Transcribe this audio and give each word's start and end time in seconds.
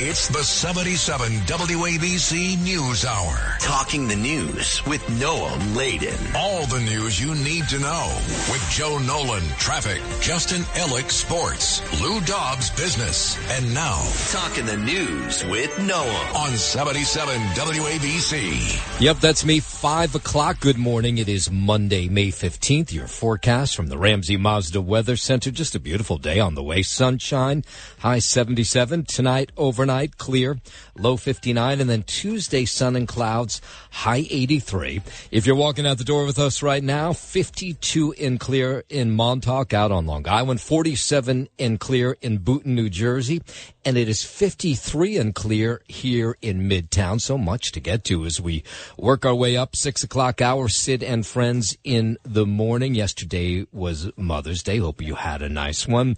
It's 0.00 0.28
the 0.28 0.44
77 0.44 1.32
WABC 1.40 2.62
News 2.62 3.04
Hour. 3.04 3.36
Talking 3.58 4.06
the 4.06 4.14
news 4.14 4.86
with 4.86 5.02
Noam 5.18 5.74
Laden. 5.74 6.16
All 6.36 6.64
the 6.66 6.78
news 6.78 7.20
you 7.20 7.34
need 7.34 7.66
to 7.70 7.80
know 7.80 8.16
with 8.48 8.64
Joe 8.70 8.98
Nolan, 8.98 9.42
traffic, 9.58 10.00
Justin 10.20 10.62
Ellick, 10.78 11.10
sports, 11.10 11.82
Lou 12.00 12.20
Dobbs, 12.20 12.70
business, 12.70 13.36
and 13.50 13.74
now 13.74 14.00
Talking 14.30 14.66
the 14.66 14.76
news 14.76 15.44
with 15.46 15.70
Noam 15.78 16.34
on 16.36 16.50
77 16.50 17.34
WABC. 17.56 19.00
Yep, 19.00 19.16
that's 19.16 19.44
me. 19.44 19.58
Five 19.58 20.14
o'clock. 20.14 20.60
Good 20.60 20.78
morning. 20.78 21.18
It 21.18 21.28
is 21.28 21.50
Monday, 21.50 22.08
May 22.08 22.28
15th. 22.28 22.92
Your 22.92 23.08
forecast 23.08 23.74
from 23.74 23.88
the 23.88 23.98
Ramsey 23.98 24.36
Mazda 24.36 24.80
Weather 24.80 25.16
Center. 25.16 25.50
Just 25.50 25.74
a 25.74 25.80
beautiful 25.80 26.18
day 26.18 26.38
on 26.38 26.54
the 26.54 26.62
way. 26.62 26.82
Sunshine, 26.82 27.64
high 27.98 28.20
77. 28.20 29.04
Tonight, 29.04 29.50
overnight, 29.56 29.87
clear, 30.18 30.58
low 30.96 31.16
59. 31.16 31.80
And 31.80 31.88
then 31.88 32.02
Tuesday, 32.02 32.64
sun 32.64 32.96
and 32.96 33.08
clouds, 33.08 33.60
high 33.90 34.26
83. 34.30 35.02
If 35.30 35.46
you're 35.46 35.56
walking 35.56 35.86
out 35.86 35.98
the 35.98 36.04
door 36.04 36.24
with 36.24 36.38
us 36.38 36.62
right 36.62 36.82
now, 36.82 37.12
52 37.12 38.12
in 38.12 38.38
clear 38.38 38.84
in 38.88 39.10
Montauk 39.10 39.72
out 39.72 39.90
on 39.90 40.06
Long 40.06 40.28
Island, 40.28 40.60
47 40.60 41.48
in 41.58 41.78
clear 41.78 42.16
in 42.20 42.38
Boonton, 42.38 42.66
New 42.66 42.88
Jersey, 42.88 43.42
and 43.84 43.96
it 43.96 44.08
is 44.08 44.22
53 44.24 45.16
and 45.16 45.34
clear 45.34 45.82
here 45.88 46.36
in 46.42 46.68
Midtown. 46.68 47.20
So 47.20 47.38
much 47.38 47.72
to 47.72 47.80
get 47.80 48.04
to 48.04 48.24
as 48.24 48.40
we 48.40 48.62
work 48.96 49.24
our 49.24 49.34
way 49.34 49.56
up. 49.56 49.74
Six 49.74 50.02
o'clock 50.02 50.40
hour, 50.40 50.68
Sid 50.68 51.02
and 51.02 51.26
friends 51.26 51.76
in 51.84 52.18
the 52.22 52.46
morning. 52.46 52.94
Yesterday 52.94 53.66
was 53.72 54.10
Mother's 54.16 54.62
Day. 54.62 54.78
Hope 54.78 55.00
you 55.00 55.14
had 55.14 55.42
a 55.42 55.48
nice 55.48 55.88
one. 55.88 56.16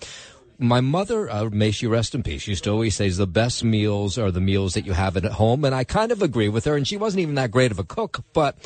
My 0.63 0.83
mother, 0.83 1.31
uh, 1.31 1.49
may 1.51 1.71
she 1.71 1.87
rest 1.87 2.15
in 2.15 2.23
peace, 2.23 2.47
used 2.47 2.65
to 2.65 2.71
always 2.71 2.95
say 2.95 3.09
the 3.09 3.27
best 3.27 3.65
meals 3.65 4.19
are 4.19 4.31
the 4.31 4.43
meals 4.43 4.75
that 4.75 4.85
you 4.85 4.93
have 4.93 5.17
at 5.17 5.25
home. 5.25 5.65
And 5.65 5.75
I 5.75 5.85
kind 5.85 6.13
of 6.13 6.21
agree 6.21 6.51
with 6.51 6.67
her. 6.67 6.77
And 6.77 6.87
she 6.87 6.99
wasn't 6.99 7.23
even 7.23 7.37
that 7.37 7.51
great 7.51 7.71
of 7.71 7.79
a 7.79 7.85
cook, 7.85 8.21
but 8.35 8.59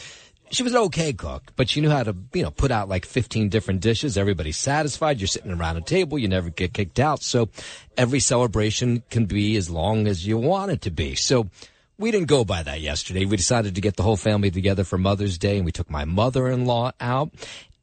she 0.50 0.64
was 0.64 0.72
an 0.72 0.78
okay 0.78 1.12
cook, 1.12 1.52
but 1.54 1.70
she 1.70 1.80
knew 1.80 1.90
how 1.90 2.02
to, 2.02 2.16
you 2.32 2.42
know, 2.42 2.50
put 2.50 2.72
out 2.72 2.88
like 2.88 3.06
15 3.06 3.48
different 3.48 3.80
dishes. 3.80 4.18
Everybody's 4.18 4.56
satisfied. 4.56 5.20
You're 5.20 5.28
sitting 5.28 5.52
around 5.52 5.76
a 5.76 5.82
table. 5.82 6.18
You 6.18 6.26
never 6.26 6.50
get 6.50 6.74
kicked 6.74 6.98
out. 6.98 7.22
So 7.22 7.48
every 7.96 8.18
celebration 8.18 9.04
can 9.08 9.26
be 9.26 9.56
as 9.56 9.70
long 9.70 10.08
as 10.08 10.26
you 10.26 10.36
want 10.36 10.72
it 10.72 10.82
to 10.82 10.90
be. 10.90 11.14
So 11.14 11.48
we 11.96 12.10
didn't 12.10 12.26
go 12.26 12.44
by 12.44 12.64
that 12.64 12.80
yesterday. 12.80 13.24
We 13.24 13.36
decided 13.36 13.76
to 13.76 13.80
get 13.80 13.94
the 13.94 14.02
whole 14.02 14.16
family 14.16 14.50
together 14.50 14.82
for 14.82 14.98
Mother's 14.98 15.38
Day 15.38 15.58
and 15.58 15.64
we 15.64 15.70
took 15.70 15.88
my 15.88 16.04
mother-in-law 16.04 16.90
out 17.00 17.30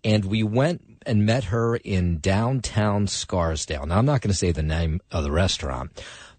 and 0.04 0.26
we 0.26 0.44
went 0.44 0.91
and 1.06 1.26
met 1.26 1.46
her 1.46 1.76
in 1.76 2.20
downtown 2.20 3.08
Scarsdale. 3.08 3.86
Now 3.86 3.98
I'm 3.98 4.06
not 4.06 4.22
going 4.22 4.32
to 4.32 4.38
say 4.38 4.52
the 4.52 4.64
name 4.64 5.02
of 5.12 5.24
the 5.24 5.32
restaurant, 5.32 5.92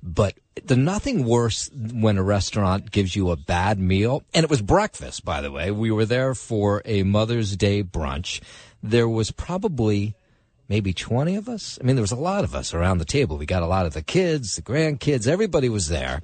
but 0.02 0.34
the 0.64 0.76
nothing 0.76 1.24
worse 1.24 1.70
when 1.72 2.18
a 2.18 2.22
restaurant 2.22 2.90
gives 2.90 3.16
you 3.16 3.30
a 3.30 3.36
bad 3.36 3.78
meal. 3.78 4.22
And 4.34 4.44
it 4.44 4.50
was 4.50 4.62
breakfast, 4.62 5.24
by 5.24 5.40
the 5.40 5.50
way. 5.50 5.70
We 5.70 5.90
were 5.90 6.06
there 6.06 6.34
for 6.34 6.82
a 6.84 7.02
Mother's 7.02 7.56
Day 7.56 7.82
brunch. 7.82 8.40
There 8.82 9.08
was 9.08 9.30
probably 9.30 10.14
maybe 10.68 10.92
20 10.92 11.36
of 11.36 11.48
us. 11.48 11.78
I 11.80 11.84
mean, 11.84 11.96
there 11.96 12.02
was 12.02 12.12
a 12.12 12.16
lot 12.16 12.44
of 12.44 12.54
us 12.54 12.72
around 12.74 12.98
the 12.98 13.04
table. 13.04 13.36
We 13.36 13.46
got 13.46 13.62
a 13.62 13.66
lot 13.66 13.86
of 13.86 13.94
the 13.94 14.02
kids, 14.02 14.56
the 14.56 14.62
grandkids, 14.62 15.26
everybody 15.26 15.68
was 15.68 15.88
there. 15.88 16.22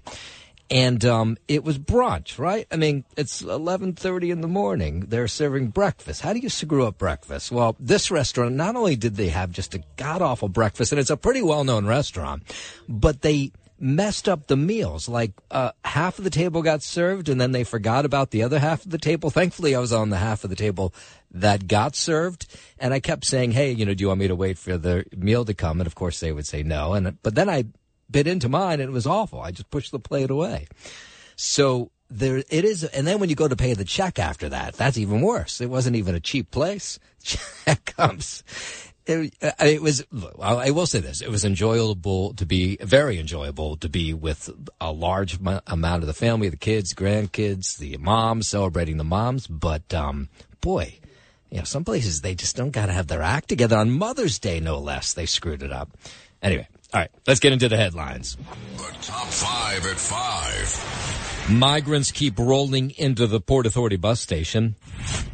And 0.70 1.02
um, 1.04 1.38
it 1.48 1.64
was 1.64 1.78
brunch, 1.78 2.38
right? 2.38 2.66
I 2.70 2.76
mean, 2.76 3.04
it's 3.16 3.42
11:30 3.42 4.30
in 4.30 4.40
the 4.42 4.48
morning. 4.48 5.06
They're 5.08 5.28
serving 5.28 5.68
breakfast. 5.68 6.20
How 6.20 6.34
do 6.34 6.40
you 6.40 6.50
screw 6.50 6.86
up 6.86 6.98
breakfast? 6.98 7.50
Well, 7.50 7.74
this 7.80 8.10
restaurant 8.10 8.54
not 8.54 8.76
only 8.76 8.94
did 8.94 9.16
they 9.16 9.28
have 9.28 9.50
just 9.50 9.74
a 9.74 9.82
god 9.96 10.20
awful 10.20 10.48
breakfast, 10.48 10.92
and 10.92 10.98
it's 10.98 11.10
a 11.10 11.16
pretty 11.16 11.42
well 11.42 11.64
known 11.64 11.86
restaurant, 11.86 12.42
but 12.86 13.22
they 13.22 13.52
messed 13.80 14.28
up 14.28 14.46
the 14.46 14.56
meals. 14.56 15.08
Like 15.08 15.32
uh, 15.50 15.72
half 15.84 16.18
of 16.18 16.24
the 16.24 16.30
table 16.30 16.62
got 16.62 16.82
served, 16.82 17.28
and 17.28 17.40
then 17.40 17.52
they 17.52 17.64
forgot 17.64 18.04
about 18.04 18.30
the 18.30 18.42
other 18.42 18.58
half 18.58 18.84
of 18.84 18.90
the 18.90 18.98
table. 18.98 19.30
Thankfully, 19.30 19.74
I 19.74 19.78
was 19.78 19.92
on 19.92 20.10
the 20.10 20.18
half 20.18 20.44
of 20.44 20.50
the 20.50 20.56
table 20.56 20.92
that 21.30 21.68
got 21.68 21.94
served, 21.94 22.46
and 22.78 22.92
I 22.92 23.00
kept 23.00 23.24
saying, 23.24 23.52
"Hey, 23.52 23.72
you 23.72 23.86
know, 23.86 23.94
do 23.94 24.02
you 24.02 24.08
want 24.08 24.20
me 24.20 24.28
to 24.28 24.36
wait 24.36 24.58
for 24.58 24.76
the 24.76 25.04
meal 25.16 25.44
to 25.44 25.54
come?" 25.54 25.80
And 25.80 25.86
of 25.86 25.94
course, 25.94 26.20
they 26.20 26.32
would 26.32 26.46
say 26.46 26.62
no. 26.62 26.94
And 26.94 27.20
but 27.22 27.34
then 27.34 27.48
I 27.48 27.64
bit 28.10 28.26
into 28.26 28.48
mine, 28.48 28.80
and 28.80 28.88
it 28.88 28.92
was 28.92 29.06
awful. 29.06 29.40
I 29.40 29.50
just 29.50 29.70
pushed 29.70 29.92
the 29.92 29.98
plate 29.98 30.30
away. 30.30 30.66
So 31.36 31.90
there 32.10 32.38
it 32.38 32.64
is, 32.64 32.84
and 32.84 33.06
then 33.06 33.18
when 33.20 33.28
you 33.28 33.36
go 33.36 33.48
to 33.48 33.56
pay 33.56 33.74
the 33.74 33.84
check 33.84 34.18
after 34.18 34.48
that, 34.48 34.74
that's 34.74 34.98
even 34.98 35.20
worse. 35.20 35.60
It 35.60 35.70
wasn't 35.70 35.96
even 35.96 36.14
a 36.14 36.20
cheap 36.20 36.50
place. 36.50 36.98
Check 37.22 37.84
comes. 37.96 38.42
It, 39.06 39.34
uh, 39.42 39.52
it 39.60 39.82
was. 39.82 40.04
I 40.40 40.70
will 40.70 40.86
say 40.86 41.00
this: 41.00 41.20
it 41.20 41.30
was 41.30 41.44
enjoyable 41.44 42.34
to 42.34 42.46
be 42.46 42.76
very 42.80 43.18
enjoyable 43.18 43.76
to 43.78 43.88
be 43.88 44.14
with 44.14 44.50
a 44.80 44.92
large 44.92 45.38
amount 45.38 46.02
of 46.02 46.06
the 46.06 46.14
family, 46.14 46.48
the 46.48 46.56
kids, 46.56 46.94
grandkids, 46.94 47.76
the 47.78 47.96
moms 47.98 48.48
celebrating 48.48 48.96
the 48.96 49.04
moms. 49.04 49.46
But 49.46 49.92
um, 49.92 50.28
boy, 50.60 50.98
you 51.50 51.58
know, 51.58 51.64
some 51.64 51.84
places 51.84 52.20
they 52.20 52.34
just 52.34 52.56
don't 52.56 52.70
got 52.70 52.86
to 52.86 52.92
have 52.92 53.06
their 53.06 53.22
act 53.22 53.48
together 53.48 53.76
on 53.76 53.90
Mother's 53.90 54.38
Day, 54.38 54.60
no 54.60 54.78
less. 54.78 55.12
They 55.14 55.26
screwed 55.26 55.62
it 55.62 55.72
up. 55.72 55.90
Anyway, 56.42 56.68
all 56.94 57.00
right, 57.00 57.10
let's 57.26 57.40
get 57.40 57.52
into 57.52 57.68
the 57.68 57.76
headlines. 57.76 58.36
The 58.78 58.96
top 59.02 59.26
five 59.26 59.84
at 59.84 59.98
five. 59.98 61.50
Migrants 61.50 62.10
keep 62.10 62.38
rolling 62.38 62.92
into 62.92 63.26
the 63.26 63.40
Port 63.40 63.66
Authority 63.66 63.96
bus 63.96 64.20
station. 64.22 64.74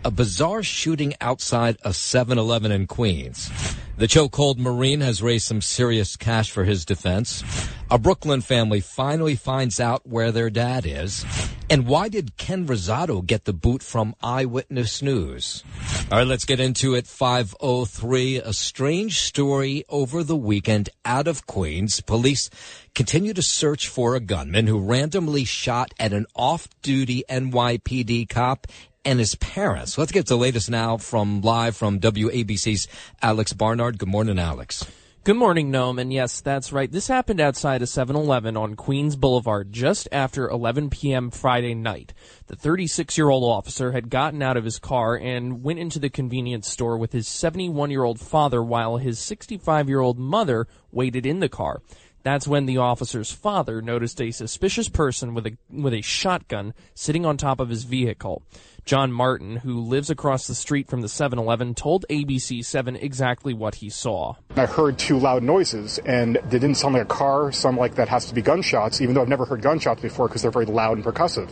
A 0.04 0.10
bizarre 0.10 0.64
shooting 0.64 1.14
outside 1.20 1.76
a 1.84 1.90
7-Eleven 1.90 2.72
in 2.72 2.88
Queens. 2.88 3.50
The 3.96 4.06
chokehold 4.06 4.58
Marine 4.58 5.00
has 5.00 5.22
raised 5.22 5.46
some 5.46 5.60
serious 5.60 6.16
cash 6.16 6.50
for 6.50 6.64
his 6.64 6.84
defense. 6.84 7.44
A 7.88 7.98
Brooklyn 7.98 8.40
family 8.40 8.80
finally 8.80 9.36
finds 9.36 9.78
out 9.78 10.04
where 10.04 10.32
their 10.32 10.50
dad 10.50 10.84
is. 10.86 11.24
And 11.70 11.86
why 11.86 12.08
did 12.08 12.36
Ken 12.36 12.66
Rosato 12.66 13.24
get 13.24 13.46
the 13.46 13.52
boot 13.52 13.82
from 13.82 14.14
Eyewitness 14.22 15.00
News? 15.00 15.64
All 16.12 16.18
right, 16.18 16.26
let's 16.26 16.44
get 16.44 16.60
into 16.60 16.94
it. 16.94 17.06
503. 17.06 18.36
A 18.36 18.52
strange 18.52 19.20
story 19.20 19.84
over 19.88 20.22
the 20.22 20.36
weekend 20.36 20.90
out 21.04 21.26
of 21.26 21.46
Queens. 21.46 22.00
Police 22.00 22.50
continue 22.94 23.32
to 23.32 23.42
search 23.42 23.88
for 23.88 24.14
a 24.14 24.20
gunman 24.20 24.66
who 24.66 24.78
randomly 24.78 25.44
shot 25.44 25.94
at 25.98 26.12
an 26.12 26.26
off-duty 26.36 27.24
NYPD 27.30 28.28
cop 28.28 28.66
and 29.04 29.18
his 29.18 29.34
parents. 29.36 29.96
Let's 29.96 30.12
get 30.12 30.26
the 30.26 30.36
latest 30.36 30.70
now 30.70 30.98
from 30.98 31.40
live 31.40 31.76
from 31.76 31.98
WABC's 31.98 32.88
Alex 33.22 33.52
Barnard. 33.52 33.98
Good 33.98 34.08
morning, 34.08 34.38
Alex. 34.38 34.84
Good 35.24 35.36
morning, 35.36 35.72
Noam. 35.72 35.98
And 35.98 36.12
yes, 36.12 36.42
that's 36.42 36.70
right. 36.70 36.92
This 36.92 37.08
happened 37.08 37.40
outside 37.40 37.80
a 37.80 37.86
7-Eleven 37.86 38.58
on 38.58 38.76
Queens 38.76 39.16
Boulevard 39.16 39.72
just 39.72 40.06
after 40.12 40.50
11 40.50 40.90
p.m. 40.90 41.30
Friday 41.30 41.74
night. 41.74 42.12
The 42.48 42.56
36-year-old 42.56 43.42
officer 43.42 43.92
had 43.92 44.10
gotten 44.10 44.42
out 44.42 44.58
of 44.58 44.66
his 44.66 44.78
car 44.78 45.16
and 45.16 45.62
went 45.62 45.78
into 45.78 45.98
the 45.98 46.10
convenience 46.10 46.68
store 46.68 46.98
with 46.98 47.12
his 47.12 47.26
71-year-old 47.26 48.20
father 48.20 48.62
while 48.62 48.98
his 48.98 49.18
65-year-old 49.18 50.18
mother 50.18 50.68
waited 50.92 51.24
in 51.24 51.40
the 51.40 51.48
car. 51.48 51.80
That's 52.24 52.48
when 52.48 52.64
the 52.64 52.78
officer's 52.78 53.30
father 53.30 53.82
noticed 53.82 54.20
a 54.20 54.30
suspicious 54.30 54.88
person 54.88 55.34
with 55.34 55.46
a 55.46 55.56
with 55.70 55.92
a 55.92 56.00
shotgun 56.00 56.72
sitting 56.94 57.26
on 57.26 57.36
top 57.36 57.60
of 57.60 57.68
his 57.68 57.84
vehicle. 57.84 58.42
John 58.86 59.12
Martin, 59.12 59.56
who 59.56 59.78
lives 59.80 60.08
across 60.08 60.46
the 60.46 60.54
street 60.54 60.88
from 60.88 61.02
the 61.02 61.06
7-Eleven, 61.06 61.74
told 61.74 62.04
ABC7 62.10 63.02
exactly 63.02 63.54
what 63.54 63.76
he 63.76 63.88
saw. 63.88 64.34
I 64.56 64.66
heard 64.66 64.98
two 64.98 65.18
loud 65.18 65.42
noises, 65.42 65.98
and 66.04 66.36
they 66.50 66.58
didn't 66.58 66.74
sound 66.74 66.94
like 66.94 67.04
a 67.04 67.06
car, 67.06 67.52
sound 67.52 67.76
like 67.76 67.94
that 67.94 68.08
has 68.08 68.26
to 68.26 68.34
be 68.34 68.42
gunshots, 68.42 69.00
even 69.00 69.14
though 69.14 69.22
I've 69.22 69.28
never 69.28 69.46
heard 69.46 69.62
gunshots 69.62 70.02
before 70.02 70.28
because 70.28 70.42
they're 70.42 70.50
very 70.50 70.66
loud 70.66 70.98
and 70.98 71.04
percussive. 71.04 71.50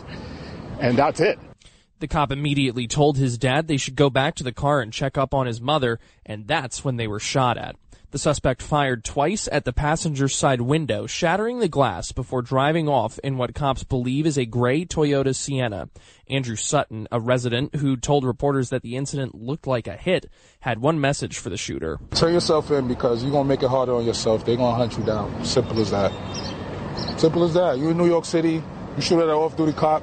And 0.80 0.98
that's 0.98 1.20
it. 1.20 1.38
The 2.00 2.08
cop 2.08 2.32
immediately 2.32 2.86
told 2.86 3.16
his 3.16 3.38
dad 3.38 3.68
they 3.68 3.76
should 3.76 3.94
go 3.94 4.10
back 4.10 4.34
to 4.36 4.44
the 4.44 4.52
car 4.52 4.80
and 4.80 4.92
check 4.92 5.16
up 5.16 5.32
on 5.32 5.46
his 5.46 5.60
mother, 5.60 6.00
and 6.26 6.46
that's 6.46 6.84
when 6.84 6.96
they 6.96 7.06
were 7.06 7.20
shot 7.20 7.56
at. 7.56 7.76
The 8.12 8.18
suspect 8.18 8.60
fired 8.60 9.04
twice 9.04 9.48
at 9.50 9.64
the 9.64 9.72
passenger 9.72 10.28
side 10.28 10.60
window, 10.60 11.06
shattering 11.06 11.60
the 11.60 11.68
glass 11.68 12.12
before 12.12 12.42
driving 12.42 12.86
off 12.86 13.18
in 13.24 13.38
what 13.38 13.54
cops 13.54 13.84
believe 13.84 14.26
is 14.26 14.36
a 14.36 14.44
gray 14.44 14.84
Toyota 14.84 15.34
Sienna. 15.34 15.88
Andrew 16.28 16.56
Sutton, 16.56 17.08
a 17.10 17.18
resident 17.18 17.76
who 17.76 17.96
told 17.96 18.26
reporters 18.26 18.68
that 18.68 18.82
the 18.82 18.96
incident 18.96 19.34
looked 19.34 19.66
like 19.66 19.86
a 19.86 19.96
hit, 19.96 20.30
had 20.60 20.82
one 20.82 21.00
message 21.00 21.38
for 21.38 21.48
the 21.48 21.56
shooter. 21.56 21.98
Turn 22.10 22.34
yourself 22.34 22.70
in 22.70 22.86
because 22.86 23.22
you're 23.22 23.32
gonna 23.32 23.48
make 23.48 23.62
it 23.62 23.70
harder 23.70 23.94
on 23.94 24.04
yourself. 24.04 24.44
They're 24.44 24.58
gonna 24.58 24.76
hunt 24.76 24.98
you 24.98 25.04
down. 25.04 25.42
Simple 25.42 25.80
as 25.80 25.90
that. 25.92 26.12
Simple 27.18 27.44
as 27.44 27.54
that. 27.54 27.78
You're 27.78 27.92
in 27.92 27.96
New 27.96 28.08
York 28.08 28.26
City. 28.26 28.62
You 28.94 29.00
shoot 29.00 29.20
at 29.20 29.24
an 29.24 29.30
off-duty 29.30 29.72
cop. 29.72 30.02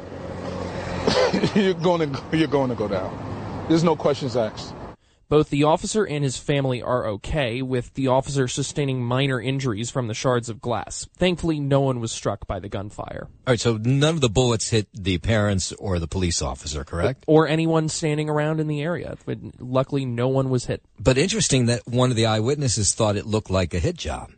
you're 1.54 1.76
going 1.76 2.12
to 2.12 2.24
you're 2.36 2.48
going 2.48 2.70
to 2.70 2.76
go 2.76 2.88
down. 2.88 3.66
There's 3.70 3.84
no 3.84 3.96
questions 3.96 4.36
asked. 4.36 4.74
Both 5.30 5.52
the 5.52 5.64
officer 5.64 6.08
and 6.08 6.24
his 6.24 6.38
family 6.38 6.82
are 6.82 7.06
okay, 7.06 7.62
with 7.62 7.94
the 7.94 8.08
officer 8.08 8.48
sustaining 8.48 9.04
minor 9.04 9.40
injuries 9.40 9.92
from 9.92 10.08
the 10.08 10.16
shards 10.16 10.50
of 10.50 10.60
glass. 10.60 11.08
Thankfully, 11.18 11.60
no 11.60 11.82
one 11.82 12.00
was 12.00 12.12
struck 12.12 12.48
by 12.48 12.60
the 12.60 12.68
gunfire. 12.68 13.28
All 13.46 13.52
right, 13.52 13.60
so 13.60 13.78
none 13.78 14.16
of 14.16 14.22
the 14.22 14.30
bullets 14.30 14.70
hit 14.72 14.88
the 14.92 15.20
parents 15.20 15.72
or 15.74 16.00
the 16.00 16.08
police 16.08 16.42
officer, 16.42 16.84
correct? 16.84 17.26
Or 17.28 17.48
anyone 17.48 17.90
standing 17.90 18.28
around 18.28 18.60
in 18.60 18.66
the 18.66 18.82
area. 18.82 19.18
But 19.24 19.38
luckily, 19.60 20.04
no 20.04 20.30
one 20.30 20.50
was 20.50 20.66
hit. 20.66 20.82
But 21.00 21.20
interesting 21.20 21.68
that 21.68 21.88
one 21.88 22.10
of 22.10 22.16
the 22.16 22.26
eyewitnesses 22.26 22.96
thought 22.96 23.16
it 23.16 23.28
looked 23.28 23.52
like 23.52 23.76
a 23.76 23.80
hit 23.80 23.98
job. 23.98 24.32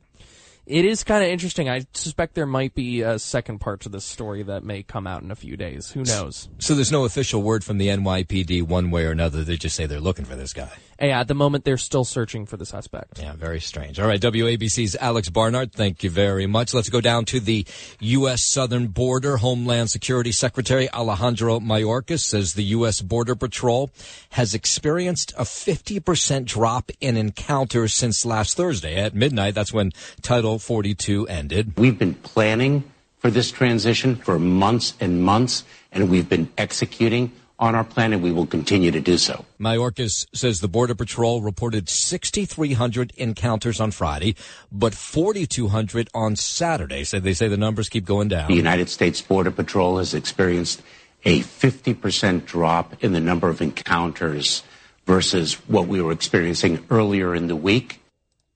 It 0.71 0.85
is 0.85 1.03
kind 1.03 1.21
of 1.21 1.29
interesting. 1.29 1.67
I 1.69 1.85
suspect 1.91 2.33
there 2.33 2.45
might 2.45 2.73
be 2.73 3.01
a 3.01 3.19
second 3.19 3.59
part 3.59 3.81
to 3.81 3.89
this 3.89 4.05
story 4.05 4.41
that 4.43 4.63
may 4.63 4.83
come 4.83 5.05
out 5.05 5.21
in 5.21 5.29
a 5.29 5.35
few 5.35 5.57
days. 5.57 5.91
Who 5.91 6.03
knows? 6.03 6.47
So 6.59 6.75
there's 6.75 6.93
no 6.93 7.03
official 7.03 7.41
word 7.41 7.65
from 7.65 7.77
the 7.77 7.89
NYPD 7.89 8.63
one 8.63 8.89
way 8.89 9.05
or 9.05 9.11
another. 9.11 9.43
They 9.43 9.57
just 9.57 9.75
say 9.75 9.85
they're 9.85 9.99
looking 9.99 10.23
for 10.23 10.37
this 10.37 10.53
guy. 10.53 10.71
Yeah, 11.01 11.19
at 11.19 11.27
the 11.27 11.33
moment, 11.33 11.65
they're 11.65 11.77
still 11.77 12.05
searching 12.05 12.45
for 12.45 12.57
the 12.57 12.65
suspect. 12.65 13.19
Yeah, 13.19 13.33
very 13.33 13.59
strange. 13.59 13.99
All 13.99 14.07
right, 14.07 14.21
WABC's 14.21 14.95
Alex 14.95 15.29
Barnard, 15.29 15.73
thank 15.73 16.03
you 16.03 16.11
very 16.11 16.45
much. 16.45 16.75
Let's 16.75 16.89
go 16.89 17.01
down 17.01 17.25
to 17.25 17.39
the 17.39 17.65
U.S. 17.99 18.43
southern 18.43 18.87
border. 18.87 19.37
Homeland 19.37 19.89
Security 19.89 20.31
Secretary 20.31 20.89
Alejandro 20.91 21.59
Mayorkas 21.59 22.19
says 22.19 22.53
the 22.53 22.63
U.S. 22.75 23.01
Border 23.01 23.35
Patrol 23.35 23.89
has 24.29 24.53
experienced 24.53 25.33
a 25.39 25.43
50% 25.43 26.45
drop 26.45 26.91
in 27.01 27.17
encounters 27.17 27.95
since 27.95 28.23
last 28.23 28.55
Thursday 28.55 28.95
at 28.95 29.15
midnight. 29.15 29.55
That's 29.55 29.73
when 29.73 29.91
Title 30.21 30.59
42 30.61 31.27
ended. 31.27 31.73
We've 31.77 31.97
been 31.97 32.15
planning 32.15 32.83
for 33.19 33.29
this 33.29 33.51
transition 33.51 34.15
for 34.15 34.39
months 34.39 34.95
and 34.99 35.23
months, 35.23 35.63
and 35.91 36.09
we've 36.09 36.29
been 36.29 36.51
executing 36.57 37.31
on 37.61 37.75
our 37.75 37.83
plan, 37.83 38.11
and 38.11 38.23
we 38.23 38.31
will 38.31 38.47
continue 38.47 38.89
to 38.89 38.99
do 38.99 39.19
so. 39.19 39.45
Mayorkas 39.59 40.25
says 40.33 40.61
the 40.61 40.67
Border 40.67 40.95
Patrol 40.95 41.41
reported 41.41 41.87
6,300 41.87 43.13
encounters 43.17 43.79
on 43.79 43.91
Friday, 43.91 44.35
but 44.71 44.95
4,200 44.95 46.09
on 46.15 46.35
Saturday. 46.35 47.03
So 47.03 47.19
they 47.19 47.33
say 47.33 47.47
the 47.47 47.57
numbers 47.57 47.87
keep 47.87 48.03
going 48.03 48.29
down. 48.29 48.47
The 48.49 48.55
United 48.55 48.89
States 48.89 49.21
Border 49.21 49.51
Patrol 49.51 49.99
has 49.99 50.15
experienced 50.15 50.81
a 51.23 51.41
50% 51.41 52.45
drop 52.45 53.03
in 53.03 53.13
the 53.13 53.19
number 53.19 53.47
of 53.47 53.61
encounters 53.61 54.63
versus 55.05 55.53
what 55.67 55.87
we 55.87 56.01
were 56.01 56.11
experiencing 56.11 56.83
earlier 56.89 57.35
in 57.35 57.45
the 57.45 57.55
week. 57.55 58.01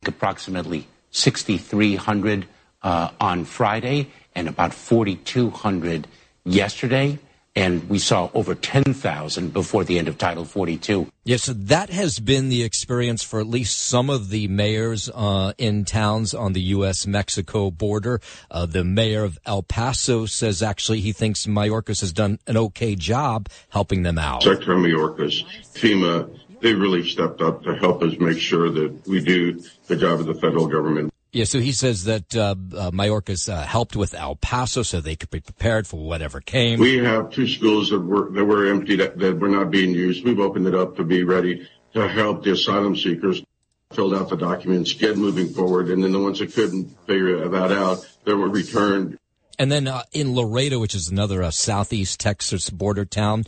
Approximately 0.08 0.88
6,300 1.16 2.46
uh, 2.84 3.10
on 3.20 3.46
Friday 3.46 4.10
and 4.36 4.48
about 4.48 4.74
4,200 4.74 6.08
yesterday 6.44 7.18
and 7.56 7.88
we 7.90 8.00
saw 8.00 8.30
over 8.34 8.54
10,000 8.54 9.54
before 9.54 9.86
the 9.86 9.98
end 9.98 10.10
of 10.10 10.18
Title 10.18 10.44
42. 10.44 11.10
Yes, 11.24 11.44
so 11.44 11.54
that 11.54 11.90
has 11.90 12.20
been 12.20 12.50
the 12.50 12.64
experience 12.64 13.24
for 13.24 13.40
at 13.40 13.48
least 13.48 13.80
some 13.80 14.10
of 14.10 14.30
the 14.30 14.48
mayors 14.50 15.10
uh, 15.14 15.54
in 15.58 15.86
towns 15.86 16.34
on 16.34 16.54
the 16.54 16.62
U.S.-Mexico 16.62 17.76
border. 17.76 18.20
Uh, 18.52 18.66
the 18.66 18.84
mayor 18.84 19.24
of 19.24 19.40
El 19.46 19.64
Paso 19.64 20.26
says 20.26 20.62
actually 20.62 21.00
he 21.00 21.14
thinks 21.14 21.46
Mayorkas 21.46 22.02
has 22.02 22.12
done 22.12 22.40
an 22.46 22.58
okay 22.58 22.96
job 22.96 23.48
helping 23.70 24.04
them 24.04 24.18
out. 24.18 24.44
Secretary 24.44 24.78
Mayorkas, 24.78 25.46
FEMA, 25.74 26.30
they 26.62 26.74
really 26.74 27.08
stepped 27.08 27.42
up 27.42 27.64
to 27.64 27.76
help 27.76 28.02
us 28.02 28.18
make 28.20 28.40
sure 28.40 28.70
that 28.70 29.08
we 29.08 29.22
do 29.22 29.62
the 29.88 29.96
job 29.96 30.20
of 30.20 30.26
the 30.26 30.36
federal 30.36 30.68
government. 30.68 31.12
Yeah, 31.32 31.44
so 31.44 31.60
he 31.60 31.74
says 31.74 32.06
that 32.06 32.34
uh, 32.34 32.56
uh, 32.78 32.92
Mayorkas 32.92 33.50
uh, 33.52 33.64
helped 33.64 33.98
with 33.98 34.14
El 34.14 34.38
Paso 34.38 34.84
so 34.84 35.02
they 35.02 35.18
could 35.18 35.30
be 35.30 35.42
prepared 35.42 35.86
for 35.86 35.98
whatever 35.98 36.40
came. 36.40 36.80
We 36.80 37.00
have 37.00 37.32
two 37.32 37.48
schools 37.48 37.90
that 37.90 38.00
were 38.00 38.32
that 38.32 38.46
were 38.46 38.68
empty 38.68 38.96
that, 38.96 39.20
that 39.20 39.38
were 39.38 39.50
not 39.50 39.70
being 39.70 39.92
used. 39.92 40.24
We've 40.24 40.40
opened 40.40 40.66
it 40.66 40.76
up 40.76 40.96
to 40.96 41.04
be 41.04 41.24
ready 41.24 41.68
to 41.94 42.08
help 42.08 42.46
the 42.46 42.54
asylum 42.54 42.96
seekers 42.96 43.44
filled 43.92 44.14
out 44.14 44.30
the 44.30 44.38
documents, 44.38 44.94
get 44.94 45.18
moving 45.18 45.50
forward, 45.50 45.90
and 45.90 46.04
then 46.04 46.12
the 46.12 46.20
ones 46.20 46.40
that 46.40 46.54
couldn't 46.54 46.86
figure 47.06 47.48
that 47.48 47.72
out, 47.72 48.08
they 48.24 48.34
were 48.34 48.50
returned. 48.50 49.18
And 49.58 49.72
then 49.72 49.88
uh, 49.88 50.04
in 50.12 50.36
Laredo, 50.36 50.80
which 50.80 50.96
is 50.96 51.10
another 51.10 51.44
uh, 51.44 51.52
southeast 51.52 52.20
Texas 52.20 52.70
border 52.70 53.06
town, 53.06 53.46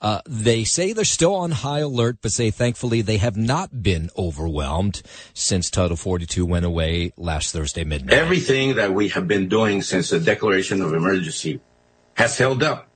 uh, 0.00 0.20
they 0.26 0.64
say 0.64 0.92
they're 0.92 1.04
still 1.04 1.34
on 1.34 1.50
high 1.50 1.80
alert, 1.80 2.18
but 2.22 2.32
say 2.32 2.50
thankfully 2.50 3.02
they 3.02 3.18
have 3.18 3.36
not 3.36 3.82
been 3.82 4.10
overwhelmed 4.16 5.02
since 5.34 5.70
Title 5.70 5.96
42 5.96 6.46
went 6.46 6.64
away 6.64 7.12
last 7.16 7.52
Thursday 7.52 7.84
midnight. 7.84 8.16
Everything 8.16 8.76
that 8.76 8.94
we 8.94 9.08
have 9.08 9.28
been 9.28 9.48
doing 9.48 9.82
since 9.82 10.10
the 10.10 10.20
declaration 10.20 10.80
of 10.80 10.94
emergency 10.94 11.60
has 12.14 12.38
held 12.38 12.62
up. 12.62 12.89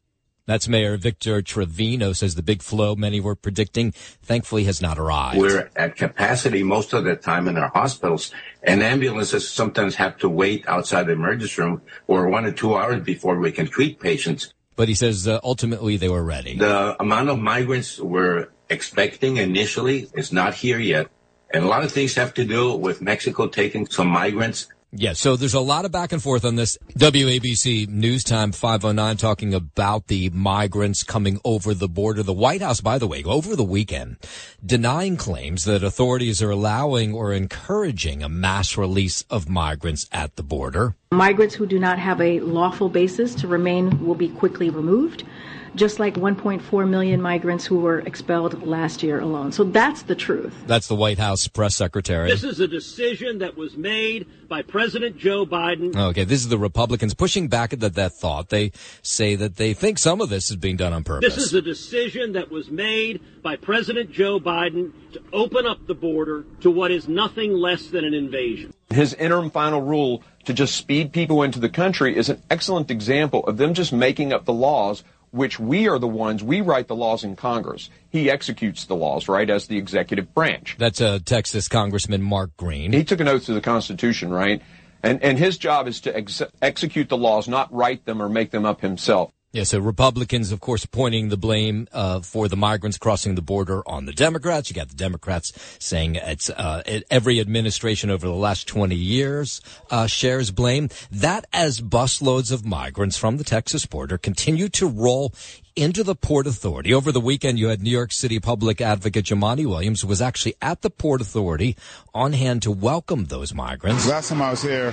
That's 0.47 0.69
Mayor 0.69 0.99
Victor 0.99 1.41
Trevino 1.41 2.13
says 2.13 2.35
the 2.35 2.43
big 2.43 2.61
flow 2.61 2.95
many 2.95 3.19
were 3.19 3.35
predicting 3.35 3.93
thankfully 3.93 4.65
has 4.65 4.83
not 4.83 4.99
arrived. 4.99 5.39
We're 5.39 5.71
at 5.75 5.97
capacity 5.97 6.63
most 6.63 6.93
of 6.93 7.05
the 7.05 7.17
time 7.17 7.49
in 7.49 7.57
our 7.57 7.69
hospitals 7.69 8.31
and 8.63 8.83
ambulances 8.83 9.49
sometimes 9.49 9.95
have 9.95 10.19
to 10.19 10.29
wait 10.29 10.69
outside 10.69 11.07
the 11.07 11.13
emergency 11.13 11.63
room 11.63 11.81
for 12.07 12.29
one 12.29 12.45
or 12.45 12.53
two 12.53 12.77
hours 12.77 13.03
before 13.03 13.39
we 13.39 13.53
can 13.53 13.67
treat 13.67 13.99
patients. 13.99 14.53
But 14.77 14.89
he 14.89 14.95
says 14.95 15.27
uh, 15.27 15.41
ultimately 15.43 15.97
they 15.97 16.11
were 16.11 16.25
ready. 16.25 16.59
The 16.59 17.01
amount 17.01 17.31
of 17.31 17.39
migrants 17.39 17.99
we're 17.99 18.49
expecting 18.69 19.39
initially 19.39 20.11
is 20.15 20.31
not 20.31 20.53
here 20.53 20.79
yet. 20.79 21.09
And 21.55 21.65
a 21.65 21.69
lot 21.69 21.85
of 21.85 21.93
things 21.93 22.17
have 22.17 22.35
to 22.35 22.45
do 22.45 22.77
with 22.77 23.01
Mexico 23.01 23.47
taking 23.47 23.87
some 23.87 24.09
migrants 24.09 24.67
yeah, 24.97 25.13
so 25.13 25.37
there's 25.37 25.55
a 25.55 25.61
lot 25.61 25.85
of 25.85 25.91
back 25.91 26.13
and 26.13 26.23
forth 26.23 26.45
on 26.45 26.55
this. 26.55 26.79
WABC 26.97 27.89
News 27.89 28.23
Time 28.23 28.53
509 28.53 29.17
talking 29.17 29.53
about 29.53 30.07
the 30.07 30.31
migrants 30.31 31.03
coming 31.03 31.41
over 31.45 31.75
the 31.75 31.89
border. 31.89 32.23
The 32.23 32.33
White 32.33 32.63
House, 32.63 32.81
by 32.81 32.99
the 32.99 33.09
way, 33.09 33.25
over 33.25 33.57
the 33.57 33.65
weekend, 33.65 34.19
denying 34.65 35.17
claims 35.17 35.65
that 35.65 35.83
authorities 35.83 36.43
are 36.43 36.51
allowing 36.51 37.13
or 37.13 37.33
encouraging 37.33 38.23
a 38.23 38.29
mass 38.29 38.77
release 38.77 39.23
of 39.31 39.49
migrants 39.49 40.09
at 40.13 40.37
the 40.37 40.45
border. 40.45 40.95
Migrants 41.11 41.55
who 41.55 41.67
do 41.67 41.79
not 41.79 41.99
have 41.99 42.21
a 42.21 42.41
lawful 42.41 42.89
basis 42.89 43.35
to 43.37 43.49
remain 43.49 44.05
will 44.05 44.15
be 44.15 44.29
quickly 44.29 44.71
removed 44.71 45.25
just 45.75 45.99
like 45.99 46.15
1.4 46.15 46.89
million 46.89 47.21
migrants 47.21 47.65
who 47.65 47.79
were 47.79 48.01
expelled 48.01 48.67
last 48.67 49.03
year 49.03 49.21
alone. 49.21 49.53
So 49.53 49.65
that's 49.65 50.03
the 50.03 50.15
truth. 50.15 50.55
That's 50.67 50.89
the 50.89 50.95
White 50.95 51.19
House 51.19 51.49
press 51.49 51.75
secretary. 51.75 52.31
This 52.31 52.45
is 52.45 52.61
a 52.61 52.69
decision 52.69 53.39
that 53.39 53.57
was 53.57 53.77
made 53.77 54.27
by 54.49 54.63
President 54.63 55.19
Joe 55.19 55.45
Biden. 55.47 55.97
Okay, 55.97 56.25
this 56.25 56.41
is 56.41 56.49
the 56.49 56.59
Republicans 56.59 57.15
pushing 57.15 57.49
back 57.49 57.73
at 57.73 57.81
that, 57.81 57.95
that 57.95 58.13
thought. 58.13 58.51
They 58.51 58.73
say 59.03 59.35
that 59.37 59.57
they 59.57 59.75
think 59.75 59.99
some 59.99 60.21
of 60.21 60.29
this 60.29 60.51
is 60.51 60.57
being 60.57 60.77
done 60.77 60.93
on 60.93 61.05
purpose. 61.05 61.35
This 61.35 61.45
is 61.45 61.55
a 61.55 61.63
decision 61.63 62.33
that 62.33 62.51
was 62.51 62.71
made 62.71 63.21
by 63.43 63.57
President 63.57 64.11
Joe 64.11 64.39
Biden 64.39 64.93
to 65.13 65.23
open 65.33 65.67
up 65.67 65.87
the 65.87 65.95
border 65.95 66.45
to 66.61 66.71
what 66.71 66.91
is 66.91 67.09
nothing 67.09 67.53
less 67.53 67.87
than 67.87 68.05
an 68.05 68.15
invasion. 68.15 68.73
His 68.91 69.15
interim 69.15 69.51
final 69.51 69.83
rule 69.83 70.23
to 70.45 70.53
just 70.53 70.77
speed 70.77 71.13
people 71.13 71.43
into 71.43 71.59
the 71.59 71.69
country 71.69 72.17
is 72.17 72.29
an 72.29 72.43
excellent 72.51 72.91
example 72.91 73.45
of 73.47 73.57
them 73.57 73.75
just 73.75 73.93
making 73.93 74.33
up 74.33 74.45
the 74.45 74.53
laws 74.53 75.03
which 75.35 75.59
we 75.59 75.89
are 75.89 75.99
the 75.99 76.07
ones, 76.07 76.45
we 76.45 76.61
write 76.61 76.87
the 76.87 76.95
laws 76.95 77.25
in 77.25 77.35
Congress. 77.35 77.91
He 78.09 78.31
executes 78.31 78.85
the 78.85 78.95
laws, 78.95 79.29
right, 79.29 79.51
as 79.51 79.67
the 79.67 79.77
executive 79.77 80.33
branch. 80.33 80.77
That's 80.79 81.01
uh, 81.01 81.19
Texas 81.25 81.67
Congressman 81.67 82.23
Mark 82.23 82.57
Green. 82.57 82.93
He 82.93 83.03
took 83.03 83.19
an 83.21 83.27
oath 83.27 83.47
to 83.47 83.55
the 83.55 83.61
Constitution, 83.61 84.33
right? 84.33 84.63
And, 85.03 85.23
and 85.23 85.37
his 85.37 85.59
job 85.59 85.89
is 85.89 86.01
to 86.03 86.17
ex- 86.17 86.43
execute 86.63 87.09
the 87.09 87.17
laws, 87.17 87.49
not 87.49 87.73
write 87.75 88.05
them 88.05 88.23
or 88.23 88.29
make 88.29 88.53
them 88.53 88.65
up 88.65 88.81
himself. 88.81 89.33
Yeah, 89.55 89.63
so 89.63 89.79
Republicans, 89.79 90.51
of 90.51 90.59
course, 90.59 90.85
pointing 90.85 91.29
the 91.29 91.37
blame 91.37 91.87
uh, 91.93 92.23
for 92.23 92.49
the 92.49 92.57
migrants 92.57 92.99
crossing 92.99 93.37
the 93.37 93.41
border 93.41 93.89
on 93.89 94.05
the 94.05 94.13
Democrats. 94.13 94.69
You 94.69 94.75
got 94.75 94.89
the 94.89 94.97
Democrats 94.97 95.53
saying 95.79 96.17
it's 96.17 96.51
uh, 96.51 96.83
every 97.09 97.39
administration 97.39 98.11
over 98.11 98.27
the 98.27 98.35
last 98.35 98.67
20 98.67 98.97
years 98.97 99.61
uh, 99.93 100.09
shares 100.09 100.51
blame. 100.51 100.89
That 101.09 101.47
as 101.53 101.81
busloads 101.81 102.51
of 102.51 102.67
migrants 102.67 103.17
from 103.17 103.37
the 103.37 103.45
Texas 103.45 103.87
border 103.87 104.19
continue 104.19 104.69
to 104.71 104.89
roll 104.89 105.33
into 105.77 106.03
the 106.03 106.17
Port 106.17 106.49
Authority. 106.49 106.93
Over 106.93 107.13
the 107.13 107.21
weekend, 107.21 107.61
you 107.61 107.69
had 107.69 107.81
New 107.81 107.91
York 107.91 108.11
City 108.11 108.41
public 108.41 108.81
advocate 108.81 109.27
Jumaane 109.27 109.65
Williams 109.69 110.05
was 110.05 110.21
actually 110.21 110.57
at 110.61 110.83
the 110.83 110.91
Port 110.91 111.21
Authority 111.21 111.77
on 112.13 112.33
hand 112.33 112.63
to 112.63 112.73
welcome 112.73 113.27
those 113.27 113.55
migrants. 113.55 114.09
Last 114.09 114.31
time 114.31 114.43
I 114.43 114.51
was 114.51 114.63
here, 114.63 114.93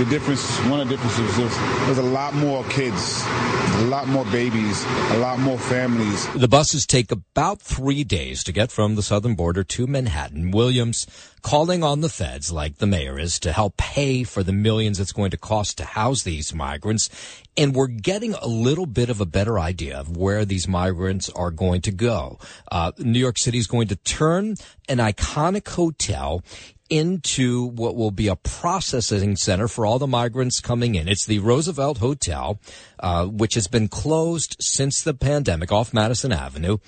the 0.00 0.06
difference, 0.06 0.58
one 0.60 0.80
of 0.80 0.88
the 0.88 0.96
differences 0.96 1.38
is 1.38 1.58
there's 1.84 1.98
a 1.98 2.02
lot 2.02 2.32
more 2.32 2.64
kids, 2.64 3.22
a 3.26 3.86
lot 3.90 4.08
more 4.08 4.24
babies, 4.26 4.82
a 5.10 5.18
lot 5.18 5.38
more 5.38 5.58
families. 5.58 6.26
The 6.32 6.48
buses 6.48 6.86
take 6.86 7.12
about 7.12 7.60
three 7.60 8.02
days 8.02 8.42
to 8.44 8.52
get 8.52 8.72
from 8.72 8.94
the 8.94 9.02
southern 9.02 9.34
border 9.34 9.62
to 9.62 9.86
Manhattan. 9.86 10.52
Williams 10.52 11.06
calling 11.42 11.84
on 11.84 12.00
the 12.00 12.08
feds, 12.08 12.50
like 12.50 12.78
the 12.78 12.86
mayor 12.86 13.18
is, 13.18 13.38
to 13.40 13.52
help 13.52 13.76
pay 13.76 14.24
for 14.24 14.42
the 14.42 14.54
millions 14.54 14.98
it's 15.00 15.12
going 15.12 15.32
to 15.32 15.36
cost 15.36 15.76
to 15.76 15.84
house 15.84 16.22
these 16.22 16.54
migrants. 16.54 17.10
And 17.58 17.74
we're 17.74 17.86
getting 17.86 18.32
a 18.32 18.46
little 18.46 18.86
bit 18.86 19.10
of 19.10 19.20
a 19.20 19.26
better 19.26 19.58
idea 19.58 19.98
of 19.98 20.16
where 20.16 20.46
these 20.46 20.66
migrants 20.66 21.28
are 21.28 21.50
going 21.50 21.82
to 21.82 21.90
go. 21.90 22.38
Uh, 22.72 22.92
New 22.96 23.18
York 23.18 23.36
City 23.36 23.58
is 23.58 23.66
going 23.66 23.88
to 23.88 23.96
turn 23.96 24.54
an 24.88 24.96
iconic 24.96 25.68
hotel 25.68 26.42
into 26.90 27.66
what 27.66 27.96
will 27.96 28.10
be 28.10 28.28
a 28.28 28.36
processing 28.36 29.36
center 29.36 29.68
for 29.68 29.86
all 29.86 29.98
the 29.98 30.06
migrants 30.06 30.60
coming 30.60 30.96
in. 30.96 31.08
It's 31.08 31.24
the 31.24 31.38
Roosevelt 31.38 31.98
Hotel, 31.98 32.60
uh, 32.98 33.26
which 33.26 33.54
has 33.54 33.68
been 33.68 33.88
closed 33.88 34.56
since 34.60 35.02
the 35.02 35.14
pandemic 35.14 35.70
off 35.72 35.94
Madison 35.94 36.32
Avenue. 36.32 36.78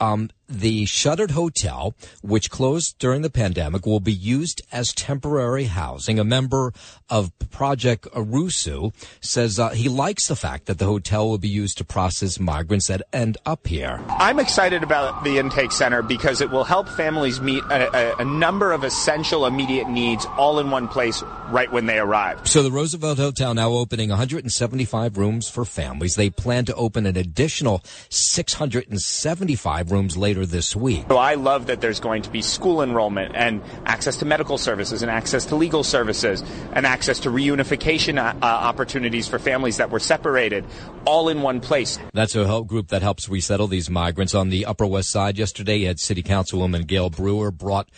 Um, 0.00 0.30
the 0.48 0.86
shuttered 0.86 1.32
hotel, 1.32 1.94
which 2.22 2.50
closed 2.50 2.98
during 2.98 3.22
the 3.22 3.30
pandemic, 3.30 3.84
will 3.86 4.00
be 4.00 4.12
used 4.12 4.62
as 4.72 4.92
temporary 4.92 5.64
housing. 5.64 6.18
A 6.18 6.24
member 6.24 6.72
of 7.10 7.30
Project 7.50 8.06
Rousseau 8.14 8.92
says 9.20 9.58
uh, 9.58 9.70
he 9.70 9.88
likes 9.88 10.28
the 10.28 10.36
fact 10.36 10.66
that 10.66 10.78
the 10.78 10.86
hotel 10.86 11.28
will 11.28 11.38
be 11.38 11.48
used 11.48 11.78
to 11.78 11.84
process 11.84 12.40
migrants 12.40 12.86
that 12.86 13.02
end 13.12 13.36
up 13.44 13.66
here. 13.66 14.02
I'm 14.08 14.38
excited 14.38 14.82
about 14.82 15.24
the 15.24 15.38
intake 15.38 15.72
center 15.72 16.02
because 16.02 16.40
it 16.40 16.50
will 16.50 16.64
help 16.64 16.88
families 16.88 17.40
meet 17.40 17.62
a, 17.64 18.14
a, 18.14 18.16
a 18.18 18.24
number 18.24 18.72
of 18.72 18.84
essential 18.84 19.46
immediate 19.46 19.88
needs 19.88 20.26
all 20.36 20.58
in 20.60 20.70
one 20.70 20.88
place 20.88 21.22
right 21.50 21.70
when 21.70 21.86
they 21.86 21.98
arrive. 21.98 22.46
So 22.48 22.62
the 22.62 22.70
Roosevelt 22.70 23.18
Hotel 23.18 23.54
now 23.54 23.70
opening 23.70 24.10
175 24.10 25.18
rooms 25.18 25.48
for 25.48 25.64
families. 25.64 26.14
They 26.14 26.30
plan 26.30 26.64
to 26.66 26.74
open 26.74 27.06
an 27.06 27.16
additional 27.16 27.82
675 28.10 29.90
rooms 29.90 30.16
later 30.16 30.37
this 30.46 30.76
week. 30.76 31.04
So 31.08 31.16
I 31.16 31.34
love 31.34 31.66
that 31.66 31.80
there's 31.80 32.00
going 32.00 32.22
to 32.22 32.30
be 32.30 32.42
school 32.42 32.82
enrollment 32.82 33.34
and 33.34 33.62
access 33.84 34.16
to 34.18 34.24
medical 34.24 34.58
services 34.58 35.02
and 35.02 35.10
access 35.10 35.46
to 35.46 35.56
legal 35.56 35.84
services 35.84 36.42
and 36.72 36.86
access 36.86 37.20
to 37.20 37.30
reunification 37.30 38.18
uh, 38.18 38.36
opportunities 38.42 39.26
for 39.28 39.38
families 39.38 39.78
that 39.78 39.90
were 39.90 40.00
separated 40.00 40.64
all 41.04 41.28
in 41.28 41.42
one 41.42 41.60
place. 41.60 41.98
That's 42.12 42.34
a 42.34 42.46
help 42.46 42.66
group 42.66 42.88
that 42.88 43.02
helps 43.02 43.28
resettle 43.28 43.66
these 43.66 43.88
migrants 43.88 44.34
on 44.34 44.50
the 44.50 44.66
Upper 44.66 44.86
West 44.86 45.10
Side. 45.10 45.38
Yesterday, 45.38 45.84
had 45.84 45.98
City 45.98 46.22
Councilwoman 46.22 46.86
Gale 46.86 47.10
Brewer 47.10 47.50
brought 47.50 47.88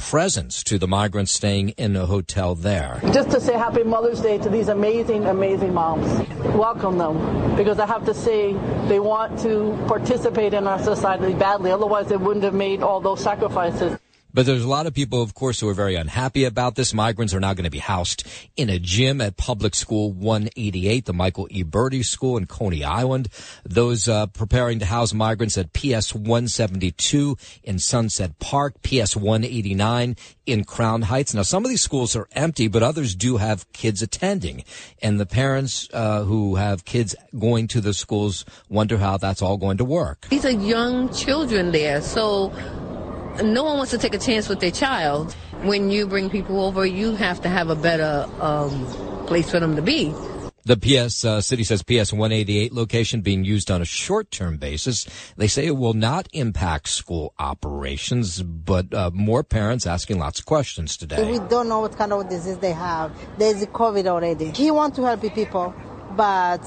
presents 0.00 0.64
to 0.64 0.78
the 0.78 0.88
migrants 0.88 1.32
staying 1.32 1.70
in 1.70 1.94
a 1.94 2.06
hotel 2.06 2.54
there. 2.54 3.00
Just 3.12 3.30
to 3.30 3.40
say 3.40 3.52
happy 3.52 3.84
Mother's 3.84 4.20
Day 4.20 4.38
to 4.38 4.48
these 4.48 4.68
amazing, 4.68 5.26
amazing 5.26 5.72
moms. 5.74 6.08
Welcome 6.56 6.98
them 6.98 7.54
because 7.56 7.78
I 7.78 7.86
have 7.86 8.04
to 8.06 8.14
say 8.14 8.54
they 8.88 8.98
want 8.98 9.38
to 9.40 9.78
participate 9.86 10.54
in 10.54 10.66
our 10.66 10.82
society 10.82 11.34
badly. 11.34 11.70
Otherwise, 11.70 12.08
they 12.08 12.16
wouldn't 12.16 12.44
have 12.44 12.54
made 12.54 12.82
all 12.82 13.00
those 13.00 13.22
sacrifices. 13.22 13.98
But 14.32 14.46
there's 14.46 14.64
a 14.64 14.68
lot 14.68 14.86
of 14.86 14.94
people, 14.94 15.22
of 15.22 15.34
course, 15.34 15.60
who 15.60 15.68
are 15.68 15.74
very 15.74 15.94
unhappy 15.94 16.44
about 16.44 16.76
this. 16.76 16.94
Migrants 16.94 17.34
are 17.34 17.40
now 17.40 17.54
going 17.54 17.64
to 17.64 17.70
be 17.70 17.78
housed 17.78 18.26
in 18.56 18.70
a 18.70 18.78
gym 18.78 19.20
at 19.20 19.36
Public 19.36 19.74
School 19.74 20.12
188, 20.12 21.04
the 21.06 21.12
Michael 21.12 21.48
E. 21.50 21.64
Berdy 21.64 22.04
School 22.04 22.36
in 22.36 22.46
Coney 22.46 22.84
Island. 22.84 23.28
Those 23.64 24.08
uh, 24.08 24.26
preparing 24.26 24.78
to 24.78 24.86
house 24.86 25.12
migrants 25.12 25.58
at 25.58 25.72
PS 25.72 26.14
172 26.14 27.36
in 27.62 27.78
Sunset 27.78 28.38
Park, 28.38 28.80
PS 28.82 29.16
189 29.16 30.16
in 30.46 30.64
Crown 30.64 31.02
Heights. 31.02 31.34
Now, 31.34 31.42
some 31.42 31.64
of 31.64 31.68
these 31.68 31.82
schools 31.82 32.16
are 32.16 32.28
empty, 32.32 32.68
but 32.68 32.82
others 32.82 33.14
do 33.14 33.36
have 33.36 33.70
kids 33.72 34.02
attending. 34.02 34.64
And 35.02 35.18
the 35.18 35.26
parents 35.26 35.88
uh, 35.92 36.24
who 36.24 36.56
have 36.56 36.84
kids 36.84 37.14
going 37.38 37.68
to 37.68 37.80
the 37.80 37.94
schools 37.94 38.44
wonder 38.68 38.98
how 38.98 39.16
that's 39.16 39.42
all 39.42 39.56
going 39.56 39.78
to 39.78 39.84
work. 39.84 40.26
These 40.30 40.44
are 40.44 40.50
young 40.50 41.12
children 41.12 41.72
there, 41.72 42.00
so 42.00 42.52
no 43.42 43.64
one 43.64 43.76
wants 43.76 43.90
to 43.92 43.98
take 43.98 44.14
a 44.14 44.18
chance 44.18 44.48
with 44.48 44.60
their 44.60 44.70
child. 44.70 45.32
When 45.62 45.90
you 45.90 46.06
bring 46.06 46.30
people 46.30 46.64
over, 46.64 46.86
you 46.86 47.14
have 47.16 47.40
to 47.42 47.48
have 47.48 47.68
a 47.70 47.76
better 47.76 48.26
um, 48.40 48.86
place 49.26 49.50
for 49.50 49.60
them 49.60 49.76
to 49.76 49.82
be. 49.82 50.14
The 50.64 50.76
PS 50.76 51.24
uh, 51.24 51.40
city 51.40 51.64
says 51.64 51.82
PS 51.82 52.12
188 52.12 52.72
location 52.72 53.22
being 53.22 53.44
used 53.44 53.70
on 53.70 53.80
a 53.80 53.86
short-term 53.86 54.58
basis. 54.58 55.06
They 55.36 55.48
say 55.48 55.66
it 55.66 55.76
will 55.76 55.94
not 55.94 56.28
impact 56.32 56.88
school 56.88 57.32
operations, 57.38 58.42
but 58.42 58.92
uh, 58.92 59.10
more 59.14 59.42
parents 59.42 59.86
asking 59.86 60.18
lots 60.18 60.38
of 60.38 60.46
questions 60.46 60.98
today. 60.98 61.30
We 61.30 61.38
don't 61.48 61.68
know 61.68 61.80
what 61.80 61.96
kind 61.96 62.12
of 62.12 62.28
disease 62.28 62.58
they 62.58 62.72
have. 62.72 63.10
There's 63.38 63.64
COVID 63.66 64.06
already. 64.06 64.50
He 64.50 64.70
wants 64.70 64.96
to 64.96 65.02
help 65.04 65.22
people, 65.34 65.74
but 66.14 66.60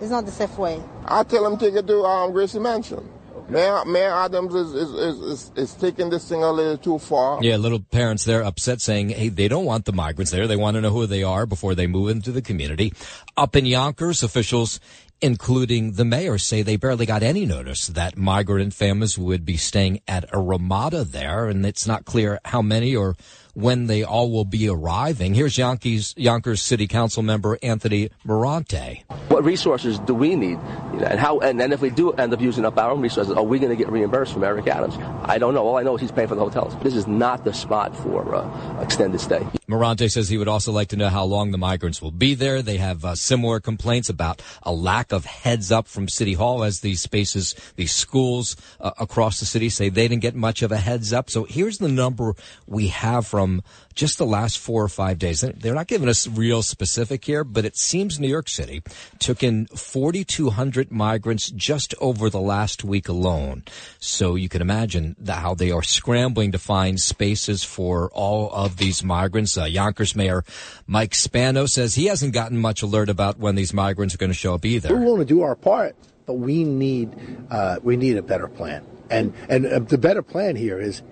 it's 0.00 0.10
not 0.10 0.26
the 0.26 0.32
safe 0.32 0.58
way. 0.58 0.82
I 1.06 1.22
tell 1.22 1.46
him 1.46 1.58
to 1.58 1.70
get 1.70 1.86
to 1.86 2.02
um, 2.02 2.32
Gracie 2.32 2.58
Mansion. 2.58 3.08
Mayor, 3.48 3.84
Mayor 3.86 4.12
Adams 4.12 4.54
is, 4.54 4.74
is, 4.74 4.90
is, 4.92 5.52
is, 5.56 5.74
taking 5.74 6.10
this 6.10 6.28
thing 6.28 6.42
a 6.42 6.52
little 6.52 6.76
too 6.76 6.98
far. 6.98 7.42
Yeah, 7.42 7.56
little 7.56 7.80
parents 7.80 8.24
there 8.24 8.42
upset 8.42 8.80
saying, 8.80 9.10
hey, 9.10 9.28
they 9.30 9.48
don't 9.48 9.64
want 9.64 9.86
the 9.86 9.92
migrants 9.92 10.30
there. 10.32 10.46
They 10.46 10.56
want 10.56 10.74
to 10.74 10.82
know 10.82 10.90
who 10.90 11.06
they 11.06 11.22
are 11.22 11.46
before 11.46 11.74
they 11.74 11.86
move 11.86 12.10
into 12.10 12.30
the 12.30 12.42
community. 12.42 12.92
Up 13.36 13.56
in 13.56 13.64
Yonkers, 13.64 14.22
officials 14.22 14.80
including 15.20 15.92
the 15.92 16.04
mayor, 16.04 16.38
say 16.38 16.62
they 16.62 16.76
barely 16.76 17.06
got 17.06 17.22
any 17.22 17.44
notice 17.44 17.88
that 17.88 18.16
migrant 18.16 18.72
families 18.72 19.18
would 19.18 19.44
be 19.44 19.56
staying 19.56 20.00
at 20.06 20.24
a 20.32 20.40
Ramada 20.40 21.04
there, 21.04 21.48
and 21.48 21.66
it's 21.66 21.86
not 21.86 22.04
clear 22.04 22.38
how 22.44 22.62
many 22.62 22.94
or 22.94 23.16
when 23.58 23.88
they 23.88 24.04
all 24.04 24.30
will 24.30 24.44
be 24.44 24.68
arriving. 24.68 25.34
Here's 25.34 25.58
Yonkers, 25.58 26.14
Yonkers 26.16 26.62
City 26.62 26.86
Council 26.86 27.24
member 27.24 27.58
Anthony 27.60 28.10
Merante. 28.24 29.02
What 29.26 29.42
resources 29.44 29.98
do 29.98 30.14
we 30.14 30.36
need? 30.36 30.58
And 31.02 31.18
how? 31.18 31.40
And 31.40 31.60
if 31.72 31.80
we 31.80 31.90
do 31.90 32.12
end 32.12 32.32
up 32.32 32.40
using 32.40 32.64
up 32.64 32.78
our 32.78 32.92
own 32.92 33.00
resources, 33.00 33.34
are 33.34 33.42
we 33.42 33.58
going 33.58 33.70
to 33.70 33.76
get 33.76 33.90
reimbursed 33.90 34.32
from 34.32 34.44
Eric 34.44 34.68
Adams? 34.68 34.96
I 35.24 35.38
don't 35.38 35.54
know. 35.54 35.66
All 35.66 35.76
I 35.76 35.82
know 35.82 35.96
is 35.96 36.00
he's 36.00 36.12
paying 36.12 36.28
for 36.28 36.36
the 36.36 36.40
hotels. 36.40 36.76
This 36.84 36.94
is 36.94 37.08
not 37.08 37.44
the 37.44 37.52
spot 37.52 37.96
for 37.96 38.32
uh, 38.32 38.80
extended 38.80 39.20
stay. 39.20 39.44
Merante 39.68 40.08
says 40.08 40.30
he 40.30 40.38
would 40.38 40.48
also 40.48 40.72
like 40.72 40.88
to 40.88 40.96
know 40.96 41.10
how 41.10 41.24
long 41.24 41.50
the 41.50 41.58
migrants 41.58 42.00
will 42.00 42.10
be 42.10 42.34
there. 42.34 42.62
They 42.62 42.78
have 42.78 43.04
uh, 43.04 43.14
similar 43.14 43.60
complaints 43.60 44.08
about 44.08 44.40
a 44.62 44.72
lack 44.72 45.12
of 45.12 45.26
heads 45.26 45.70
up 45.70 45.86
from 45.86 46.08
City 46.08 46.32
Hall 46.32 46.64
as 46.64 46.80
these 46.80 47.02
spaces, 47.02 47.54
these 47.76 47.92
schools 47.92 48.56
uh, 48.80 48.92
across 48.98 49.40
the 49.40 49.46
city 49.46 49.68
say 49.68 49.90
they 49.90 50.08
didn't 50.08 50.22
get 50.22 50.34
much 50.34 50.62
of 50.62 50.72
a 50.72 50.78
heads 50.78 51.12
up. 51.12 51.28
So 51.28 51.44
here's 51.44 51.78
the 51.78 51.88
number 51.88 52.34
we 52.66 52.88
have 52.88 53.26
from 53.26 53.62
just 53.98 54.16
the 54.16 54.24
last 54.24 54.58
four 54.58 54.84
or 54.84 54.88
five 54.88 55.18
days. 55.18 55.40
They're 55.40 55.74
not 55.74 55.88
giving 55.88 56.08
us 56.08 56.28
real 56.28 56.62
specific 56.62 57.24
here, 57.24 57.42
but 57.42 57.64
it 57.64 57.76
seems 57.76 58.20
New 58.20 58.28
York 58.28 58.48
City 58.48 58.80
took 59.18 59.42
in 59.42 59.66
4,200 59.66 60.92
migrants 60.92 61.50
just 61.50 61.96
over 62.00 62.30
the 62.30 62.40
last 62.40 62.84
week 62.84 63.08
alone. 63.08 63.64
So 63.98 64.36
you 64.36 64.48
can 64.48 64.62
imagine 64.62 65.16
how 65.26 65.54
they 65.54 65.72
are 65.72 65.82
scrambling 65.82 66.52
to 66.52 66.58
find 66.58 67.00
spaces 67.00 67.64
for 67.64 68.08
all 68.12 68.52
of 68.52 68.76
these 68.76 69.02
migrants. 69.02 69.58
Uh, 69.58 69.64
Yonkers 69.64 70.14
Mayor 70.14 70.44
Mike 70.86 71.16
Spano 71.16 71.66
says 71.66 71.96
he 71.96 72.06
hasn't 72.06 72.32
gotten 72.32 72.56
much 72.56 72.82
alert 72.82 73.08
about 73.08 73.40
when 73.40 73.56
these 73.56 73.74
migrants 73.74 74.14
are 74.14 74.18
going 74.18 74.30
to 74.30 74.38
show 74.38 74.54
up 74.54 74.64
either. 74.64 74.94
We're 74.94 75.02
willing 75.02 75.18
to 75.18 75.24
do 75.24 75.42
our 75.42 75.56
part, 75.56 75.96
but 76.24 76.34
we 76.34 76.62
need 76.62 77.16
uh, 77.50 77.80
we 77.82 77.96
need 77.96 78.16
a 78.16 78.22
better 78.22 78.46
plan. 78.46 78.86
And 79.10 79.34
and 79.48 79.66
uh, 79.66 79.80
the 79.80 79.98
better 79.98 80.22
plan 80.22 80.54
here 80.54 80.78
is 80.78 81.02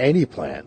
any 0.00 0.26
plan 0.26 0.66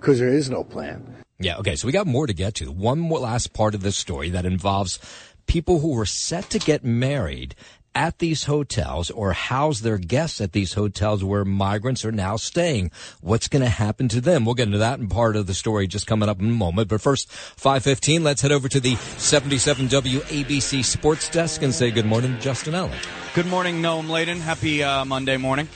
because 0.00 0.18
there 0.18 0.28
is 0.28 0.50
no 0.50 0.64
plan. 0.64 1.22
Yeah, 1.38 1.58
okay, 1.58 1.76
so 1.76 1.86
we 1.86 1.92
got 1.92 2.06
more 2.06 2.26
to 2.26 2.34
get 2.34 2.54
to. 2.56 2.70
One 2.70 2.98
more 2.98 3.18
last 3.18 3.52
part 3.52 3.74
of 3.74 3.82
this 3.82 3.96
story 3.96 4.30
that 4.30 4.44
involves 4.44 4.98
people 5.46 5.80
who 5.80 5.94
were 5.94 6.06
set 6.06 6.50
to 6.50 6.58
get 6.58 6.84
married 6.84 7.54
at 7.94 8.18
these 8.18 8.44
hotels 8.44 9.10
or 9.10 9.32
house 9.32 9.80
their 9.80 9.98
guests 9.98 10.40
at 10.40 10.52
these 10.52 10.74
hotels 10.74 11.24
where 11.24 11.44
migrants 11.44 12.04
are 12.04 12.12
now 12.12 12.36
staying. 12.36 12.90
What's 13.20 13.48
going 13.48 13.62
to 13.62 13.68
happen 13.68 14.08
to 14.08 14.20
them? 14.20 14.44
We'll 14.44 14.54
get 14.54 14.68
into 14.68 14.78
that 14.78 15.00
in 15.00 15.08
part 15.08 15.34
of 15.34 15.46
the 15.46 15.54
story 15.54 15.86
just 15.86 16.06
coming 16.06 16.28
up 16.28 16.40
in 16.40 16.46
a 16.46 16.52
moment. 16.52 16.88
But 16.88 17.00
first, 17.00 17.30
515, 17.30 18.22
let's 18.22 18.42
head 18.42 18.52
over 18.52 18.68
to 18.68 18.80
the 18.80 18.94
77 18.94 19.88
WABC 19.88 20.84
sports 20.84 21.28
desk 21.28 21.62
and 21.62 21.74
say 21.74 21.90
good 21.90 22.06
morning 22.06 22.36
to 22.36 22.40
Justin 22.40 22.74
Ellick. 22.74 23.34
Good 23.34 23.46
morning, 23.46 23.82
Noam 23.82 24.08
Laden. 24.08 24.40
Happy 24.40 24.82
uh, 24.84 25.04
Monday 25.04 25.36
morning. 25.36 25.68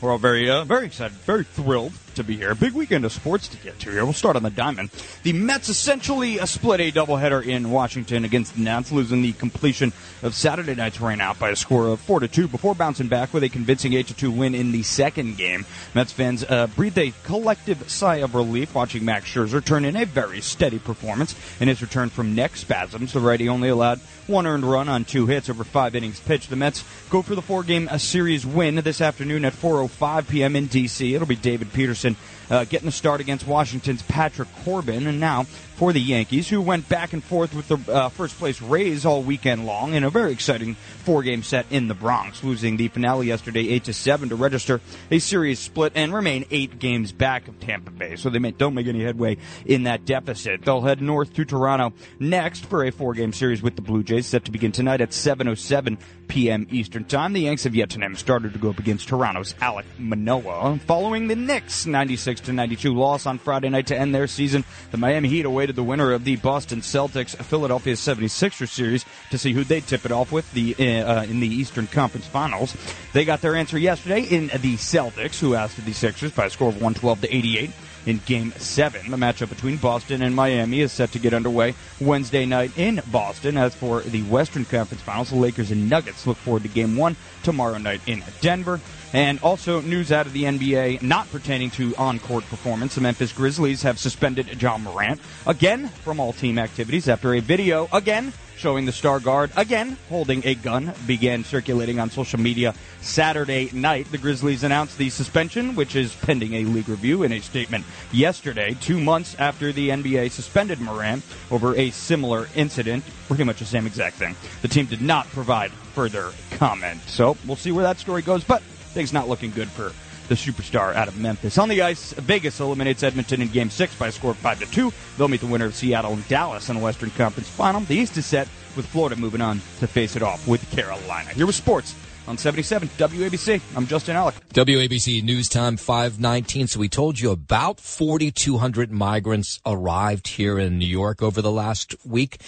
We're 0.00 0.10
all 0.10 0.18
very, 0.18 0.50
uh, 0.50 0.64
very 0.64 0.86
excited, 0.86 1.16
very 1.18 1.44
thrilled 1.44 1.92
to 2.16 2.24
be 2.24 2.36
here. 2.36 2.54
Big 2.54 2.72
weekend 2.72 3.04
of 3.04 3.12
sports 3.12 3.48
to 3.48 3.56
get 3.58 3.78
to 3.80 3.90
here. 3.90 4.04
We'll 4.04 4.12
start 4.12 4.36
on 4.36 4.42
the 4.42 4.50
diamond. 4.50 4.90
The 5.22 5.32
Mets 5.32 5.68
essentially 5.68 6.38
a 6.38 6.46
split 6.46 6.80
a 6.80 6.92
doubleheader 6.92 7.44
in 7.44 7.70
Washington 7.70 8.24
against 8.24 8.54
the 8.54 8.62
Nats, 8.62 8.92
losing 8.92 9.22
the 9.22 9.32
completion 9.32 9.92
of 10.22 10.34
Saturday 10.34 10.74
night's 10.74 10.98
rainout 10.98 11.38
by 11.38 11.50
a 11.50 11.56
score 11.56 11.88
of 11.88 12.00
four 12.00 12.20
to 12.20 12.28
two 12.28 12.48
before 12.48 12.74
bouncing 12.74 13.08
back 13.08 13.32
with 13.32 13.42
a 13.42 13.48
convincing 13.48 13.94
eight 13.94 14.08
to 14.08 14.14
two 14.14 14.30
win 14.30 14.54
in 14.54 14.72
the 14.72 14.82
second 14.82 15.36
game. 15.36 15.64
Mets 15.94 16.12
fans 16.12 16.44
uh, 16.44 16.66
breathed 16.68 16.98
a 16.98 17.12
collective 17.24 17.90
sigh 17.90 18.16
of 18.16 18.34
relief 18.34 18.74
watching 18.74 19.04
Max 19.04 19.26
Scherzer 19.26 19.64
turn 19.64 19.84
in 19.84 19.96
a 19.96 20.04
very 20.04 20.40
steady 20.40 20.78
performance 20.78 21.34
in 21.60 21.68
his 21.68 21.80
return 21.80 22.10
from 22.10 22.34
neck 22.34 22.56
spasms. 22.56 23.12
The 23.12 23.20
righty 23.20 23.48
only 23.48 23.68
allowed 23.68 24.00
one 24.26 24.46
earned 24.46 24.64
run 24.64 24.88
on 24.88 25.04
two 25.04 25.26
hits 25.26 25.48
over 25.48 25.64
five 25.64 25.94
innings 25.94 26.20
pitched. 26.20 26.50
The 26.50 26.56
Mets 26.56 26.84
go 27.10 27.22
for 27.22 27.34
the 27.34 27.42
four-game 27.42 27.88
series 27.98 28.46
win 28.46 28.76
this 28.76 29.00
afternoon 29.00 29.44
at 29.44 29.52
4:05 29.52 30.28
p.m. 30.28 30.56
in 30.56 30.66
D.C. 30.66 31.14
It'll 31.14 31.26
be 31.26 31.36
David 31.36 31.72
Peterson 31.72 32.01
and 32.04 32.16
uh, 32.52 32.64
getting 32.64 32.86
the 32.86 32.92
start 32.92 33.20
against 33.20 33.46
Washington's 33.46 34.02
Patrick 34.02 34.48
Corbin, 34.64 35.06
and 35.06 35.18
now 35.18 35.44
for 35.82 35.92
the 35.92 36.00
Yankees, 36.00 36.50
who 36.50 36.60
went 36.60 36.86
back 36.86 37.14
and 37.14 37.24
forth 37.24 37.54
with 37.54 37.66
the 37.66 37.92
uh, 37.92 38.08
first 38.10 38.38
place 38.38 38.60
Rays 38.60 39.06
all 39.06 39.22
weekend 39.22 39.64
long 39.64 39.94
in 39.94 40.04
a 40.04 40.10
very 40.10 40.32
exciting 40.32 40.74
four 40.74 41.22
game 41.22 41.42
set 41.42 41.64
in 41.70 41.88
the 41.88 41.94
Bronx, 41.94 42.44
losing 42.44 42.76
the 42.76 42.88
finale 42.88 43.26
yesterday 43.26 43.68
eight 43.70 43.84
to 43.84 43.94
seven 43.94 44.28
to 44.28 44.36
register 44.36 44.82
a 45.10 45.18
series 45.18 45.58
split 45.58 45.92
and 45.96 46.12
remain 46.12 46.44
eight 46.50 46.78
games 46.78 47.10
back 47.10 47.48
of 47.48 47.58
Tampa 47.58 47.90
Bay. 47.90 48.16
So 48.16 48.28
they 48.28 48.38
may, 48.38 48.50
don't 48.50 48.74
make 48.74 48.86
any 48.86 49.02
headway 49.02 49.38
in 49.64 49.84
that 49.84 50.04
deficit. 50.04 50.62
They'll 50.62 50.82
head 50.82 51.00
north 51.00 51.32
to 51.34 51.46
Toronto 51.46 51.94
next 52.20 52.66
for 52.66 52.84
a 52.84 52.92
four 52.92 53.14
game 53.14 53.32
series 53.32 53.62
with 53.62 53.74
the 53.74 53.82
Blue 53.82 54.02
Jays 54.02 54.26
set 54.26 54.44
to 54.44 54.50
begin 54.50 54.72
tonight 54.72 55.00
at 55.00 55.10
7:07 55.10 55.98
p.m. 56.28 56.66
Eastern 56.70 57.04
Time. 57.04 57.32
The 57.32 57.40
Yanks 57.40 57.64
have 57.64 57.74
yet 57.74 57.90
to 57.90 57.98
name 57.98 58.12
a 58.12 58.16
starter 58.16 58.50
to 58.50 58.58
go 58.58 58.70
up 58.70 58.78
against 58.78 59.08
Toronto's 59.08 59.54
Alek 59.54 59.84
Manoah 59.98 60.78
Following 60.86 61.28
the 61.28 61.36
Knicks' 61.36 61.86
96 61.86 62.41
92 62.50 62.94
loss 62.94 63.26
on 63.26 63.38
Friday 63.38 63.68
night 63.68 63.86
to 63.88 63.96
end 63.96 64.14
their 64.14 64.26
season, 64.26 64.64
the 64.90 64.96
Miami 64.96 65.28
Heat 65.28 65.44
awaited 65.44 65.76
the 65.76 65.82
winner 65.84 66.12
of 66.12 66.24
the 66.24 66.36
Boston 66.36 66.80
Celtics 66.80 67.36
Philadelphia 67.44 67.92
76ers 67.92 68.68
series 68.68 69.04
to 69.30 69.38
see 69.38 69.52
who 69.52 69.62
they'd 69.62 69.86
tip 69.86 70.06
it 70.06 70.12
off 70.12 70.32
with 70.32 70.50
the 70.52 70.74
uh, 70.74 71.24
in 71.24 71.40
the 71.40 71.46
Eastern 71.46 71.86
Conference 71.86 72.26
Finals. 72.26 72.74
They 73.12 73.26
got 73.26 73.42
their 73.42 73.54
answer 73.54 73.78
yesterday 73.78 74.22
in 74.22 74.46
the 74.48 74.76
Celtics, 74.76 75.38
who 75.38 75.54
ousted 75.54 75.84
the 75.84 75.92
Sixers 75.92 76.32
by 76.32 76.46
a 76.46 76.50
score 76.50 76.70
of 76.70 76.76
112 76.76 77.20
to 77.20 77.36
88 77.36 77.70
in 78.06 78.20
Game 78.26 78.52
7. 78.56 79.10
The 79.10 79.16
matchup 79.16 79.48
between 79.48 79.76
Boston 79.76 80.22
and 80.22 80.34
Miami 80.34 80.80
is 80.80 80.92
set 80.92 81.12
to 81.12 81.18
get 81.18 81.34
underway 81.34 81.74
Wednesday 82.00 82.46
night 82.46 82.76
in 82.76 83.02
Boston. 83.10 83.56
As 83.56 83.74
for 83.74 84.00
the 84.00 84.22
Western 84.22 84.64
Conference 84.64 85.02
Finals, 85.02 85.30
the 85.30 85.36
Lakers 85.36 85.70
and 85.70 85.88
Nuggets 85.88 86.26
look 86.26 86.36
forward 86.38 86.62
to 86.62 86.68
Game 86.68 86.96
1 86.96 87.16
tomorrow 87.42 87.78
night 87.78 88.00
in 88.06 88.22
Denver. 88.40 88.80
And 89.12 89.38
also 89.40 89.82
news 89.82 90.10
out 90.10 90.26
of 90.26 90.32
the 90.32 90.44
NBA 90.44 91.02
not 91.02 91.30
pertaining 91.30 91.70
to 91.72 91.94
on-court 91.96 92.44
performance. 92.44 92.94
The 92.94 93.02
Memphis 93.02 93.32
Grizzlies 93.32 93.82
have 93.82 93.98
suspended 93.98 94.60
Ja 94.60 94.78
Morant 94.78 95.20
again 95.46 95.88
from 95.88 96.18
all 96.18 96.32
team 96.32 96.58
activities 96.58 97.08
after 97.08 97.34
a 97.34 97.40
video 97.40 97.88
again 97.92 98.32
showing 98.62 98.84
the 98.86 98.92
star 98.92 99.18
guard 99.18 99.50
again 99.56 99.96
holding 100.08 100.46
a 100.46 100.54
gun 100.54 100.94
began 101.04 101.42
circulating 101.42 101.98
on 101.98 102.08
social 102.10 102.38
media 102.38 102.72
Saturday 103.00 103.68
night. 103.72 104.06
The 104.12 104.18
Grizzlies 104.18 104.62
announced 104.62 104.98
the 104.98 105.10
suspension, 105.10 105.74
which 105.74 105.96
is 105.96 106.14
pending 106.14 106.54
a 106.54 106.64
league 106.64 106.88
review 106.88 107.24
in 107.24 107.32
a 107.32 107.40
statement 107.40 107.84
yesterday, 108.12 108.76
two 108.80 109.00
months 109.00 109.34
after 109.40 109.72
the 109.72 109.88
NBA 109.88 110.30
suspended 110.30 110.80
Morant 110.80 111.24
over 111.50 111.74
a 111.74 111.90
similar 111.90 112.46
incident, 112.54 113.02
pretty 113.26 113.42
much 113.42 113.58
the 113.58 113.64
same 113.64 113.84
exact 113.84 114.14
thing. 114.14 114.36
The 114.62 114.68
team 114.68 114.86
did 114.86 115.02
not 115.02 115.26
provide 115.30 115.72
further 115.72 116.30
comment. 116.52 117.00
So 117.08 117.36
we'll 117.44 117.56
see 117.56 117.72
where 117.72 117.82
that 117.82 117.98
story 117.98 118.22
goes, 118.22 118.44
but 118.44 118.62
things 118.62 119.12
not 119.12 119.28
looking 119.28 119.50
good 119.50 119.68
for 119.68 119.92
the 120.32 120.52
superstar 120.52 120.94
out 120.94 121.08
of 121.08 121.18
Memphis. 121.18 121.58
On 121.58 121.68
the 121.68 121.82
ice, 121.82 122.14
Vegas 122.14 122.58
eliminates 122.58 123.02
Edmonton 123.02 123.42
in 123.42 123.48
Game 123.48 123.68
6 123.68 123.94
by 123.96 124.08
a 124.08 124.12
score 124.12 124.30
of 124.30 124.38
5 124.38 124.60
to 124.60 124.66
2. 124.66 124.92
They'll 125.18 125.28
meet 125.28 125.40
the 125.40 125.46
winner 125.46 125.66
of 125.66 125.74
Seattle 125.74 126.14
and 126.14 126.26
Dallas 126.26 126.70
in 126.70 126.76
the 126.76 126.82
Western 126.82 127.10
Conference 127.10 127.50
Final. 127.50 127.82
The 127.82 127.96
East 127.96 128.16
is 128.16 128.24
set 128.24 128.48
with 128.74 128.86
Florida 128.86 129.14
moving 129.14 129.42
on 129.42 129.60
to 129.80 129.86
face 129.86 130.16
it 130.16 130.22
off 130.22 130.48
with 130.48 130.68
Carolina. 130.70 131.28
Here 131.30 131.44
with 131.44 131.54
sports 131.54 131.94
on 132.26 132.38
77 132.38 132.88
WABC. 132.96 133.60
I'm 133.76 133.86
Justin 133.86 134.16
Alec. 134.16 134.34
WABC 134.54 135.22
News 135.22 135.50
Time 135.50 135.76
519. 135.76 136.66
So 136.66 136.80
we 136.80 136.88
told 136.88 137.20
you 137.20 137.30
about 137.30 137.78
4,200 137.78 138.90
migrants 138.90 139.60
arrived 139.66 140.28
here 140.28 140.58
in 140.58 140.78
New 140.78 140.86
York 140.86 141.22
over 141.22 141.42
the 141.42 141.52
last 141.52 141.94
week. 142.06 142.40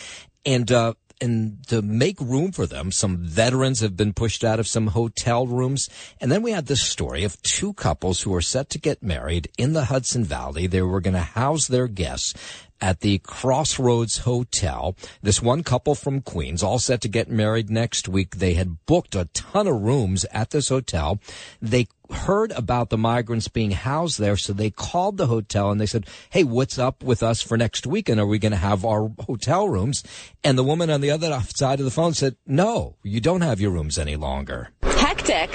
And, 0.47 0.73
uh, 0.73 0.95
and 1.21 1.67
to 1.69 1.83
make 1.83 2.21
room 2.21 2.53
for 2.53 2.67
them, 2.67 2.93
some 2.93 3.19
veterans 3.19 3.81
have 3.81 3.97
been 3.97 4.13
pushed 4.13 4.45
out 4.45 4.61
of 4.61 4.67
some 4.67 4.89
hotel 4.89 5.47
rooms. 5.47 5.89
And 6.21 6.31
then 6.31 6.43
we 6.43 6.53
had 6.53 6.67
this 6.67 6.83
story 6.83 7.25
of 7.25 7.41
two 7.43 7.73
couples 7.75 8.23
who 8.23 8.35
are 8.35 8.41
set 8.41 8.71
to 8.71 8.79
get 8.79 9.03
married 9.03 9.49
in 9.57 9.73
the 9.73 9.87
Hudson 9.87 10.25
Valley. 10.25 10.67
They 10.67 10.83
were 10.83 11.01
going 11.01 11.15
to 11.15 11.21
house 11.21 11.67
their 11.67 11.89
guests 11.89 12.35
at 12.81 13.01
the 13.01 13.19
Crossroads 13.19 14.19
Hotel. 14.19 14.97
This 15.23 15.41
one 15.41 15.63
couple 15.63 15.95
from 15.95 16.21
Queens, 16.21 16.63
all 16.63 16.79
set 16.79 17.01
to 17.03 17.09
get 17.09 17.31
married 17.31 17.71
next 17.71 18.09
week. 18.09 18.37
They 18.37 18.55
had 18.55 18.85
booked 18.85 19.15
a 19.15 19.29
ton 19.33 19.67
of 19.67 19.81
rooms 19.81 20.25
at 20.33 20.51
this 20.51 20.69
hotel. 20.69 21.19
They 21.63 21.87
heard 22.11 22.53
about 22.53 22.91
the 22.91 22.99
migrants 22.99 23.49
being 23.49 23.71
housed 23.71 24.19
there, 24.19 24.37
so 24.37 24.53
they 24.53 24.71
called 24.71 25.17
the 25.17 25.27
hotel 25.27 25.71
and 25.71 25.81
they 25.81 25.87
said, 25.87 26.07
Hey, 26.31 26.45
what's 26.45 26.79
up 26.79 27.03
with 27.03 27.23
us 27.23 27.43
for 27.43 27.57
next 27.57 27.87
weekend? 27.87 28.21
Are 28.21 28.27
we 28.27 28.39
going 28.39 28.53
to 28.53 28.59
have 28.59 28.85
our 28.85 29.11
hotel 29.21 29.69
rooms? 29.69 30.03
And 30.43 30.59
the 30.59 30.65
woman 30.65 30.91
on 30.91 31.01
the 31.01 31.11
other 31.11 31.43
side 31.55 31.81
of 31.81 31.85
the 31.85 31.91
phone 31.91 32.15
said, 32.15 32.37
No, 32.47 32.97
you 33.03 33.21
don't 33.21 33.43
have 33.43 33.61
your 33.61 33.71
rooms 33.71 33.99
any 33.99 34.17
longer. 34.17 34.71
Hectic 34.83 35.51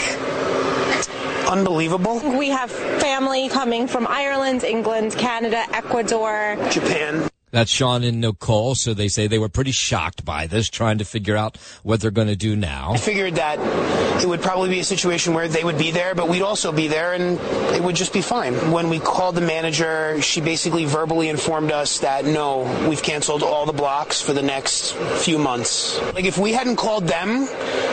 unbelievable. 1.50 2.20
We 2.38 2.50
have 2.50 2.72
family 2.72 3.50
coming 3.50 3.88
from 3.88 4.06
Ireland, 4.08 4.63
England, 4.63 5.13
Canada, 5.18 5.65
Ecuador, 5.74 6.56
Japan. 6.70 7.27
That's 7.51 7.72
Sean 7.72 8.03
and 8.03 8.22
Nicole. 8.22 8.75
So 8.75 8.94
they 8.94 9.08
say 9.08 9.27
they 9.27 9.39
were 9.39 9.50
pretty 9.50 9.72
shocked 9.72 10.24
by 10.24 10.48
this, 10.48 10.70
trying 10.70 11.00
to 11.00 11.06
figure 11.06 11.36
out 11.36 11.58
what 11.84 12.01
they're 12.01 12.12
going 12.12 12.27
to 12.27 12.36
do 12.36 12.56
now. 12.56 12.91
I 12.94 12.98
figured 12.98 13.36
that 13.36 13.60
it 14.24 14.27
would 14.27 14.41
probably 14.41 14.70
be 14.70 14.79
a 14.79 14.84
situation 14.84 15.34
where 15.34 15.48
they 15.48 15.63
would 15.63 15.77
be 15.77 15.91
there, 15.91 16.13
but 16.13 16.29
we'd 16.29 16.41
also 16.41 16.72
be 16.72 16.88
there 16.88 17.13
and 17.13 17.39
it 17.75 17.82
would 17.82 17.96
just 17.96 18.13
be 18.13 18.22
fine. 18.22 18.53
When 18.72 18.89
we 18.89 19.00
called 19.00 19.36
the 19.36 19.41
manager, 19.41 20.22
she 20.22 20.41
basically 20.41 20.86
verbally 20.86 21.29
informed 21.29 21.72
us 21.72 22.00
that 22.00 22.25
no, 22.25 22.88
we've 22.88 23.01
canceled 23.01 23.44
all 23.44 23.65
the 23.65 23.74
blocks 23.74 24.22
for 24.22 24.34
the 24.34 24.41
next 24.41 24.94
few 24.94 25.38
months. 25.38 26.00
Like 26.13 26.25
if 26.25 26.38
we 26.38 26.53
hadn't 26.53 26.75
called 26.75 27.08
them, 27.08 27.48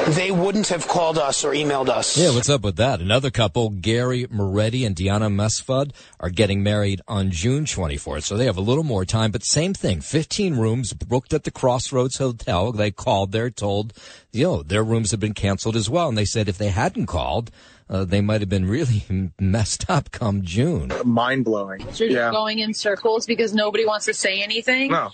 they 0.09 0.31
wouldn't 0.31 0.69
have 0.69 0.87
called 0.89 1.19
us 1.19 1.45
or 1.45 1.53
emailed 1.53 1.89
us. 1.89 2.17
Yeah, 2.19 2.35
what's 2.35 2.49
up 2.49 2.63
with 2.63 2.77
that? 2.77 3.01
Another 3.01 3.31
couple, 3.31 3.71
Gary 3.71 4.27
Moretti 4.31 4.85
and 4.85 4.95
Deanna 4.95 5.33
Mesfud, 5.33 5.93
are 6.21 6.31
getting 6.31 6.63
married 6.63 7.01
on 7.09 7.31
June 7.31 7.65
24th, 7.65 8.25
so 8.25 8.37
they 8.37 8.47
have 8.47 8.57
a 8.57 8.61
little 8.61 8.85
more 8.85 9.05
time, 9.05 9.31
but 9.31 9.45
same 9.47 9.75
thing. 9.75 10.01
15 10.01 10.57
rooms 10.57 10.93
booked 10.93 11.33
at 11.33 11.45
the 11.45 11.51
Crossroads 11.51 12.19
Hotel. 12.19 12.73
They 12.73 12.91
called 12.91 13.33
there, 13.33 13.51
told, 13.51 13.93
you 14.33 14.45
know, 14.45 14.63
their 14.63 14.83
rooms 14.83 15.13
have 15.13 15.21
been 15.21 15.35
canceled 15.35 15.77
as 15.77 15.89
well. 15.89 16.09
And 16.09 16.19
they 16.19 16.25
said 16.25 16.49
if 16.49 16.59
they 16.59 16.69
hadn't 16.69 17.07
called, 17.07 17.51
uh, 17.89 18.05
they 18.05 18.21
might 18.21 18.41
have 18.41 18.51
been 18.51 18.69
really 18.69 19.05
messed 19.41 19.89
up 19.89 20.11
come 20.11 20.43
June. 20.43 20.93
Mind 21.05 21.45
blowing. 21.45 21.81
So 21.93 22.05
you're 22.05 22.25
yeah. 22.25 22.31
going 22.31 22.59
in 22.59 22.75
circles 22.75 23.27
because 23.27 23.55
nobody 23.55 23.87
wants 23.87 24.07
to 24.07 24.15
say 24.15 24.43
anything. 24.43 24.91
No. 24.91 25.11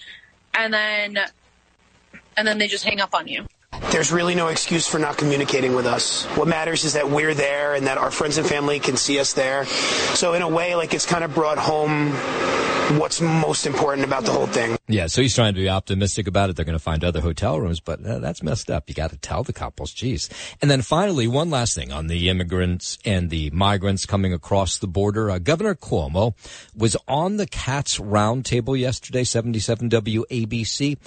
And 0.55 0.73
then, 0.73 1.19
and 2.37 2.49
then 2.49 2.59
they 2.59 2.69
just 2.69 2.85
hang 2.85 3.01
up 3.01 3.15
on 3.15 3.29
you. 3.29 3.47
There's 3.91 4.13
really 4.13 4.35
no 4.35 4.49
excuse 4.49 4.87
for 4.87 4.99
not 4.99 5.17
communicating 5.17 5.75
with 5.75 5.87
us. 5.87 6.25
What 6.37 6.49
matters 6.49 6.85
is 6.85 6.95
that 6.95 7.11
we're 7.11 7.35
there 7.35 7.75
and 7.75 7.87
that 7.87 7.99
our 7.99 8.11
friends 8.11 8.39
and 8.39 8.47
family 8.47 8.79
can 8.81 8.97
see 8.97 9.19
us 9.19 9.33
there. 9.35 9.67
So 10.15 10.35
in 10.35 10.43
a 10.43 10.49
way, 10.49 10.75
like 10.75 10.95
it's 10.95 11.07
kind 11.07 11.25
of 11.25 11.35
brought 11.35 11.59
home 11.59 12.13
what's 12.99 13.21
most 13.21 13.67
important 13.67 14.07
about 14.07 14.25
the 14.25 14.33
whole 14.33 14.47
thing. 14.47 14.77
Yeah, 14.89 15.07
so 15.07 15.23
he's 15.23 15.35
trying 15.35 15.55
to 15.55 15.61
be 15.61 15.69
optimistic 15.69 16.27
about 16.27 16.51
it. 16.51 16.57
They're 16.57 16.65
going 16.65 16.79
to 16.79 16.83
find 16.83 17.05
other 17.05 17.21
hotel 17.21 17.61
rooms, 17.61 17.81
but 17.81 18.05
uh, 18.05 18.19
that's 18.19 18.43
messed 18.43 18.71
up. 18.71 18.89
You 18.89 18.95
got 18.95 19.11
to 19.11 19.17
tell 19.17 19.43
the 19.43 19.53
couples, 19.53 19.93
geez. 19.93 20.29
And 20.61 20.71
then 20.71 20.83
finally, 20.83 21.27
one 21.27 21.51
last 21.51 21.75
thing 21.75 21.93
on 21.93 22.09
the 22.09 22.29
immigrants 22.29 22.99
and 23.05 23.31
the 23.31 23.51
migrants 23.51 24.05
coming 24.05 24.33
across 24.33 24.79
the 24.79 24.87
border. 24.87 25.31
Uh, 25.31 25.39
Governor 25.39 25.75
Cuomo 25.75 26.35
was 26.77 26.97
on 27.09 27.37
the 27.37 27.47
Cats 27.47 27.99
Roundtable 27.99 28.79
yesterday, 28.79 29.25
77 29.25 29.89
WABC, 29.89 30.99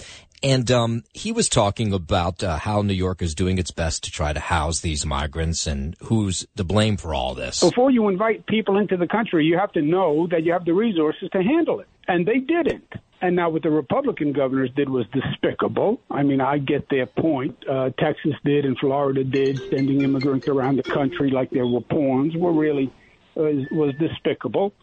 and 0.42 0.70
um, 0.70 1.04
he 1.12 1.32
was 1.32 1.48
talking 1.48 1.92
about 1.92 2.42
uh, 2.42 2.58
how 2.58 2.82
New 2.82 2.94
York 2.94 3.22
is 3.22 3.34
doing 3.34 3.58
its 3.58 3.70
best 3.70 4.04
to 4.04 4.10
try 4.10 4.32
to 4.32 4.40
house 4.40 4.80
these 4.80 5.06
migrants 5.06 5.66
and 5.66 5.96
who's 6.04 6.46
to 6.56 6.64
blame 6.64 6.96
for 6.96 7.14
all 7.14 7.34
this. 7.34 7.60
Before 7.60 7.90
you 7.90 8.08
invite 8.08 8.46
people 8.46 8.78
into 8.78 8.96
the 8.96 9.06
country, 9.06 9.44
you 9.44 9.58
have 9.58 9.72
to 9.72 9.82
know 9.82 10.26
that 10.30 10.44
you 10.44 10.52
have 10.52 10.64
the 10.64 10.74
resources 10.74 11.28
to 11.32 11.42
handle 11.42 11.80
it. 11.80 11.88
And 12.08 12.26
they 12.26 12.38
didn't. 12.38 12.92
And 13.20 13.34
now 13.34 13.48
what 13.48 13.62
the 13.62 13.70
Republican 13.70 14.32
governors 14.32 14.70
did 14.76 14.88
was 14.88 15.06
despicable. 15.12 16.00
I 16.10 16.22
mean, 16.22 16.40
I 16.40 16.58
get 16.58 16.88
their 16.90 17.06
point. 17.06 17.56
Uh, 17.68 17.90
Texas 17.98 18.34
did 18.44 18.66
and 18.66 18.78
Florida 18.78 19.24
did, 19.24 19.58
sending 19.70 20.02
immigrants 20.02 20.48
around 20.48 20.76
the 20.76 20.82
country 20.82 21.30
like 21.30 21.50
they 21.50 21.62
were 21.62 21.80
pawns 21.80 22.36
were 22.36 22.52
really 22.52 22.92
was, 23.34 23.66
was 23.70 23.94
despicable. 23.98 24.74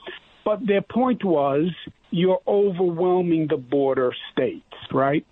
But 0.44 0.66
their 0.66 0.82
point 0.82 1.24
was 1.24 1.70
you're 2.14 2.42
overwhelming 2.48 3.48
the 3.50 3.58
border 3.58 4.14
states, 4.32 4.64
right? 4.92 5.26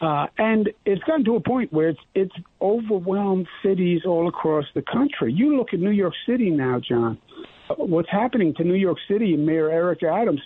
Uh, 0.00 0.26
and 0.38 0.70
it's 0.84 1.02
gotten 1.04 1.24
to 1.24 1.36
a 1.36 1.40
point 1.40 1.72
where 1.72 1.90
it's 1.90 2.00
it's 2.14 2.34
overwhelmed 2.60 3.46
cities 3.62 4.02
all 4.06 4.26
across 4.26 4.64
the 4.74 4.82
country. 4.82 5.32
You 5.32 5.56
look 5.56 5.72
at 5.72 5.80
New 5.80 5.90
York 5.90 6.14
City 6.26 6.50
now, 6.50 6.80
John. 6.80 7.18
What's 7.76 8.10
happening 8.10 8.54
to 8.54 8.64
New 8.64 8.74
York 8.74 8.98
City 9.08 9.34
and 9.34 9.46
Mayor 9.46 9.70
Eric 9.70 10.02
Adams? 10.02 10.40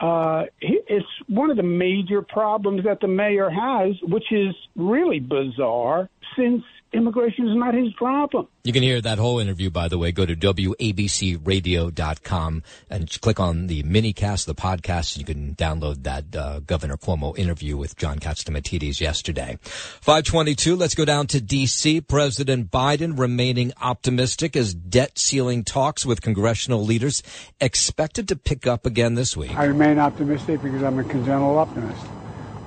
Uh, 0.00 0.44
it's 0.60 1.06
one 1.28 1.50
of 1.50 1.56
the 1.56 1.62
major 1.62 2.22
problems 2.22 2.84
that 2.84 3.00
the 3.00 3.08
mayor 3.08 3.50
has, 3.50 3.94
which 4.02 4.32
is 4.32 4.54
really 4.76 5.20
bizarre 5.20 6.08
since 6.36 6.62
immigration 6.92 7.48
is 7.48 7.56
not 7.56 7.74
his 7.74 7.92
problem. 7.94 8.46
You 8.64 8.72
can 8.72 8.82
hear 8.82 9.00
that 9.00 9.18
whole 9.18 9.38
interview, 9.38 9.70
by 9.70 9.86
the 9.88 9.98
way. 9.98 10.12
Go 10.12 10.26
to 10.26 10.36
WABCRadio.com 10.36 12.62
and 12.90 13.20
click 13.20 13.40
on 13.40 13.66
the 13.66 13.82
mini 13.82 14.12
cast, 14.12 14.46
the 14.46 14.54
podcast. 14.54 15.18
You 15.18 15.24
can 15.24 15.54
download 15.54 16.02
that 16.04 16.36
uh, 16.36 16.60
Governor 16.60 16.96
Cuomo 16.96 17.36
interview 17.36 17.76
with 17.76 17.96
John 17.96 18.18
Catsimatidis 18.18 19.00
yesterday. 19.00 19.58
522, 19.62 20.76
let's 20.76 20.94
go 20.94 21.04
down 21.04 21.26
to 21.28 21.40
D.C. 21.40 22.00
President 22.02 22.70
Biden 22.70 23.18
remaining 23.18 23.72
optimistic 23.80 24.54
as 24.54 24.74
debt 24.74 25.18
ceiling 25.18 25.64
talks 25.64 26.06
with 26.06 26.22
congressional 26.22 26.84
leaders 26.84 27.22
expected 27.60 28.28
to 28.28 28.36
pick 28.36 28.66
up 28.66 28.86
again 28.86 29.14
this 29.14 29.36
week. 29.36 29.56
I 29.56 29.64
remain 29.64 29.98
optimistic 29.98 30.62
because 30.62 30.82
I'm 30.82 30.98
a 30.98 31.04
congenital 31.04 31.58
optimist 31.58 32.06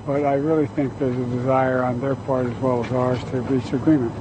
but 0.06 0.24
I 0.24 0.34
really 0.34 0.66
think 0.68 0.96
there's 0.98 1.16
a 1.16 1.36
desire 1.36 1.82
on 1.82 2.00
their 2.00 2.14
part 2.14 2.46
as 2.46 2.56
well 2.58 2.84
as 2.84 2.92
ours 2.92 3.22
to 3.32 3.40
reach 3.42 3.72
agreement. 3.72 4.12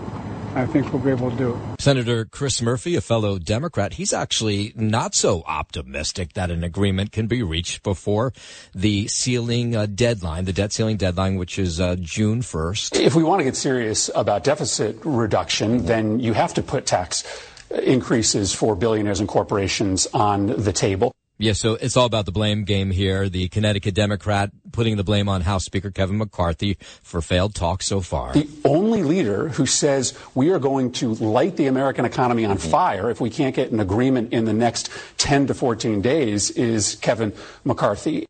I 0.55 0.65
think 0.65 0.91
we'll 0.93 1.01
be 1.01 1.11
able 1.11 1.29
to 1.31 1.37
do 1.37 1.53
it. 1.53 1.81
Senator 1.81 2.23
Chris 2.23 2.61
Murphy, 2.61 2.95
a 2.95 3.01
fellow 3.01 3.37
Democrat, 3.37 3.93
he's 3.93 4.13
actually 4.13 4.71
not 4.75 5.13
so 5.13 5.43
optimistic 5.45 6.33
that 6.33 6.49
an 6.49 6.63
agreement 6.63 7.11
can 7.11 7.27
be 7.27 7.43
reached 7.43 7.83
before 7.83 8.31
the 8.73 9.07
ceiling 9.09 9.75
uh, 9.75 9.85
deadline, 9.85 10.45
the 10.45 10.53
debt 10.53 10.71
ceiling 10.71 10.95
deadline, 10.95 11.35
which 11.35 11.59
is 11.59 11.81
uh, 11.81 11.97
June 11.99 12.41
1st. 12.41 13.01
If 13.01 13.15
we 13.15 13.23
want 13.23 13.41
to 13.41 13.43
get 13.43 13.57
serious 13.57 14.09
about 14.15 14.45
deficit 14.45 14.97
reduction, 15.03 15.85
then 15.85 16.21
you 16.21 16.31
have 16.31 16.53
to 16.53 16.63
put 16.63 16.85
tax 16.85 17.25
increases 17.69 18.53
for 18.53 18.75
billionaires 18.75 19.19
and 19.19 19.27
corporations 19.27 20.07
on 20.13 20.47
the 20.47 20.71
table. 20.71 21.13
Yeah, 21.37 21.51
so 21.51 21.73
it's 21.73 21.97
all 21.97 22.05
about 22.05 22.25
the 22.25 22.31
blame 22.31 22.63
game 22.63 22.91
here. 22.91 23.27
The 23.27 23.49
Connecticut 23.49 23.93
Democrat 23.93 24.51
putting 24.71 24.95
the 24.95 25.03
blame 25.03 25.27
on 25.27 25.41
House 25.41 25.65
Speaker 25.65 25.91
Kevin 25.91 26.17
McCarthy 26.17 26.77
for 27.03 27.21
failed 27.21 27.53
talks 27.53 27.85
so 27.85 27.99
far. 27.99 28.31
The 28.31 28.47
only 28.63 29.03
leader 29.03 29.49
who 29.49 29.65
says 29.65 30.17
we 30.33 30.51
are 30.51 30.59
going 30.59 30.93
to 30.93 31.13
light 31.15 31.57
the 31.57 31.67
American 31.67 32.05
economy 32.05 32.45
on 32.45 32.57
mm-hmm. 32.57 32.69
fire 32.69 33.09
if 33.09 33.19
we 33.19 33.29
can't 33.29 33.53
get 33.53 33.71
an 33.71 33.81
agreement 33.81 34.31
in 34.31 34.45
the 34.45 34.53
next 34.53 34.89
10 35.17 35.47
to 35.47 35.53
14 35.53 36.01
days 36.01 36.51
is 36.51 36.95
Kevin 36.95 37.33
McCarthy. 37.65 38.27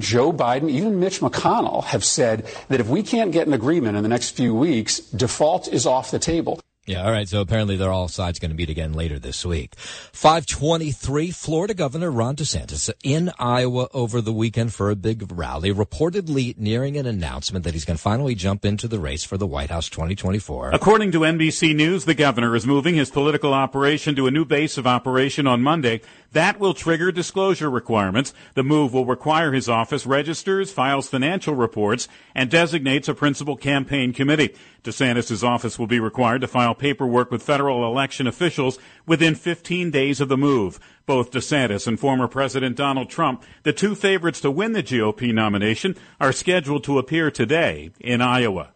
Joe 0.00 0.32
Biden, 0.32 0.70
even 0.70 0.98
Mitch 0.98 1.20
McConnell 1.20 1.84
have 1.84 2.04
said 2.04 2.48
that 2.68 2.80
if 2.80 2.88
we 2.88 3.02
can't 3.02 3.30
get 3.30 3.46
an 3.46 3.52
agreement 3.52 3.96
in 3.96 4.02
the 4.02 4.08
next 4.08 4.30
few 4.30 4.54
weeks, 4.54 4.98
default 4.98 5.68
is 5.68 5.86
off 5.86 6.10
the 6.10 6.18
table. 6.18 6.60
Yeah, 6.86 7.04
all 7.04 7.12
right. 7.12 7.28
So 7.28 7.40
apparently 7.42 7.76
they're 7.76 7.92
all 7.92 8.08
sides 8.08 8.38
going 8.38 8.50
to 8.50 8.56
meet 8.56 8.70
again 8.70 8.94
later 8.94 9.18
this 9.18 9.44
week. 9.44 9.74
523, 9.76 11.30
Florida 11.30 11.74
Governor 11.74 12.10
Ron 12.10 12.36
DeSantis 12.36 12.90
in 13.04 13.30
Iowa 13.38 13.88
over 13.92 14.20
the 14.20 14.32
weekend 14.32 14.72
for 14.72 14.90
a 14.90 14.96
big 14.96 15.30
rally, 15.30 15.72
reportedly 15.72 16.56
nearing 16.58 16.96
an 16.96 17.06
announcement 17.06 17.64
that 17.64 17.74
he's 17.74 17.84
going 17.84 17.98
to 17.98 18.02
finally 18.02 18.34
jump 18.34 18.64
into 18.64 18.88
the 18.88 18.98
race 18.98 19.22
for 19.22 19.36
the 19.36 19.46
White 19.46 19.70
House 19.70 19.90
2024. 19.90 20.70
According 20.72 21.12
to 21.12 21.20
NBC 21.20 21.76
News, 21.76 22.06
the 22.06 22.14
governor 22.14 22.56
is 22.56 22.66
moving 22.66 22.94
his 22.94 23.10
political 23.10 23.52
operation 23.52 24.16
to 24.16 24.26
a 24.26 24.30
new 24.30 24.46
base 24.46 24.78
of 24.78 24.86
operation 24.86 25.46
on 25.46 25.62
Monday. 25.62 26.00
That 26.32 26.58
will 26.58 26.74
trigger 26.74 27.12
disclosure 27.12 27.68
requirements. 27.68 28.32
The 28.54 28.62
move 28.62 28.94
will 28.94 29.04
require 29.04 29.52
his 29.52 29.68
office 29.68 30.06
registers, 30.06 30.72
files 30.72 31.08
financial 31.08 31.54
reports, 31.54 32.08
and 32.34 32.50
designates 32.50 33.08
a 33.08 33.14
principal 33.14 33.56
campaign 33.56 34.12
committee. 34.12 34.54
DeSantis' 34.82 35.42
office 35.42 35.78
will 35.78 35.86
be 35.86 36.00
required 36.00 36.40
to 36.40 36.46
file 36.46 36.69
paperwork 36.74 37.30
with 37.30 37.42
federal 37.42 37.84
election 37.84 38.26
officials 38.26 38.78
within 39.06 39.34
15 39.34 39.90
days 39.90 40.20
of 40.20 40.28
the 40.28 40.36
move. 40.36 40.78
Both 41.06 41.30
DeSantis 41.30 41.86
and 41.86 41.98
former 41.98 42.28
President 42.28 42.76
Donald 42.76 43.10
Trump, 43.10 43.42
the 43.62 43.72
two 43.72 43.94
favorites 43.94 44.40
to 44.42 44.50
win 44.50 44.72
the 44.72 44.82
GOP 44.82 45.32
nomination, 45.34 45.96
are 46.20 46.32
scheduled 46.32 46.84
to 46.84 46.98
appear 46.98 47.30
today 47.30 47.90
in 48.00 48.20
Iowa. 48.20 48.72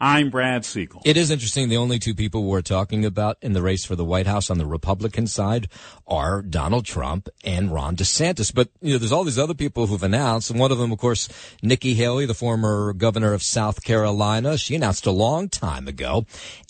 I'm 0.00 0.30
Brad 0.30 0.64
Siegel. 0.64 1.02
It 1.04 1.18
is 1.18 1.30
interesting. 1.30 1.68
The 1.68 1.76
only 1.76 1.98
two 1.98 2.14
people 2.14 2.44
we're 2.44 2.62
talking 2.62 3.04
about 3.04 3.36
in 3.42 3.52
the 3.52 3.60
race 3.60 3.84
for 3.84 3.96
the 3.96 4.04
White 4.04 4.26
House 4.26 4.48
on 4.48 4.56
the 4.56 4.64
Republican 4.64 5.26
side 5.26 5.68
are 6.06 6.40
Donald 6.40 6.86
Trump 6.86 7.28
and 7.44 7.70
Ron 7.70 7.96
DeSantis. 7.96 8.54
But, 8.54 8.70
you 8.80 8.92
know, 8.92 8.98
there's 8.98 9.12
all 9.12 9.24
these 9.24 9.38
other 9.38 9.52
people 9.52 9.86
who've 9.86 10.02
announced. 10.02 10.50
And 10.50 10.58
one 10.58 10.72
of 10.72 10.78
them, 10.78 10.90
of 10.90 10.98
course, 10.98 11.28
Nikki 11.62 11.92
Haley, 11.92 12.24
the 12.24 12.32
former 12.32 12.94
governor 12.94 13.34
of 13.34 13.42
South 13.42 13.84
Carolina. 13.84 14.56
She 14.56 14.74
announced 14.74 15.04
a 15.04 15.10
long 15.10 15.50
time 15.50 15.86
ago 15.86 16.24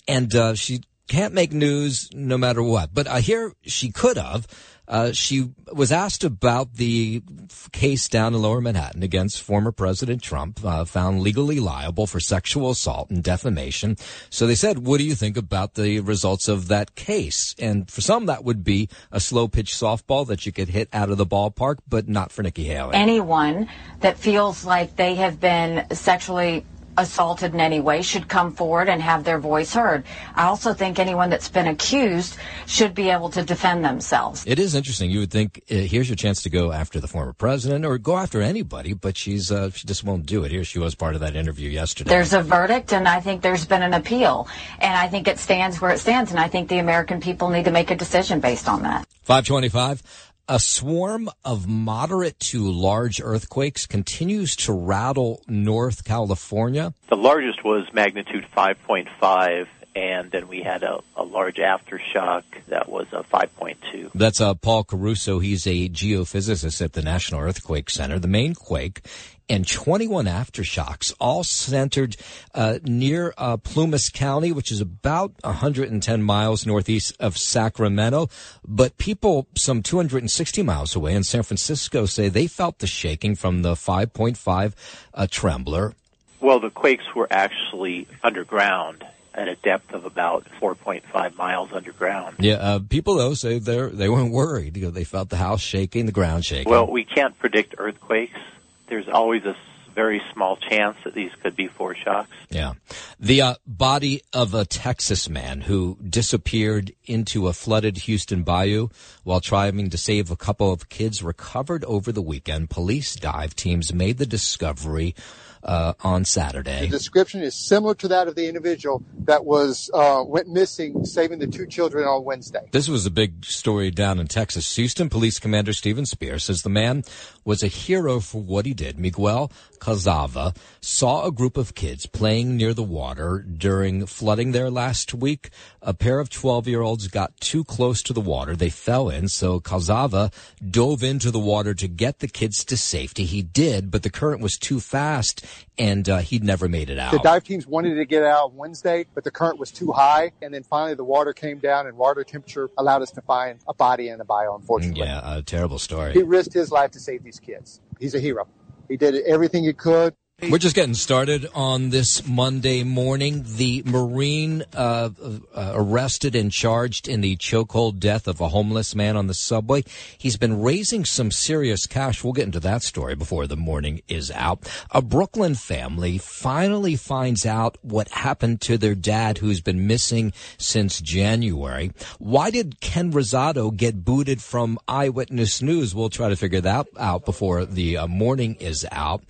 and, 0.09 0.35
uh, 0.35 0.53
she 0.55 0.81
can't 1.07 1.33
make 1.33 1.53
news 1.53 2.09
no 2.13 2.37
matter 2.37 2.61
what. 2.61 2.93
But 2.93 3.07
I 3.07 3.21
hear 3.21 3.53
she 3.63 3.91
could 3.91 4.17
have. 4.17 4.45
Uh, 4.91 5.13
she 5.13 5.49
was 5.71 5.89
asked 5.89 6.25
about 6.25 6.73
the 6.73 7.23
case 7.71 8.09
down 8.09 8.35
in 8.35 8.41
Lower 8.41 8.59
Manhattan 8.59 9.03
against 9.03 9.41
former 9.41 9.71
President 9.71 10.21
Trump, 10.21 10.59
uh, 10.65 10.83
found 10.83 11.21
legally 11.21 11.61
liable 11.61 12.05
for 12.05 12.19
sexual 12.19 12.71
assault 12.71 13.09
and 13.09 13.23
defamation. 13.23 13.95
So 14.29 14.45
they 14.45 14.55
said, 14.55 14.85
"What 14.85 14.97
do 14.97 15.05
you 15.05 15.15
think 15.15 15.37
about 15.37 15.75
the 15.75 16.01
results 16.01 16.49
of 16.49 16.67
that 16.67 16.95
case?" 16.95 17.55
And 17.57 17.89
for 17.89 18.01
some, 18.01 18.25
that 18.25 18.43
would 18.43 18.65
be 18.65 18.89
a 19.13 19.21
slow 19.21 19.47
pitch 19.47 19.73
softball 19.73 20.27
that 20.27 20.45
you 20.45 20.51
could 20.51 20.67
hit 20.67 20.89
out 20.91 21.09
of 21.09 21.17
the 21.17 21.25
ballpark, 21.25 21.77
but 21.87 22.09
not 22.09 22.33
for 22.33 22.43
Nikki 22.43 22.65
Haley. 22.65 22.93
Anyone 22.93 23.69
that 24.01 24.17
feels 24.17 24.65
like 24.65 24.97
they 24.97 25.15
have 25.15 25.39
been 25.39 25.85
sexually 25.93 26.65
assaulted 26.97 27.53
in 27.53 27.59
any 27.59 27.79
way 27.79 28.01
should 28.01 28.27
come 28.27 28.53
forward 28.53 28.89
and 28.89 29.01
have 29.01 29.23
their 29.23 29.39
voice 29.39 29.73
heard. 29.73 30.03
I 30.35 30.45
also 30.45 30.73
think 30.73 30.99
anyone 30.99 31.29
that's 31.29 31.49
been 31.49 31.67
accused 31.67 32.35
should 32.67 32.93
be 32.93 33.09
able 33.09 33.29
to 33.31 33.43
defend 33.43 33.83
themselves. 33.83 34.43
It 34.45 34.59
is 34.59 34.75
interesting. 34.75 35.11
You 35.11 35.19
would 35.19 35.31
think 35.31 35.63
uh, 35.69 35.75
here's 35.75 36.09
your 36.09 36.15
chance 36.15 36.43
to 36.43 36.49
go 36.49 36.71
after 36.71 36.99
the 36.99 37.07
former 37.07 37.33
president 37.33 37.85
or 37.85 37.97
go 37.97 38.17
after 38.17 38.41
anybody, 38.41 38.93
but 38.93 39.17
she's 39.17 39.51
uh, 39.51 39.69
she 39.71 39.87
just 39.87 40.03
won't 40.03 40.25
do 40.25 40.43
it. 40.43 40.51
Here 40.51 40.63
she 40.63 40.79
was 40.79 40.95
part 40.95 41.15
of 41.15 41.21
that 41.21 41.35
interview 41.35 41.69
yesterday. 41.69 42.09
There's 42.09 42.33
a 42.33 42.41
verdict, 42.41 42.93
and 42.93 43.07
I 43.07 43.19
think 43.19 43.41
there's 43.41 43.65
been 43.65 43.83
an 43.83 43.93
appeal, 43.93 44.47
and 44.79 44.93
I 44.93 45.07
think 45.07 45.27
it 45.27 45.39
stands 45.39 45.81
where 45.81 45.91
it 45.91 45.99
stands, 45.99 46.31
and 46.31 46.39
I 46.39 46.47
think 46.47 46.69
the 46.69 46.79
American 46.79 47.19
people 47.19 47.49
need 47.49 47.65
to 47.65 47.71
make 47.71 47.91
a 47.91 47.95
decision 47.95 48.39
based 48.39 48.67
on 48.67 48.83
that. 48.83 49.07
525. 49.23 50.30
A 50.49 50.59
swarm 50.59 51.29
of 51.45 51.67
moderate 51.67 52.39
to 52.51 52.59
large 52.69 53.21
earthquakes 53.23 53.85
continues 53.85 54.55
to 54.57 54.73
rattle 54.73 55.41
North 55.47 56.03
California. 56.03 56.93
The 57.09 57.15
largest 57.15 57.63
was 57.63 57.87
magnitude 57.93 58.45
5.5, 58.55 59.67
and 59.95 60.31
then 60.31 60.47
we 60.47 60.61
had 60.61 60.83
a, 60.83 60.99
a 61.15 61.23
large 61.23 61.57
aftershock 61.57 62.43
that 62.67 62.89
was 62.89 63.07
a 63.11 63.23
5.2. 63.23 64.11
That's 64.15 64.39
uh, 64.39 64.53
Paul 64.53 64.83
Caruso. 64.83 65.39
He's 65.39 65.67
a 65.67 65.89
geophysicist 65.89 66.81
at 66.81 66.93
the 66.93 67.01
National 67.01 67.41
Earthquake 67.41 67.89
Center. 67.89 68.17
The 68.17 68.27
main 68.27 68.55
quake 68.55 69.01
and 69.49 69.67
21 69.67 70.27
aftershocks, 70.27 71.13
all 71.19 71.43
centered 71.43 72.15
uh, 72.55 72.79
near 72.83 73.33
uh, 73.37 73.57
Plumas 73.57 74.07
County, 74.07 74.53
which 74.53 74.71
is 74.71 74.79
about 74.79 75.33
110 75.43 76.23
miles 76.23 76.65
northeast 76.65 77.17
of 77.19 77.37
Sacramento. 77.37 78.29
But 78.65 78.97
people 78.97 79.47
some 79.57 79.83
260 79.83 80.63
miles 80.63 80.95
away 80.95 81.15
in 81.15 81.23
San 81.23 81.43
Francisco 81.43 82.05
say 82.05 82.29
they 82.29 82.47
felt 82.47 82.79
the 82.79 82.87
shaking 82.87 83.35
from 83.35 83.61
the 83.61 83.73
5.5 83.73 84.73
uh, 85.13 85.27
trembler. 85.29 85.95
Well, 86.39 86.61
the 86.61 86.69
quakes 86.69 87.03
were 87.13 87.27
actually 87.29 88.07
underground 88.23 89.03
at 89.33 89.47
a 89.47 89.55
depth 89.55 89.93
of 89.93 90.05
about 90.05 90.45
4.5 90.61 91.35
miles 91.35 91.71
underground. 91.71 92.37
Yeah, 92.39 92.55
uh, 92.55 92.79
people 92.79 93.15
though 93.15 93.33
say 93.33 93.59
they 93.59 93.87
they 93.89 94.09
weren't 94.09 94.31
worried. 94.31 94.77
You 94.77 94.85
know, 94.85 94.91
they 94.91 95.03
felt 95.03 95.29
the 95.29 95.37
house 95.37 95.61
shaking, 95.61 96.05
the 96.05 96.11
ground 96.11 96.45
shaking. 96.45 96.69
Well, 96.69 96.87
we 96.87 97.03
can't 97.03 97.37
predict 97.39 97.75
earthquakes. 97.77 98.39
There's 98.87 99.07
always 99.07 99.45
a 99.45 99.55
very 99.93 100.21
small 100.33 100.55
chance 100.55 100.97
that 101.03 101.13
these 101.13 101.31
could 101.41 101.55
be 101.55 101.67
foreshocks. 101.67 102.29
Yeah. 102.49 102.73
The 103.19 103.41
uh, 103.41 103.55
body 103.65 104.21
of 104.33 104.53
a 104.53 104.65
Texas 104.65 105.29
man 105.29 105.61
who 105.61 105.97
disappeared 106.07 106.93
into 107.05 107.47
a 107.47 107.53
flooded 107.53 107.97
Houston 107.99 108.43
bayou 108.43 108.89
while 109.23 109.41
trying 109.41 109.89
to 109.89 109.97
save 109.97 110.31
a 110.31 110.35
couple 110.35 110.71
of 110.71 110.89
kids 110.89 111.21
recovered 111.21 111.83
over 111.85 112.11
the 112.11 112.21
weekend. 112.21 112.69
Police 112.69 113.15
dive 113.15 113.55
teams 113.55 113.93
made 113.93 114.17
the 114.17 114.25
discovery 114.25 115.15
uh, 115.63 115.93
on 116.01 116.25
Saturday. 116.25 116.81
The 116.81 116.87
description 116.87 117.41
is 117.41 117.55
similar 117.55 117.95
to 117.95 118.07
that 118.09 118.27
of 118.27 118.35
the 118.35 118.47
individual 118.47 119.03
that 119.25 119.45
was 119.45 119.89
uh, 119.93 120.23
went 120.25 120.47
missing, 120.47 121.05
saving 121.05 121.39
the 121.39 121.47
two 121.47 121.67
children 121.67 122.07
on 122.07 122.23
Wednesday. 122.23 122.67
This 122.71 122.87
was 122.87 123.05
a 123.05 123.11
big 123.11 123.45
story 123.45 123.91
down 123.91 124.19
in 124.19 124.27
Texas. 124.27 124.75
Houston 124.75 125.09
Police 125.09 125.39
Commander 125.39 125.73
Stephen 125.73 126.05
Spear 126.05 126.39
says 126.39 126.63
the 126.63 126.69
man 126.69 127.03
was 127.45 127.63
a 127.63 127.67
hero 127.67 128.19
for 128.19 128.41
what 128.41 128.65
he 128.65 128.73
did. 128.73 128.99
Miguel 128.99 129.51
Cazava 129.81 130.55
saw 130.79 131.25
a 131.25 131.31
group 131.31 131.57
of 131.57 131.73
kids 131.73 132.05
playing 132.05 132.55
near 132.55 132.73
the 132.73 132.83
water 132.83 133.39
during 133.39 134.05
flooding 134.05 134.51
there 134.51 134.69
last 134.69 135.13
week. 135.13 135.49
A 135.81 135.93
pair 135.93 136.19
of 136.19 136.29
12 136.29 136.67
year 136.67 136.81
olds 136.81 137.07
got 137.07 137.35
too 137.41 137.63
close 137.63 138.03
to 138.03 138.13
the 138.13 138.21
water. 138.21 138.55
They 138.55 138.69
fell 138.69 139.09
in. 139.09 139.27
So 139.27 139.59
Kazava 139.59 140.31
dove 140.69 141.03
into 141.03 141.31
the 141.31 141.39
water 141.39 141.73
to 141.73 141.87
get 141.87 142.19
the 142.19 142.27
kids 142.27 142.63
to 142.65 142.77
safety. 142.77 143.25
He 143.25 143.41
did, 143.41 143.89
but 143.89 144.03
the 144.03 144.11
current 144.11 144.41
was 144.41 144.57
too 144.57 144.79
fast 144.79 145.43
and 145.77 146.07
uh, 146.07 146.19
he'd 146.19 146.43
never 146.43 146.69
made 146.69 146.91
it 146.91 146.99
out. 146.99 147.11
The 147.11 147.19
dive 147.19 147.43
teams 147.43 147.65
wanted 147.65 147.95
to 147.95 148.05
get 148.05 148.23
out 148.23 148.53
Wednesday, 148.53 149.07
but 149.15 149.23
the 149.23 149.31
current 149.31 149.57
was 149.57 149.71
too 149.71 149.91
high. 149.91 150.31
And 150.43 150.53
then 150.53 150.61
finally 150.61 150.93
the 150.93 151.03
water 151.03 151.33
came 151.33 151.57
down 151.57 151.87
and 151.87 151.97
water 151.97 152.23
temperature 152.23 152.69
allowed 152.77 153.01
us 153.01 153.09
to 153.11 153.21
find 153.21 153.59
a 153.67 153.73
body 153.73 154.09
in 154.09 154.19
the 154.19 154.25
bayou, 154.25 154.53
unfortunately. 154.55 155.07
Yeah, 155.07 155.37
a 155.37 155.41
terrible 155.41 155.79
story. 155.79 156.13
He 156.13 156.21
risked 156.21 156.53
his 156.53 156.71
life 156.71 156.91
to 156.91 156.99
save 156.99 157.23
these 157.23 157.39
kids. 157.39 157.81
He's 157.99 158.13
a 158.13 158.19
hero. 158.19 158.47
He 158.91 158.97
did 158.97 159.15
everything 159.25 159.63
he 159.63 159.71
could. 159.71 160.13
We're 160.49 160.57
just 160.57 160.75
getting 160.75 160.95
started 160.95 161.47
on 161.53 161.91
this 161.91 162.27
Monday 162.27 162.83
morning. 162.83 163.45
The 163.45 163.83
Marine 163.85 164.63
uh, 164.73 165.09
uh, 165.21 165.71
arrested 165.75 166.35
and 166.35 166.51
charged 166.51 167.07
in 167.07 167.21
the 167.21 167.37
chokehold 167.37 167.99
death 167.99 168.27
of 168.27 168.41
a 168.41 168.49
homeless 168.49 168.95
man 168.95 169.15
on 169.15 169.27
the 169.27 169.35
subway. 169.35 169.83
He's 170.17 170.37
been 170.37 170.59
raising 170.59 171.05
some 171.05 171.29
serious 171.29 171.85
cash. 171.85 172.23
We'll 172.23 172.33
get 172.33 172.45
into 172.45 172.59
that 172.61 172.81
story 172.81 173.13
before 173.15 173.45
the 173.45 173.55
morning 173.55 174.01
is 174.07 174.31
out. 174.31 174.67
A 174.89 175.01
Brooklyn 175.01 175.53
family 175.53 176.17
finally 176.17 176.95
finds 176.95 177.45
out 177.45 177.77
what 177.83 178.09
happened 178.09 178.61
to 178.61 178.79
their 178.79 178.95
dad 178.95 179.37
who's 179.37 179.61
been 179.61 179.85
missing 179.85 180.33
since 180.57 180.99
January. 181.01 181.91
Why 182.17 182.49
did 182.49 182.79
Ken 182.79 183.11
Rosato 183.11 183.75
get 183.75 184.03
booted 184.03 184.41
from 184.41 184.79
Eyewitness 184.87 185.61
News? 185.61 185.93
We'll 185.93 186.09
try 186.09 186.29
to 186.29 186.35
figure 186.35 186.61
that 186.61 186.87
out 186.97 187.25
before 187.25 187.63
the 187.65 187.97
uh, 187.97 188.07
morning 188.07 188.55
is 188.55 188.87
out. 188.91 189.23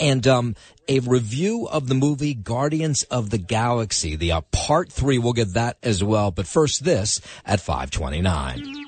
And 0.00 0.26
um, 0.26 0.56
a 0.88 1.00
review 1.00 1.68
of 1.68 1.88
the 1.88 1.94
movie 1.94 2.34
Guardians 2.34 3.02
of 3.04 3.30
the 3.30 3.38
Galaxy. 3.38 4.16
The 4.16 4.32
uh, 4.32 4.40
part 4.52 4.90
three, 4.90 5.18
we'll 5.18 5.32
get 5.32 5.54
that 5.54 5.76
as 5.82 6.02
well. 6.02 6.30
But 6.30 6.46
first, 6.46 6.84
this 6.84 7.20
at 7.44 7.60
529. 7.60 8.87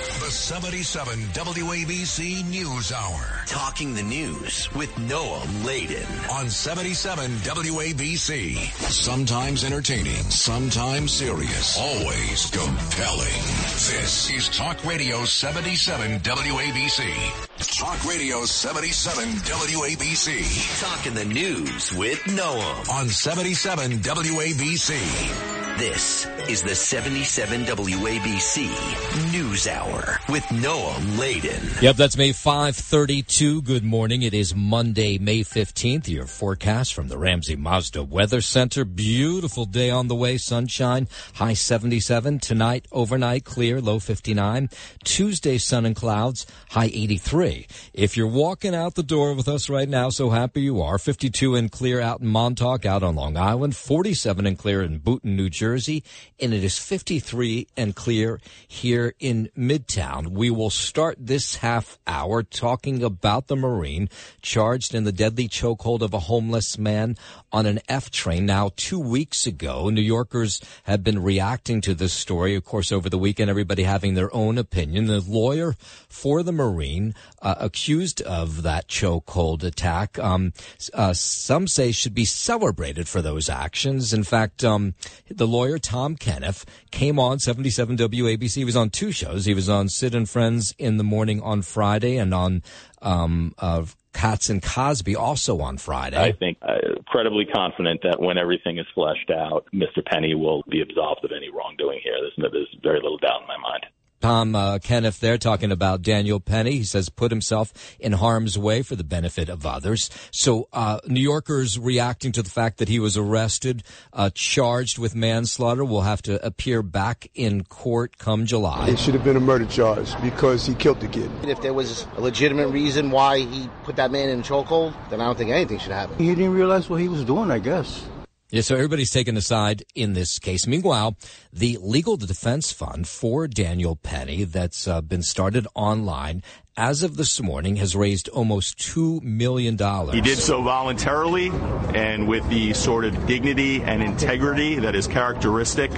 The 0.00 0.30
77 0.30 1.18
WABC 1.34 2.48
News 2.48 2.90
Hour. 2.90 3.42
Talking 3.46 3.94
the 3.94 4.02
news 4.02 4.72
with 4.74 4.88
Noam 4.94 5.64
Laden. 5.64 6.06
On 6.32 6.48
77 6.48 7.30
WABC. 7.30 8.56
Sometimes 8.90 9.62
entertaining, 9.62 10.22
sometimes 10.30 11.12
serious, 11.12 11.78
always 11.78 12.46
compelling. 12.50 13.42
This 13.74 14.30
is 14.30 14.48
Talk 14.48 14.82
Radio 14.86 15.26
77 15.26 16.20
WABC. 16.20 17.78
Talk 17.78 18.02
Radio 18.08 18.46
77 18.46 19.28
WABC. 19.28 20.80
Talking 20.80 21.12
the 21.12 21.26
news 21.26 21.92
with 21.94 22.20
Noam. 22.20 22.88
On 22.88 23.06
77 23.06 23.98
WABC. 23.98 25.59
This 25.80 26.26
is 26.46 26.60
the 26.60 26.74
77 26.74 27.64
WABC 27.64 29.32
News 29.32 29.66
Hour 29.66 30.20
with 30.28 30.42
Noam 30.44 31.18
Laden. 31.18 31.58
Yep, 31.80 31.96
that's 31.96 32.18
May 32.18 32.32
532. 32.32 33.62
Good 33.62 33.82
morning. 33.82 34.20
It 34.20 34.34
is 34.34 34.54
Monday, 34.54 35.16
May 35.16 35.40
15th. 35.40 36.06
Your 36.06 36.26
forecast 36.26 36.92
from 36.92 37.08
the 37.08 37.16
Ramsey 37.16 37.56
Mazda 37.56 38.02
Weather 38.02 38.42
Center. 38.42 38.84
Beautiful 38.84 39.64
day 39.64 39.88
on 39.88 40.08
the 40.08 40.14
way. 40.14 40.36
Sunshine, 40.36 41.08
high 41.36 41.54
77. 41.54 42.40
Tonight, 42.40 42.86
overnight, 42.92 43.46
clear, 43.46 43.80
low 43.80 44.00
59. 44.00 44.68
Tuesday, 45.02 45.56
sun 45.56 45.86
and 45.86 45.96
clouds, 45.96 46.46
high 46.72 46.90
83. 46.92 47.66
If 47.94 48.18
you're 48.18 48.26
walking 48.26 48.74
out 48.74 48.96
the 48.96 49.02
door 49.02 49.32
with 49.32 49.48
us 49.48 49.70
right 49.70 49.88
now, 49.88 50.10
so 50.10 50.28
happy 50.28 50.60
you 50.60 50.82
are. 50.82 50.98
52 50.98 51.54
and 51.54 51.72
clear 51.72 52.02
out 52.02 52.20
in 52.20 52.26
Montauk, 52.26 52.84
out 52.84 53.02
on 53.02 53.14
Long 53.14 53.38
Island. 53.38 53.74
47 53.74 54.46
and 54.46 54.58
clear 54.58 54.82
in 54.82 55.00
Boonton, 55.00 55.36
New 55.36 55.48
Jersey. 55.48 55.69
And 55.74 56.54
it 56.54 56.64
is 56.64 56.78
53 56.78 57.68
and 57.76 57.94
clear 57.94 58.40
here 58.66 59.14
in 59.18 59.50
Midtown. 59.56 60.28
We 60.28 60.50
will 60.50 60.70
start 60.70 61.16
this 61.18 61.56
half 61.56 61.98
hour 62.06 62.42
talking 62.42 63.02
about 63.02 63.46
the 63.46 63.56
Marine 63.56 64.08
charged 64.42 64.94
in 64.94 65.04
the 65.04 65.12
deadly 65.12 65.48
chokehold 65.48 66.00
of 66.00 66.14
a 66.14 66.20
homeless 66.20 66.78
man 66.78 67.16
on 67.52 67.66
an 67.66 67.80
F 67.88 68.10
train. 68.10 68.46
Now, 68.46 68.70
two 68.76 69.00
weeks 69.00 69.46
ago, 69.46 69.90
New 69.90 70.00
Yorkers 70.00 70.60
have 70.84 71.04
been 71.04 71.22
reacting 71.22 71.80
to 71.82 71.94
this 71.94 72.12
story. 72.12 72.54
Of 72.54 72.64
course, 72.64 72.92
over 72.92 73.08
the 73.08 73.18
weekend, 73.18 73.50
everybody 73.50 73.82
having 73.82 74.14
their 74.14 74.34
own 74.34 74.58
opinion. 74.58 75.06
The 75.06 75.20
lawyer 75.20 75.74
for 76.08 76.42
the 76.42 76.52
Marine 76.52 77.14
uh, 77.42 77.56
accused 77.58 78.22
of 78.22 78.62
that 78.62 78.88
chokehold 78.88 79.62
attack, 79.62 80.18
um, 80.18 80.52
uh, 80.94 81.12
some 81.12 81.66
say 81.66 81.92
should 81.92 82.14
be 82.14 82.24
celebrated 82.24 83.08
for 83.08 83.22
those 83.22 83.48
actions. 83.48 84.12
In 84.12 84.24
fact, 84.24 84.64
um, 84.64 84.94
the 85.28 85.46
lawyer 85.50 85.78
Tom 85.78 86.16
Kenniff 86.16 86.64
came 86.90 87.18
on 87.18 87.38
77 87.38 87.96
WABC. 87.96 88.54
He 88.54 88.64
was 88.64 88.76
on 88.76 88.90
two 88.90 89.12
shows. 89.12 89.44
He 89.44 89.54
was 89.54 89.68
on 89.68 89.88
Sid 89.88 90.14
and 90.14 90.28
Friends 90.28 90.74
in 90.78 90.96
the 90.96 91.04
morning 91.04 91.40
on 91.42 91.62
Friday 91.62 92.16
and 92.16 92.32
on 92.32 92.62
um, 93.02 93.54
uh, 93.58 93.84
Cats 94.12 94.50
and 94.50 94.62
Cosby 94.62 95.16
also 95.16 95.60
on 95.60 95.78
Friday. 95.78 96.20
I 96.20 96.32
think 96.32 96.58
uh, 96.62 96.74
incredibly 96.96 97.46
confident 97.46 98.00
that 98.02 98.20
when 98.20 98.38
everything 98.38 98.78
is 98.78 98.86
fleshed 98.94 99.30
out, 99.30 99.66
Mr. 99.72 100.04
Penny 100.04 100.34
will 100.34 100.62
be 100.68 100.80
absolved 100.80 101.24
of 101.24 101.30
any 101.36 101.48
wrongdoing 101.50 102.00
here. 102.02 102.14
There's, 102.20 102.52
there's 102.52 102.76
very 102.82 103.00
little 103.00 103.18
doubt 103.18 103.42
in 103.42 103.46
my 103.46 103.58
mind. 103.58 103.86
Tom 104.20 104.54
uh, 104.54 104.78
Kenniff 104.78 105.18
there 105.18 105.38
talking 105.38 105.72
about 105.72 106.02
Daniel 106.02 106.40
Penny. 106.40 106.72
He 106.72 106.84
says 106.84 107.08
put 107.08 107.30
himself 107.30 107.72
in 107.98 108.12
harm's 108.12 108.58
way 108.58 108.82
for 108.82 108.96
the 108.96 109.04
benefit 109.04 109.48
of 109.48 109.64
others. 109.64 110.10
So 110.30 110.68
uh, 110.72 111.00
New 111.06 111.20
Yorkers 111.20 111.78
reacting 111.78 112.32
to 112.32 112.42
the 112.42 112.50
fact 112.50 112.78
that 112.78 112.88
he 112.88 112.98
was 112.98 113.16
arrested, 113.16 113.82
uh, 114.12 114.30
charged 114.34 114.98
with 114.98 115.14
manslaughter, 115.14 115.84
will 115.84 116.02
have 116.02 116.22
to 116.22 116.44
appear 116.44 116.82
back 116.82 117.30
in 117.34 117.64
court 117.64 118.18
come 118.18 118.46
July. 118.46 118.88
It 118.88 118.98
should 118.98 119.14
have 119.14 119.24
been 119.24 119.36
a 119.36 119.40
murder 119.40 119.66
charge 119.66 120.20
because 120.22 120.66
he 120.66 120.74
killed 120.74 121.00
the 121.00 121.08
kid. 121.08 121.30
If 121.44 121.62
there 121.62 121.74
was 121.74 122.06
a 122.16 122.20
legitimate 122.20 122.68
reason 122.68 123.10
why 123.10 123.38
he 123.40 123.68
put 123.84 123.96
that 123.96 124.10
man 124.10 124.28
in 124.28 124.42
chokehold, 124.42 124.94
then 125.08 125.20
I 125.20 125.24
don't 125.24 125.38
think 125.38 125.50
anything 125.50 125.78
should 125.78 125.92
happen. 125.92 126.18
He 126.18 126.34
didn't 126.34 126.52
realize 126.52 126.90
what 126.90 127.00
he 127.00 127.08
was 127.08 127.24
doing, 127.24 127.50
I 127.50 127.58
guess. 127.58 128.04
Yeah, 128.52 128.62
so 128.62 128.74
everybody's 128.74 129.12
taken 129.12 129.36
aside 129.36 129.84
in 129.94 130.14
this 130.14 130.40
case. 130.40 130.66
Meanwhile, 130.66 131.16
the 131.52 131.78
Legal 131.80 132.16
Defense 132.16 132.72
Fund 132.72 133.06
for 133.06 133.46
Daniel 133.46 133.94
Penny 133.94 134.42
that's 134.42 134.88
uh, 134.88 135.00
been 135.00 135.22
started 135.22 135.68
online 135.74 136.42
as 136.76 137.04
of 137.04 137.16
this 137.16 137.40
morning 137.40 137.76
has 137.76 137.94
raised 137.94 138.28
almost 138.30 138.76
$2 138.78 139.22
million. 139.22 139.78
He 140.12 140.20
did 140.20 140.38
so 140.38 140.62
voluntarily 140.62 141.50
and 141.94 142.26
with 142.26 142.48
the 142.48 142.72
sort 142.72 143.04
of 143.04 143.26
dignity 143.26 143.82
and 143.82 144.02
integrity 144.02 144.76
that 144.76 144.96
is 144.96 145.06
characteristic 145.06 145.92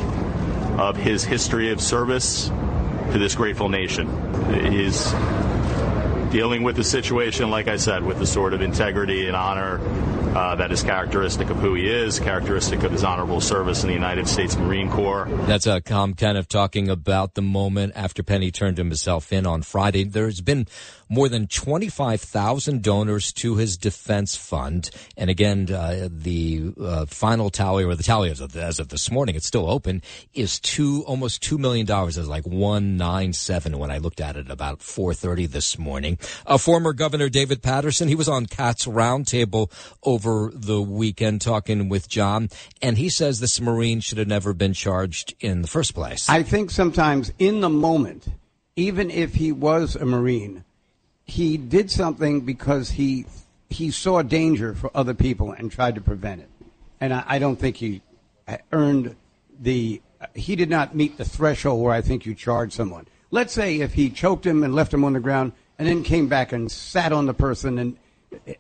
of 0.79 0.97
his 0.97 1.25
history 1.25 1.71
of 1.71 1.81
service 1.81 2.49
to 3.13 3.19
this 3.19 3.35
grateful 3.35 3.71
nation. 3.71 4.09
His 4.73 5.11
dealing 6.33 6.63
with 6.63 6.77
the 6.77 6.83
situation, 6.83 7.51
like 7.51 7.69
I 7.69 7.77
said, 7.77 8.03
with 8.03 8.19
the 8.19 8.27
sort 8.27 8.55
of 8.55 8.63
integrity 8.63 9.27
and 9.27 9.37
honor 9.37 9.79
uh, 10.35 10.55
that 10.57 10.73
is 10.73 10.83
characteristic 10.83 11.51
of 11.51 11.59
who 11.59 11.75
he 11.75 11.87
is, 11.87 12.19
characteristic 12.19 12.85
of 12.85 12.91
his 12.91 13.05
honorable 13.05 13.43
service 13.43 13.83
in 13.83 13.89
the 13.89 13.95
United 13.95 14.27
States 14.27 14.57
Marine 14.57 14.91
Corps. 14.91 15.27
That's 15.47 15.67
uh, 15.67 15.81
Tom 15.81 16.15
Kenniff 16.15 16.49
talking 16.49 16.89
about 16.89 17.35
the 17.35 17.43
moment 17.43 17.93
after 17.95 18.23
Penny 18.23 18.51
turned 18.51 18.79
himself 18.79 19.31
in 19.31 19.47
on 19.47 19.61
Friday. 19.61 20.05
There's 20.05 20.41
been 20.41 20.67
more 21.13 21.29
than 21.29 21.47
25,000 21.47 22.83
donors 22.83 23.35
to 23.35 23.57
his 23.57 23.77
defense 23.77 24.35
fund. 24.35 24.89
And 25.15 25.29
again, 25.29 25.71
uh, 25.71 26.09
the 26.11 26.73
uh, 26.81 27.05
final 27.05 27.51
tally, 27.51 27.85
or 27.85 27.95
the 27.95 28.03
tally 28.03 28.31
as 28.31 28.41
of, 28.41 28.57
as 28.57 28.81
of 28.81 28.89
this 28.89 29.11
morning, 29.11 29.35
it's 29.35 29.47
still 29.47 29.71
open, 29.71 30.01
is 30.33 30.59
two, 30.59 31.05
almost 31.07 31.43
$2 31.43 31.59
million. 31.59 31.87
It's 32.09 32.17
like 32.17 32.47
197 32.47 33.79
when 33.79 33.91
I 33.91 33.99
looked 33.99 34.23
at 34.23 34.37
it 34.37 34.51
about 34.51 34.79
4.30 34.79 35.51
this 35.51 35.79
morning. 35.79 36.19
Uh, 36.47 36.57
former 36.57 36.95
Governor 36.95 37.29
David 37.29 37.63
Paterson, 37.63 38.09
he 38.09 38.15
was 38.15 38.29
on 38.29 38.47
Cats 38.47 38.87
Roundtable 38.87 39.71
over 40.03 40.51
the 40.55 40.81
weekend 40.81 41.43
talking 41.43 41.91
with 41.91 42.09
John, 42.09 42.49
and 42.81 42.97
he 42.97 43.11
says 43.11 43.39
this 43.39 43.61
Marine 43.61 44.01
should 44.01 44.17
have 44.17 44.29
never 44.29 44.55
been 44.55 44.73
charged 44.73 45.35
in 45.41 45.61
the 45.61 45.69
first 45.69 45.95
place. 45.95 46.27
I 46.31 46.43
think 46.43 46.71
sometimes 46.71 47.33
in 47.39 47.61
the 47.61 47.69
moment, 47.69 48.29
even 48.77 49.11
if 49.11 49.35
he 49.35 49.53
was 49.53 49.95
a 49.95 50.07
Marine, 50.07 50.65
he 51.25 51.57
did 51.57 51.91
something 51.91 52.43
because 52.43 52.91
he 52.91 53.27
he 53.71 53.91
saw 53.91 54.23
danger 54.23 54.75
for 54.75 54.91
other 54.95 55.15
people 55.15 55.53
and 55.53 55.73
tried 55.73 55.95
to 55.95 56.01
prevent 56.01 56.43
it. 56.43 56.49
And 57.01 57.13
I, 57.15 57.25
I 57.27 57.39
don't 57.39 57.57
think 57.57 57.77
he 57.77 58.03
uh, 58.47 58.59
earned 58.71 59.17
the. 59.61 60.03
Uh, 60.21 60.27
he 60.35 60.57
did 60.57 60.71
not 60.71 60.95
meet 60.95 61.17
the 61.17 61.25
threshold 61.25 61.83
where 61.83 61.95
I 61.95 62.01
think 62.01 62.27
you 62.27 62.35
charge 62.35 62.73
someone. 62.73 63.07
Let's 63.31 63.53
say 63.53 63.81
if 63.81 63.95
he 63.95 64.11
choked 64.11 64.47
him 64.47 64.63
and 64.63 64.75
left 64.75 64.93
him 64.93 65.05
on 65.05 65.15
the 65.15 65.21
ground 65.21 65.53
and 65.79 65.89
then 65.89 66.03
came 66.03 66.29
back 66.29 66.53
and 66.53 66.71
sat 66.71 67.13
on 67.13 67.27
the 67.27 67.35
person 67.35 67.79
and 67.79 67.97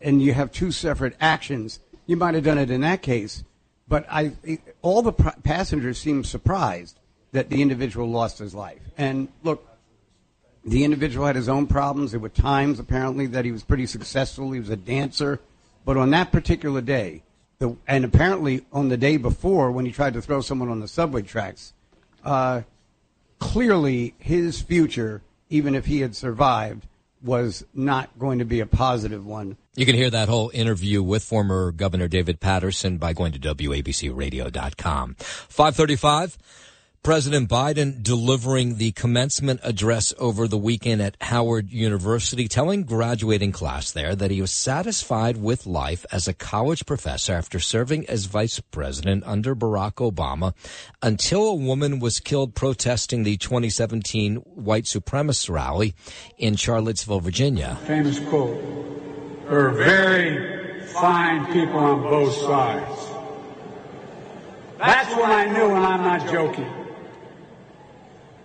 and 0.00 0.20
you 0.20 0.34
have 0.34 0.52
two 0.52 0.70
separate 0.70 1.16
actions, 1.20 1.80
you 2.06 2.16
might 2.16 2.34
have 2.34 2.44
done 2.44 2.58
it 2.58 2.70
in 2.70 2.82
that 2.82 3.02
case. 3.02 3.44
But 3.88 4.06
I, 4.10 4.32
all 4.80 5.02
the 5.02 5.12
passengers 5.12 5.98
seemed 5.98 6.26
surprised 6.26 6.98
that 7.32 7.48
the 7.50 7.60
individual 7.62 8.08
lost 8.08 8.38
his 8.38 8.54
life. 8.54 8.80
And 8.96 9.28
look, 9.42 9.66
the 10.64 10.84
individual 10.84 11.26
had 11.26 11.36
his 11.36 11.48
own 11.48 11.66
problems. 11.66 12.12
There 12.12 12.20
were 12.20 12.28
times, 12.28 12.78
apparently, 12.78 13.26
that 13.26 13.44
he 13.44 13.52
was 13.52 13.64
pretty 13.64 13.86
successful. 13.86 14.52
He 14.52 14.60
was 14.60 14.70
a 14.70 14.76
dancer. 14.76 15.40
But 15.84 15.96
on 15.96 16.10
that 16.10 16.30
particular 16.30 16.80
day, 16.80 17.22
the, 17.58 17.76
and 17.86 18.04
apparently 18.04 18.64
on 18.72 18.88
the 18.88 18.96
day 18.96 19.16
before, 19.16 19.70
when 19.72 19.86
he 19.86 19.92
tried 19.92 20.14
to 20.14 20.22
throw 20.22 20.40
someone 20.40 20.68
on 20.68 20.80
the 20.80 20.88
subway 20.88 21.22
tracks, 21.22 21.72
uh, 22.24 22.62
clearly 23.38 24.14
his 24.18 24.60
future, 24.62 25.22
even 25.50 25.74
if 25.74 25.86
he 25.86 26.00
had 26.00 26.14
survived, 26.14 26.86
was 27.22 27.64
not 27.72 28.16
going 28.18 28.38
to 28.38 28.44
be 28.44 28.60
a 28.60 28.66
positive 28.66 29.24
one. 29.24 29.56
You 29.74 29.86
can 29.86 29.94
hear 29.94 30.10
that 30.10 30.28
whole 30.28 30.50
interview 30.52 31.02
with 31.02 31.22
former 31.22 31.72
Governor 31.72 32.08
David 32.08 32.40
Paterson 32.40 32.98
by 32.98 33.12
going 33.12 33.32
to 33.32 33.38
WABCRadio.com. 33.38 35.14
535. 35.18 36.38
President 37.04 37.50
Biden 37.50 38.00
delivering 38.00 38.76
the 38.76 38.92
commencement 38.92 39.58
address 39.64 40.14
over 40.20 40.46
the 40.46 40.56
weekend 40.56 41.02
at 41.02 41.16
Howard 41.20 41.68
University, 41.72 42.46
telling 42.46 42.84
graduating 42.84 43.50
class 43.50 43.90
there 43.90 44.14
that 44.14 44.30
he 44.30 44.40
was 44.40 44.52
satisfied 44.52 45.36
with 45.36 45.66
life 45.66 46.06
as 46.12 46.28
a 46.28 46.32
college 46.32 46.86
professor 46.86 47.32
after 47.32 47.58
serving 47.58 48.08
as 48.08 48.26
vice 48.26 48.60
president 48.60 49.24
under 49.26 49.56
Barack 49.56 49.94
Obama 49.94 50.54
until 51.02 51.48
a 51.48 51.56
woman 51.56 51.98
was 51.98 52.20
killed 52.20 52.54
protesting 52.54 53.24
the 53.24 53.36
2017 53.36 54.36
white 54.36 54.84
supremacist 54.84 55.50
rally 55.50 55.96
in 56.38 56.54
Charlottesville, 56.54 57.18
Virginia. 57.18 57.80
Famous 57.84 58.20
quote. 58.20 58.56
There 59.48 59.66
are 59.66 59.70
very 59.70 60.86
fine 60.86 61.52
people 61.52 61.80
on 61.80 62.00
both 62.02 62.32
sides. 62.32 63.08
That's 64.78 65.12
what 65.16 65.32
I 65.32 65.46
knew, 65.46 65.74
and 65.74 65.84
I'm 65.84 66.02
not 66.02 66.30
joking. 66.30 66.81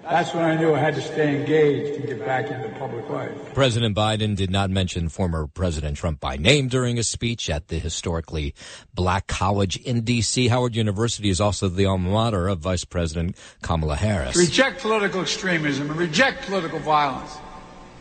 That's 0.09 0.33
when 0.33 0.45
I 0.45 0.55
knew 0.55 0.73
I 0.73 0.79
had 0.79 0.95
to 0.95 1.01
stay 1.01 1.35
engaged 1.35 1.99
and 1.99 2.07
get 2.07 2.25
back 2.25 2.49
into 2.49 2.69
public 2.79 3.09
life. 3.09 3.53
President 3.53 3.93
Biden 3.93 4.37
did 4.37 4.49
not 4.49 4.69
mention 4.69 5.09
former 5.09 5.47
President 5.47 5.97
Trump 5.97 6.21
by 6.21 6.37
name 6.37 6.69
during 6.69 6.97
a 6.97 7.03
speech 7.03 7.49
at 7.49 7.67
the 7.67 7.77
historically 7.77 8.55
black 8.93 9.27
college 9.27 9.75
in 9.75 10.01
D.C. 10.01 10.47
Howard 10.47 10.77
University 10.77 11.29
is 11.29 11.41
also 11.41 11.67
the 11.67 11.85
alma 11.85 12.09
mater 12.09 12.47
of 12.47 12.59
Vice 12.59 12.85
President 12.85 13.35
Kamala 13.61 13.97
Harris. 13.97 14.33
To 14.33 14.39
reject 14.39 14.81
political 14.81 15.21
extremism 15.21 15.89
and 15.89 15.99
reject 15.99 16.45
political 16.45 16.79
violence. 16.79 17.35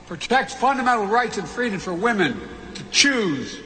Protect 0.07 0.53
fundamental 0.53 1.07
rights 1.07 1.39
and 1.39 1.49
freedom 1.49 1.81
for 1.81 1.93
women 1.93 2.41
to 2.75 2.85
choose, 2.93 3.59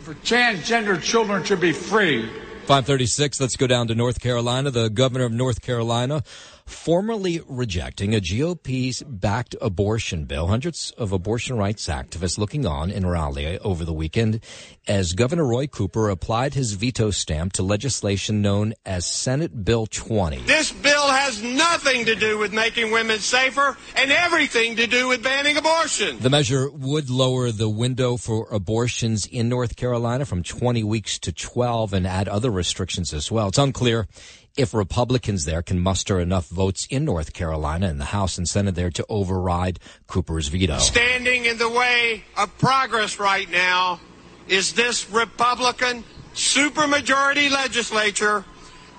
for 0.00 0.12
transgender 0.16 1.00
children 1.00 1.42
to 1.44 1.56
be 1.56 1.72
free. 1.72 2.28
536, 2.66 3.40
let's 3.40 3.56
go 3.56 3.68
down 3.68 3.86
to 3.86 3.94
North 3.94 4.20
Carolina. 4.20 4.70
The 4.70 4.90
governor 4.90 5.24
of 5.24 5.32
North 5.32 5.62
Carolina 5.62 6.24
formally 6.66 7.40
rejecting 7.46 8.14
a 8.14 8.20
GOP's 8.20 9.02
backed 9.02 9.54
abortion 9.60 10.24
bill. 10.24 10.48
Hundreds 10.48 10.90
of 10.98 11.12
abortion 11.12 11.56
rights 11.56 11.86
activists 11.86 12.38
looking 12.38 12.66
on 12.66 12.90
in 12.90 13.06
Raleigh 13.06 13.58
over 13.60 13.84
the 13.84 13.92
weekend 13.92 14.40
as 14.86 15.12
Governor 15.12 15.46
Roy 15.46 15.68
Cooper 15.68 16.10
applied 16.10 16.54
his 16.54 16.72
veto 16.72 17.10
stamp 17.10 17.52
to 17.54 17.62
legislation 17.62 18.42
known 18.42 18.74
as 18.84 19.06
Senate 19.06 19.64
Bill 19.64 19.86
20. 19.86 20.38
This 20.42 20.72
bill 20.72 21.08
has 21.08 21.42
nothing 21.42 22.04
to 22.06 22.16
do 22.16 22.38
with 22.38 22.52
making 22.52 22.90
women 22.90 23.20
safer 23.20 23.76
and 23.94 24.10
everything 24.10 24.76
to 24.76 24.86
do 24.86 25.08
with 25.08 25.22
banning 25.22 25.56
abortion. 25.56 26.18
The 26.18 26.30
measure 26.30 26.68
would 26.70 27.08
lower 27.08 27.52
the 27.52 27.68
window 27.68 28.16
for 28.16 28.48
abortions 28.50 29.26
in 29.26 29.48
North 29.48 29.76
Carolina 29.76 30.24
from 30.24 30.42
20 30.42 30.82
weeks 30.82 31.18
to 31.20 31.32
12 31.32 31.92
and 31.92 32.06
add 32.06 32.28
other 32.28 32.50
restrictions 32.50 33.14
as 33.14 33.30
well. 33.30 33.48
It's 33.48 33.58
unclear 33.58 34.08
if 34.56 34.72
Republicans 34.72 35.44
there 35.44 35.62
can 35.62 35.78
muster 35.78 36.18
enough 36.20 36.48
votes 36.48 36.86
in 36.90 37.04
North 37.04 37.32
Carolina 37.32 37.88
and 37.88 38.00
the 38.00 38.06
House 38.06 38.38
and 38.38 38.48
Senate 38.48 38.74
there 38.74 38.90
to 38.90 39.04
override 39.08 39.78
Cooper's 40.06 40.48
veto. 40.48 40.78
Standing 40.78 41.44
in 41.44 41.58
the 41.58 41.68
way 41.68 42.24
of 42.36 42.56
progress 42.58 43.18
right 43.18 43.50
now 43.50 44.00
is 44.48 44.72
this 44.72 45.10
Republican 45.10 46.04
supermajority 46.34 47.50
legislature 47.50 48.44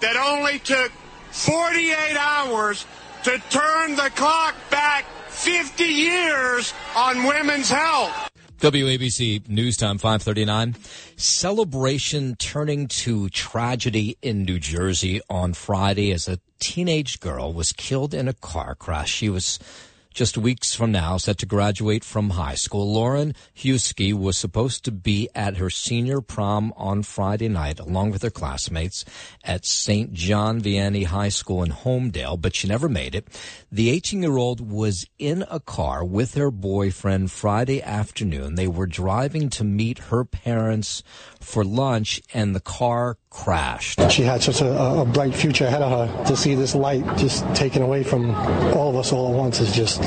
that 0.01 0.15
only 0.15 0.59
took 0.59 0.91
48 1.31 2.17
hours 2.17 2.85
to 3.23 3.37
turn 3.49 3.95
the 3.95 4.11
clock 4.15 4.55
back 4.69 5.05
50 5.29 5.83
years 5.83 6.73
on 6.95 7.25
women's 7.25 7.69
health. 7.69 8.31
WABC 8.59 9.47
News 9.47 9.77
Time 9.77 9.99
539. 9.99 10.75
Celebration 11.15 12.35
turning 12.37 12.87
to 12.87 13.29
tragedy 13.29 14.17
in 14.23 14.45
New 14.45 14.57
Jersey 14.57 15.21
on 15.29 15.53
Friday 15.53 16.11
as 16.11 16.27
a 16.27 16.39
teenage 16.59 17.19
girl 17.19 17.53
was 17.53 17.71
killed 17.71 18.15
in 18.15 18.27
a 18.27 18.33
car 18.33 18.73
crash. 18.73 19.11
She 19.11 19.29
was 19.29 19.59
just 20.17 20.35
weeks 20.35 20.73
from 20.73 20.91
now, 20.91 21.15
set 21.15 21.37
to 21.37 21.45
graduate 21.45 22.03
from 22.03 22.31
high 22.31 22.55
school. 22.55 22.91
Lauren 22.91 23.35
Huskey 23.55 24.11
was 24.15 24.35
supposed 24.35 24.83
to 24.85 24.91
be 24.91 25.29
at 25.35 25.57
her 25.57 25.69
senior 25.69 26.21
prom 26.21 26.73
on 26.75 27.03
Friday 27.03 27.47
night, 27.47 27.79
along 27.79 28.09
with 28.09 28.23
her 28.23 28.31
classmates 28.31 29.05
at 29.43 29.63
St. 29.63 30.13
John 30.13 30.59
Vianney 30.59 31.05
High 31.05 31.29
School 31.29 31.61
in 31.61 31.69
Holmdel, 31.69 32.41
but 32.41 32.55
she 32.55 32.67
never 32.67 32.89
made 32.89 33.13
it. 33.13 33.27
The 33.71 33.91
18 33.91 34.23
year 34.23 34.37
old 34.37 34.59
was 34.59 35.05
in 35.19 35.45
a 35.51 35.59
car 35.59 36.03
with 36.03 36.33
her 36.33 36.49
boyfriend 36.49 37.31
Friday 37.31 37.83
afternoon. 37.83 38.55
They 38.55 38.67
were 38.67 38.87
driving 38.87 39.51
to 39.51 39.63
meet 39.63 39.99
her 40.09 40.25
parents 40.25 41.03
for 41.39 41.63
lunch, 41.63 42.23
and 42.33 42.55
the 42.55 42.59
car 42.59 43.19
crashed. 43.29 43.99
She 44.09 44.23
had 44.23 44.41
such 44.41 44.61
a, 44.61 45.01
a, 45.01 45.05
bright 45.05 45.35
future 45.35 45.65
ahead 45.65 45.83
of 45.83 45.91
her. 45.91 46.25
To 46.25 46.35
see 46.35 46.55
this 46.55 46.73
light 46.73 47.05
just 47.17 47.45
taken 47.53 47.83
away 47.83 48.03
from 48.03 48.31
all 48.75 48.89
of 48.89 48.95
us 48.95 49.11
all 49.11 49.31
at 49.31 49.37
once 49.37 49.59
is 49.59 49.71
just. 49.71 50.06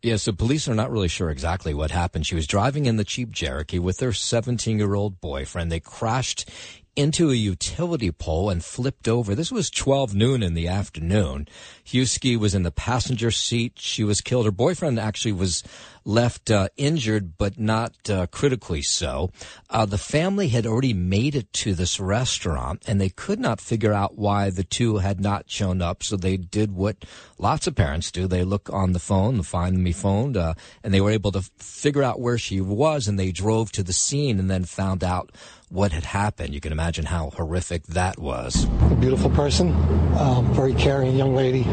Yeah, 0.00 0.16
so 0.16 0.32
police 0.32 0.68
are 0.68 0.74
not 0.74 0.92
really 0.92 1.08
sure 1.08 1.28
exactly 1.28 1.74
what 1.74 1.90
happened. 1.90 2.26
She 2.26 2.36
was 2.36 2.46
driving 2.46 2.86
in 2.86 2.96
the 2.96 3.04
Jeep 3.04 3.32
Cherokee 3.32 3.80
with 3.80 3.98
her 4.00 4.12
17 4.12 4.78
year 4.78 4.94
old 4.94 5.20
boyfriend. 5.20 5.72
They 5.72 5.80
crashed 5.80 6.48
into 6.94 7.30
a 7.30 7.34
utility 7.34 8.10
pole 8.10 8.50
and 8.50 8.64
flipped 8.64 9.06
over. 9.06 9.34
This 9.34 9.52
was 9.52 9.70
12 9.70 10.14
noon 10.14 10.42
in 10.42 10.54
the 10.54 10.66
afternoon. 10.66 11.46
Huskey 11.84 12.36
was 12.36 12.54
in 12.54 12.64
the 12.64 12.72
passenger 12.72 13.30
seat. 13.30 13.74
She 13.76 14.02
was 14.02 14.20
killed. 14.20 14.46
Her 14.46 14.50
boyfriend 14.50 14.98
actually 14.98 15.32
was 15.32 15.62
left 16.08 16.50
uh, 16.50 16.68
injured, 16.78 17.36
but 17.36 17.58
not 17.58 17.92
uh, 18.08 18.26
critically 18.28 18.80
so. 18.80 19.30
Uh, 19.68 19.84
the 19.84 19.98
family 19.98 20.48
had 20.48 20.66
already 20.66 20.94
made 20.94 21.34
it 21.34 21.52
to 21.52 21.74
this 21.74 22.00
restaurant, 22.00 22.82
and 22.86 22.98
they 22.98 23.10
could 23.10 23.38
not 23.38 23.60
figure 23.60 23.92
out 23.92 24.16
why 24.16 24.48
the 24.48 24.64
two 24.64 24.96
had 24.96 25.20
not 25.20 25.50
shown 25.50 25.82
up. 25.82 26.02
So 26.02 26.16
they 26.16 26.38
did 26.38 26.72
what 26.72 27.04
lots 27.36 27.66
of 27.66 27.74
parents 27.74 28.10
do: 28.10 28.26
they 28.26 28.42
look 28.42 28.70
on 28.72 28.92
the 28.92 28.98
phone, 28.98 29.36
the 29.36 29.42
Find 29.42 29.84
Me 29.84 29.92
phone, 29.92 30.34
uh, 30.34 30.54
and 30.82 30.94
they 30.94 31.00
were 31.02 31.10
able 31.10 31.30
to 31.32 31.42
figure 31.58 32.02
out 32.02 32.20
where 32.20 32.38
she 32.38 32.60
was, 32.60 33.06
and 33.06 33.18
they 33.18 33.30
drove 33.30 33.70
to 33.72 33.82
the 33.82 33.92
scene, 33.92 34.38
and 34.38 34.50
then 34.50 34.64
found 34.64 35.04
out 35.04 35.30
what 35.68 35.92
had 35.92 36.04
happened. 36.04 36.54
You 36.54 36.60
can 36.60 36.72
imagine 36.72 37.04
how 37.04 37.30
horrific 37.36 37.82
that 37.88 38.18
was. 38.18 38.64
Beautiful 38.98 39.28
person, 39.28 39.72
um, 40.16 40.54
very 40.54 40.72
caring 40.72 41.16
young 41.16 41.34
lady, 41.34 41.64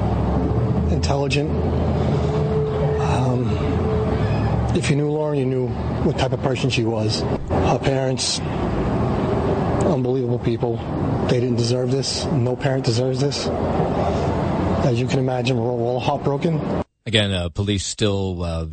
intelligent. 0.94 1.50
Um, 3.00 3.75
if 4.76 4.90
you 4.90 4.96
knew 4.96 5.10
Lauren, 5.10 5.40
you 5.40 5.46
knew 5.46 5.68
what 5.68 6.18
type 6.18 6.34
of 6.34 6.42
person 6.42 6.70
she 6.70 6.84
was. 6.84 7.22
Her 7.50 7.80
parents, 7.82 8.40
unbelievable 9.86 10.40
people. 10.40 10.78
They 11.30 11.40
didn't 11.40 11.56
deserve 11.58 11.92
this. 11.92 12.26
No 12.26 12.56
parent 12.56 12.86
deserves 12.86 13.20
this. 13.20 13.48
As 14.86 15.00
you 15.00 15.08
can 15.08 15.20
imagine, 15.20 15.58
we're 15.58 15.70
all 15.70 16.00
heartbroken. 16.00 16.84
Again, 17.06 17.32
uh, 17.32 17.50
police 17.50 17.86
still 17.86 18.44
uh, 18.44 18.66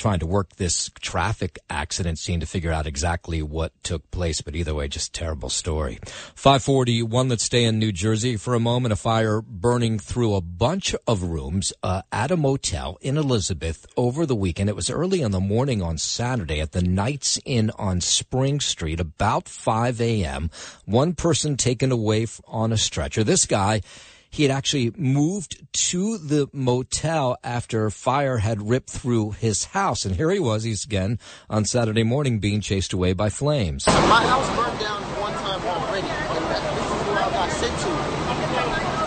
trying 0.00 0.18
to 0.18 0.26
work 0.26 0.56
this 0.56 0.90
traffic 1.00 1.58
accident 1.68 2.18
scene 2.18 2.40
to 2.40 2.46
figure 2.46 2.72
out 2.72 2.86
exactly 2.86 3.42
what 3.42 3.72
took 3.82 4.10
place. 4.10 4.40
But 4.40 4.56
either 4.56 4.74
way, 4.74 4.88
just 4.88 5.12
terrible 5.12 5.50
story. 5.50 5.98
541, 6.34 7.28
let's 7.28 7.44
stay 7.44 7.64
in 7.64 7.78
New 7.78 7.92
Jersey 7.92 8.36
for 8.36 8.54
a 8.54 8.60
moment. 8.60 8.92
A 8.92 8.96
fire 8.96 9.42
burning 9.42 9.98
through 9.98 10.34
a 10.34 10.40
bunch 10.40 10.94
of 11.06 11.22
rooms 11.22 11.72
uh, 11.82 12.02
at 12.10 12.30
a 12.30 12.36
motel 12.36 12.96
in 13.02 13.18
Elizabeth 13.18 13.86
over 13.96 14.24
the 14.24 14.34
weekend. 14.34 14.70
It 14.70 14.76
was 14.76 14.88
early 14.88 15.20
in 15.20 15.32
the 15.32 15.40
morning 15.40 15.82
on 15.82 15.98
Saturday 15.98 16.60
at 16.60 16.72
the 16.72 16.82
Knights 16.82 17.38
Inn 17.44 17.70
on 17.78 18.00
Spring 18.00 18.58
Street, 18.58 19.00
about 19.00 19.48
5 19.48 20.00
a.m. 20.00 20.50
One 20.86 21.14
person 21.14 21.56
taken 21.56 21.92
away 21.92 22.26
on 22.46 22.72
a 22.72 22.78
stretcher. 22.78 23.22
This 23.22 23.44
guy 23.44 23.82
he 24.30 24.44
had 24.44 24.52
actually 24.52 24.92
moved 24.96 25.66
to 25.72 26.16
the 26.18 26.48
motel 26.52 27.36
after 27.42 27.90
fire 27.90 28.38
had 28.38 28.68
ripped 28.68 28.88
through 28.88 29.32
his 29.32 29.64
house. 29.64 30.04
And 30.04 30.14
here 30.16 30.30
he 30.30 30.38
was, 30.38 30.62
he's 30.62 30.84
again 30.84 31.18
on 31.48 31.64
Saturday 31.64 32.04
morning 32.04 32.38
being 32.38 32.60
chased 32.60 32.92
away 32.92 33.12
by 33.12 33.28
flames. 33.28 33.86
My 33.86 34.24
house 34.24 34.48
burned 34.56 34.78
down 34.78 35.02
one 35.20 35.32
time 35.34 35.60
already, 35.62 36.06
and 36.06 36.44
this 36.46 36.86
is 36.86 37.06
where 37.08 37.18
I 37.18 37.30
got 37.30 37.50
sent 37.50 37.74
to. 37.74 37.90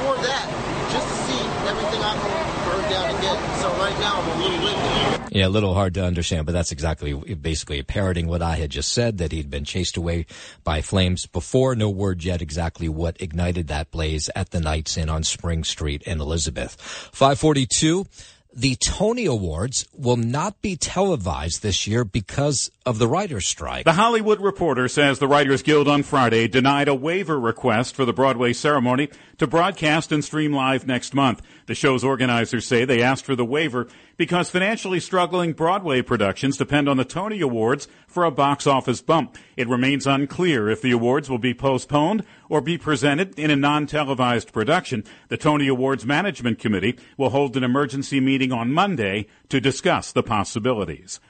For 0.03 0.15
that, 0.27 0.45
just 0.91 1.07
to 1.07 1.15
see 1.23 1.41
everything 1.69 2.01
I 2.03 2.13
own 2.19 2.43
burned 2.67 2.89
down 2.91 3.15
again. 3.15 3.39
So 3.61 3.69
right 3.79 3.97
now 3.99 4.21
I'm 4.21 4.29
a 4.29 4.43
little 4.43 4.65
lit. 4.65 5.22
Yeah, 5.33 5.47
a 5.47 5.49
little 5.49 5.73
hard 5.73 5.95
to 5.95 6.05
understand, 6.05 6.45
but 6.45 6.51
that's 6.51 6.71
exactly 6.71 7.11
basically 7.11 7.81
parroting 7.81 8.27
what 8.27 8.43
I 8.43 8.57
had 8.57 8.69
just 8.69 8.93
said 8.93 9.17
that 9.17 9.31
he'd 9.31 9.49
been 9.49 9.65
chased 9.65 9.97
away 9.97 10.27
by 10.63 10.81
flames 10.81 11.25
before. 11.25 11.75
No 11.75 11.89
word 11.89 12.23
yet 12.23 12.39
exactly 12.39 12.87
what 12.87 13.19
ignited 13.19 13.67
that 13.69 13.89
blaze 13.89 14.29
at 14.35 14.51
the 14.51 14.59
Knights 14.59 14.95
Inn 14.95 15.09
on 15.09 15.23
Spring 15.23 15.63
Street 15.63 16.03
in 16.03 16.21
Elizabeth. 16.21 16.79
542. 17.13 18.05
The 18.53 18.75
Tony 18.75 19.25
Awards 19.25 19.87
will 19.97 20.17
not 20.17 20.61
be 20.61 20.75
televised 20.75 21.63
this 21.63 21.87
year 21.87 22.05
because 22.05 22.69
of 22.85 22.99
the 22.99 23.07
writer's 23.07 23.47
strike. 23.47 23.85
The 23.85 23.93
Hollywood 23.93 24.41
Reporter 24.41 24.89
says 24.89 25.17
the 25.17 25.27
Writers 25.27 25.63
Guild 25.63 25.87
on 25.87 26.03
Friday 26.03 26.47
denied 26.49 26.89
a 26.89 26.95
waiver 26.95 27.39
request 27.39 27.95
for 27.95 28.03
the 28.03 28.11
Broadway 28.11 28.51
ceremony 28.51 29.09
to 29.37 29.47
broadcast 29.47 30.11
and 30.11 30.23
stream 30.23 30.51
live 30.51 30.85
next 30.85 31.13
month. 31.13 31.41
The 31.65 31.75
show's 31.75 32.03
organizers 32.03 32.67
say 32.67 32.83
they 32.83 33.01
asked 33.01 33.25
for 33.25 33.37
the 33.37 33.45
waiver 33.45 33.87
because 34.17 34.49
financially 34.49 34.99
struggling 34.99 35.53
Broadway 35.53 36.01
productions 36.01 36.57
depend 36.57 36.89
on 36.89 36.97
the 36.97 37.05
Tony 37.05 37.39
Awards 37.39 37.87
for 38.05 38.25
a 38.25 38.31
box 38.31 38.67
office 38.67 39.01
bump. 39.01 39.37
It 39.55 39.69
remains 39.69 40.05
unclear 40.05 40.69
if 40.69 40.81
the 40.81 40.91
awards 40.91 41.29
will 41.29 41.39
be 41.39 41.53
postponed 41.53 42.25
or 42.49 42.59
be 42.59 42.77
presented 42.77 43.39
in 43.39 43.49
a 43.49 43.55
non-televised 43.55 44.51
production. 44.51 45.05
The 45.29 45.37
Tony 45.37 45.69
Awards 45.69 46.05
Management 46.05 46.59
Committee 46.59 46.99
will 47.15 47.29
hold 47.29 47.55
an 47.55 47.63
emergency 47.63 48.19
meeting 48.19 48.51
on 48.51 48.73
Monday 48.73 49.27
to 49.47 49.61
discuss 49.61 50.11
the 50.11 50.23
possibilities. 50.23 51.21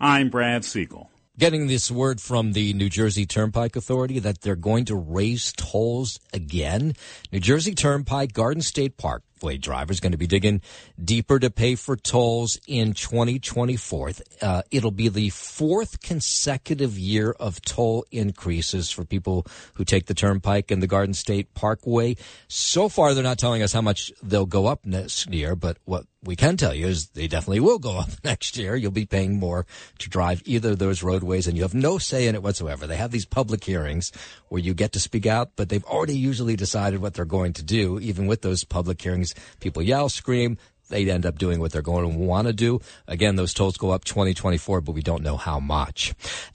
I'm 0.00 0.30
Brad 0.30 0.64
Siegel 0.64 1.10
getting 1.40 1.68
this 1.68 1.90
word 1.90 2.20
from 2.20 2.52
the 2.52 2.74
New 2.74 2.90
Jersey 2.90 3.24
Turnpike 3.24 3.74
Authority 3.74 4.18
that 4.18 4.42
they're 4.42 4.56
going 4.56 4.84
to 4.86 4.94
raise 4.94 5.54
tolls 5.54 6.20
again. 6.34 6.94
New 7.32 7.40
Jersey 7.40 7.74
Turnpike, 7.74 8.34
Garden 8.34 8.62
State 8.62 8.98
Park, 8.98 9.22
Beltway 9.40 9.60
drivers 9.60 10.00
going 10.00 10.12
to 10.12 10.18
be 10.18 10.26
digging 10.26 10.60
deeper 11.02 11.38
to 11.38 11.50
pay 11.50 11.74
for 11.74 11.96
tolls 11.96 12.58
in 12.66 12.92
2024. 12.92 14.12
Uh, 14.42 14.62
it'll 14.70 14.90
be 14.90 15.08
the 15.08 15.30
fourth 15.30 16.00
consecutive 16.00 16.98
year 16.98 17.34
of 17.38 17.60
toll 17.62 18.04
increases 18.10 18.90
for 18.90 19.04
people 19.04 19.46
who 19.74 19.84
take 19.84 20.06
the 20.06 20.14
Turnpike 20.14 20.70
and 20.70 20.82
the 20.82 20.86
Garden 20.86 21.14
State 21.14 21.54
Parkway. 21.54 22.16
So 22.48 22.88
far, 22.88 23.14
they're 23.14 23.22
not 23.22 23.38
telling 23.38 23.62
us 23.62 23.72
how 23.72 23.82
much 23.82 24.12
they'll 24.22 24.46
go 24.46 24.66
up 24.66 24.84
next 24.84 25.32
year, 25.32 25.56
but 25.56 25.78
what 25.84 26.06
we 26.22 26.36
can 26.36 26.56
tell 26.56 26.74
you 26.74 26.86
is 26.86 27.08
they 27.08 27.26
definitely 27.26 27.60
will 27.60 27.78
go 27.78 27.98
up 27.98 28.10
next 28.24 28.56
year. 28.56 28.76
You'll 28.76 28.90
be 28.90 29.06
paying 29.06 29.38
more 29.38 29.66
to 29.98 30.08
drive 30.08 30.42
either 30.44 30.72
of 30.72 30.78
those 30.78 31.02
roadways 31.02 31.46
and 31.46 31.56
you 31.56 31.62
have 31.62 31.74
no 31.74 31.98
say 31.98 32.26
in 32.26 32.34
it 32.34 32.42
whatsoever. 32.42 32.86
They 32.86 32.96
have 32.96 33.10
these 33.10 33.24
public 33.24 33.64
hearings 33.64 34.12
where 34.48 34.60
you 34.60 34.74
get 34.74 34.92
to 34.92 35.00
speak 35.00 35.26
out, 35.26 35.52
but 35.56 35.68
they've 35.68 35.84
already 35.84 36.18
usually 36.18 36.56
decided 36.56 37.00
what 37.00 37.14
they're 37.14 37.24
going 37.24 37.54
to 37.54 37.62
do. 37.62 37.98
Even 38.00 38.26
with 38.26 38.42
those 38.42 38.64
public 38.64 39.00
hearings, 39.00 39.29
people 39.60 39.82
yell, 39.82 40.08
scream. 40.08 40.58
They 40.88 41.08
end 41.08 41.24
up 41.24 41.38
doing 41.38 41.60
what 41.60 41.72
they're 41.72 41.82
going 41.82 42.10
to 42.10 42.18
want 42.18 42.48
to 42.48 42.52
do. 42.52 42.80
Again, 43.06 43.36
those 43.36 43.54
tolls 43.54 43.76
go 43.76 43.90
up 43.90 44.04
2024, 44.04 44.80
but 44.80 44.92
we 44.92 45.02
don't 45.02 45.22
know 45.22 45.36
how 45.36 45.60
much. 45.60 46.12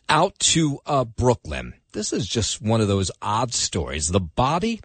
Out 0.10 0.38
to 0.40 0.80
uh, 0.86 1.06
Brooklyn. 1.06 1.74
This 1.94 2.12
is 2.12 2.28
just 2.28 2.62
one 2.62 2.82
of 2.82 2.90
those 2.90 3.10
odd 3.22 3.54
stories. 3.54 4.10
The 4.10 4.20
body 4.20 4.82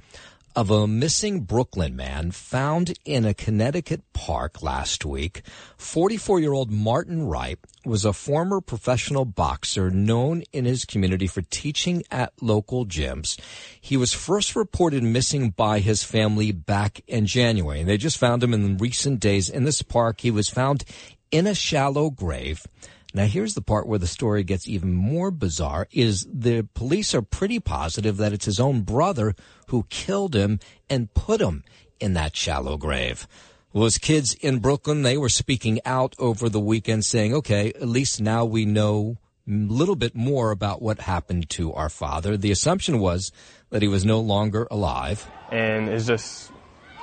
of 0.57 0.71
a 0.71 0.87
missing 0.87 1.41
Brooklyn 1.41 1.95
man 1.95 2.33
found 2.33 2.99
in 3.05 3.25
a 3.25 3.35
Connecticut 3.35 4.03
park 4.13 4.63
last 4.63 5.05
week. 5.05 5.43
44 5.77 6.41
year 6.41 6.53
old 6.53 6.71
Martin 6.71 7.27
Wright 7.27 7.59
was 7.85 8.05
a 8.05 8.13
former 8.13 8.61
professional 8.61 9.25
boxer 9.25 9.91
known 9.91 10.43
in 10.53 10.65
his 10.65 10.85
community 10.85 11.27
for 11.27 11.43
teaching 11.43 12.03
at 12.11 12.33
local 12.41 12.85
gyms. 12.85 13.39
He 13.81 13.97
was 13.97 14.13
first 14.13 14.57
reported 14.57 15.03
missing 15.03 15.51
by 15.51 15.79
his 15.79 16.03
family 16.03 16.53
back 16.53 17.01
in 17.07 17.27
January, 17.27 17.81
and 17.81 17.89
they 17.89 17.97
just 17.97 18.19
found 18.19 18.43
him 18.43 18.53
in 18.53 18.77
recent 18.77 19.21
days 19.21 19.49
in 19.49 19.65
this 19.65 19.83
park. 19.83 20.21
He 20.21 20.31
was 20.31 20.49
found 20.49 20.85
in 21.31 21.47
a 21.47 21.55
shallow 21.55 22.11
grave. 22.11 22.67
Now 23.13 23.25
here's 23.25 23.55
the 23.55 23.63
part 23.63 23.89
where 23.89 23.99
the 23.99 24.07
story 24.07 24.45
gets 24.45 24.69
even 24.69 24.93
more 24.93 25.31
bizarre 25.31 25.89
is 25.91 26.27
the 26.33 26.69
police 26.75 27.15
are 27.15 27.23
pretty 27.23 27.59
positive 27.59 28.17
that 28.19 28.33
it's 28.33 28.45
his 28.45 28.61
own 28.61 28.83
brother 28.83 29.35
who 29.69 29.87
killed 29.91 30.35
him 30.37 30.61
and 30.89 31.13
put 31.13 31.41
him 31.41 31.65
in 31.99 32.15
that 32.15 32.37
shallow 32.37 32.77
grave. 32.77 33.27
Well, 33.73 33.89
kids 34.01 34.35
in 34.35 34.59
Brooklyn, 34.59 35.03
they 35.03 35.17
were 35.17 35.29
speaking 35.29 35.81
out 35.85 36.15
over 36.19 36.49
the 36.49 36.61
weekend 36.61 37.05
saying, 37.05 37.35
okay, 37.35 37.73
at 37.75 37.89
least 37.89 38.21
now 38.21 38.45
we 38.45 38.65
know 38.65 39.19
a 39.49 39.53
little 39.53 39.97
bit 39.97 40.15
more 40.15 40.51
about 40.51 40.83
what 40.83 41.01
happened 41.01 41.49
to 41.51 41.73
our 41.75 41.89
father. 41.89 42.37
The 42.37 42.51
assumption 42.51 42.99
was 42.99 43.33
that 43.71 43.83
he 43.83 43.89
was 43.89 44.05
no 44.05 44.21
longer 44.21 44.67
alive. 44.71 45.29
And 45.51 45.89
it's 45.89 46.07
just 46.07 46.51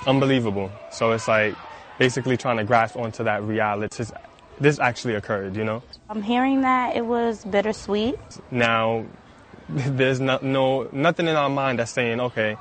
unbelievable. 0.06 0.72
So 0.92 1.12
it's 1.12 1.28
like 1.28 1.56
basically 2.00 2.38
trying 2.38 2.58
to 2.58 2.64
grasp 2.64 2.96
onto 2.98 3.24
that 3.24 3.44
reality. 3.44 4.06
This 4.60 4.80
actually 4.80 5.16
occurred, 5.16 5.56
you 5.56 5.64
know? 5.64 5.84
I'm 6.10 6.22
hearing 6.22 6.62
that 6.62 6.96
it 6.96 7.06
was 7.06 7.44
bittersweet. 7.46 8.20
Now, 8.52 9.06
there's 9.70 10.20
no, 10.20 10.40
no 10.42 10.90
nothing 10.92 11.28
in 11.28 11.36
our 11.36 11.50
mind 11.50 11.80
that's 11.80 11.92
saying, 11.92 12.20
okay, 12.20 12.58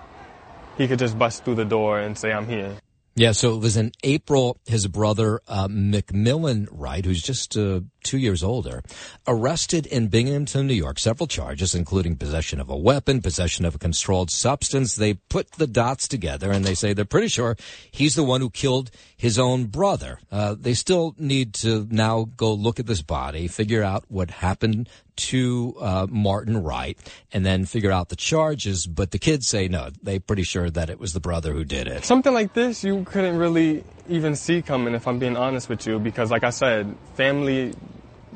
he 0.77 0.89
could 0.89 0.99
just 0.99 1.19
bust 1.19 1.45
through 1.45 1.57
the 1.57 1.65
door 1.65 1.99
and 1.99 2.19
say, 2.19 2.33
I'm 2.33 2.47
here. 2.47 2.77
Yeah, 3.19 3.33
so 3.33 3.55
it 3.55 3.61
was 3.61 3.79
in 3.79 3.93
April. 4.03 4.59
His 4.67 4.87
brother 4.89 5.41
uh, 5.49 5.69
McMillan 5.69 6.69
Wright, 6.71 7.03
who's 7.03 7.23
just 7.23 7.57
uh, 7.57 7.81
two 8.07 8.19
years 8.19 8.43
older, 8.43 8.83
arrested 9.27 9.87
in 9.87 10.09
Binghamton, 10.09 10.67
New 10.67 10.75
York, 10.75 10.99
several 10.99 11.27
charges, 11.27 11.75
including 11.75 12.17
possession 12.17 12.61
of 12.61 12.71
a 12.71 12.77
weapon, 12.77 13.21
possession 13.21 13.65
of 13.65 13.75
a 13.75 13.79
controlled 13.79 14.31
substance. 14.31 14.95
They 14.95 15.15
put 15.15 15.53
the 15.53 15.67
dots 15.67 16.09
together, 16.09 16.51
and 16.51 16.65
they 16.65 16.75
say 16.75 16.93
they're 16.93 17.05
pretty 17.05 17.29
sure 17.29 17.57
he's 17.91 18.15
the 18.15 18.23
one 18.23 18.41
who 18.41 18.51
killed 18.51 18.91
his 19.17 19.39
own 19.39 19.67
brother. 19.67 20.21
Uh, 20.31 20.55
they 20.59 20.75
still 20.75 21.15
need 21.19 21.53
to 21.55 21.87
now 21.91 22.29
go 22.37 22.53
look 22.55 22.79
at 22.79 22.87
this 22.87 23.03
body, 23.03 23.49
figure 23.49 23.83
out 23.83 24.05
what 24.09 24.31
happened 24.31 24.89
to 25.17 25.75
uh, 25.81 26.07
Martin 26.11 26.63
Wright 26.63 26.99
and 27.33 27.45
then 27.45 27.65
figure 27.65 27.91
out 27.91 28.11
the 28.11 28.17
charges. 28.17 28.87
But 28.87 29.11
the 29.11 29.19
kids 29.19 29.49
say 29.49 29.69
no, 29.69 29.91
they're 30.03 30.21
pretty 30.21 30.43
sure 30.43 30.71
that 30.71 30.91
it 30.91 31.01
was 31.01 31.13
the 31.13 31.21
brother 31.21 31.53
who 31.53 31.65
did 31.65 31.87
it. 31.89 32.05
Something 32.05 32.35
like 32.35 32.55
this 32.55 32.85
you 32.85 33.05
couldn't 33.05 33.39
really 33.39 33.83
even 34.09 34.37
see 34.37 34.63
coming, 34.63 34.95
if 34.95 35.09
I'm 35.09 35.19
being 35.19 35.37
honest 35.37 35.69
with 35.69 35.87
you, 35.87 35.99
because 35.99 36.31
like 36.31 36.45
I 36.45 36.51
said, 36.51 36.95
family, 37.15 37.75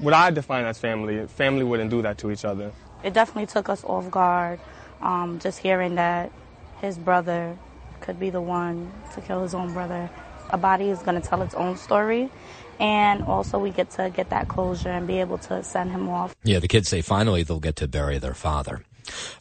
what 0.01 0.15
I 0.15 0.31
define 0.31 0.65
as 0.65 0.79
family, 0.79 1.27
family 1.27 1.65
wouldn't 1.65 1.91
do 1.91 2.03
that 2.03 2.19
to 2.19 2.31
each 2.31 2.45
other. 2.45 2.73
It 3.05 3.13
definitely 3.15 3.47
took 3.47 3.69
us 3.69 3.85
off 3.85 4.11
guard, 4.11 4.61
um, 5.01 5.39
just 5.39 5.59
hearing 5.59 5.95
that 5.95 6.33
his 6.81 6.99
brother 6.99 7.57
could 8.01 8.19
be 8.19 8.31
the 8.31 8.41
one 8.41 8.93
to 9.15 9.21
kill 9.21 9.43
his 9.43 9.55
own 9.55 9.73
brother. 9.73 10.11
A 10.51 10.59
body 10.59 10.89
is 10.89 11.01
going 11.01 11.21
to 11.21 11.27
tell 11.27 11.43
its 11.43 11.55
own 11.55 11.77
story 11.77 12.31
and 12.81 13.23
also 13.25 13.59
we 13.59 13.71
get 13.71 13.91
to 13.91 14.11
get 14.11 14.31
that 14.31 14.49
closure 14.49 14.89
and 14.89 15.07
be 15.07 15.21
able 15.21 15.39
to 15.39 15.63
send 15.63 15.93
him 15.93 16.09
off. 16.09 16.35
Yeah, 16.43 16.59
the 16.59 16.69
kids 16.69 16.89
say 16.89 17.03
finally 17.03 17.43
they'll 17.43 17.61
get 17.61 17.77
to 17.77 17.87
bury 17.87 18.19
their 18.19 18.35
father. 18.35 18.83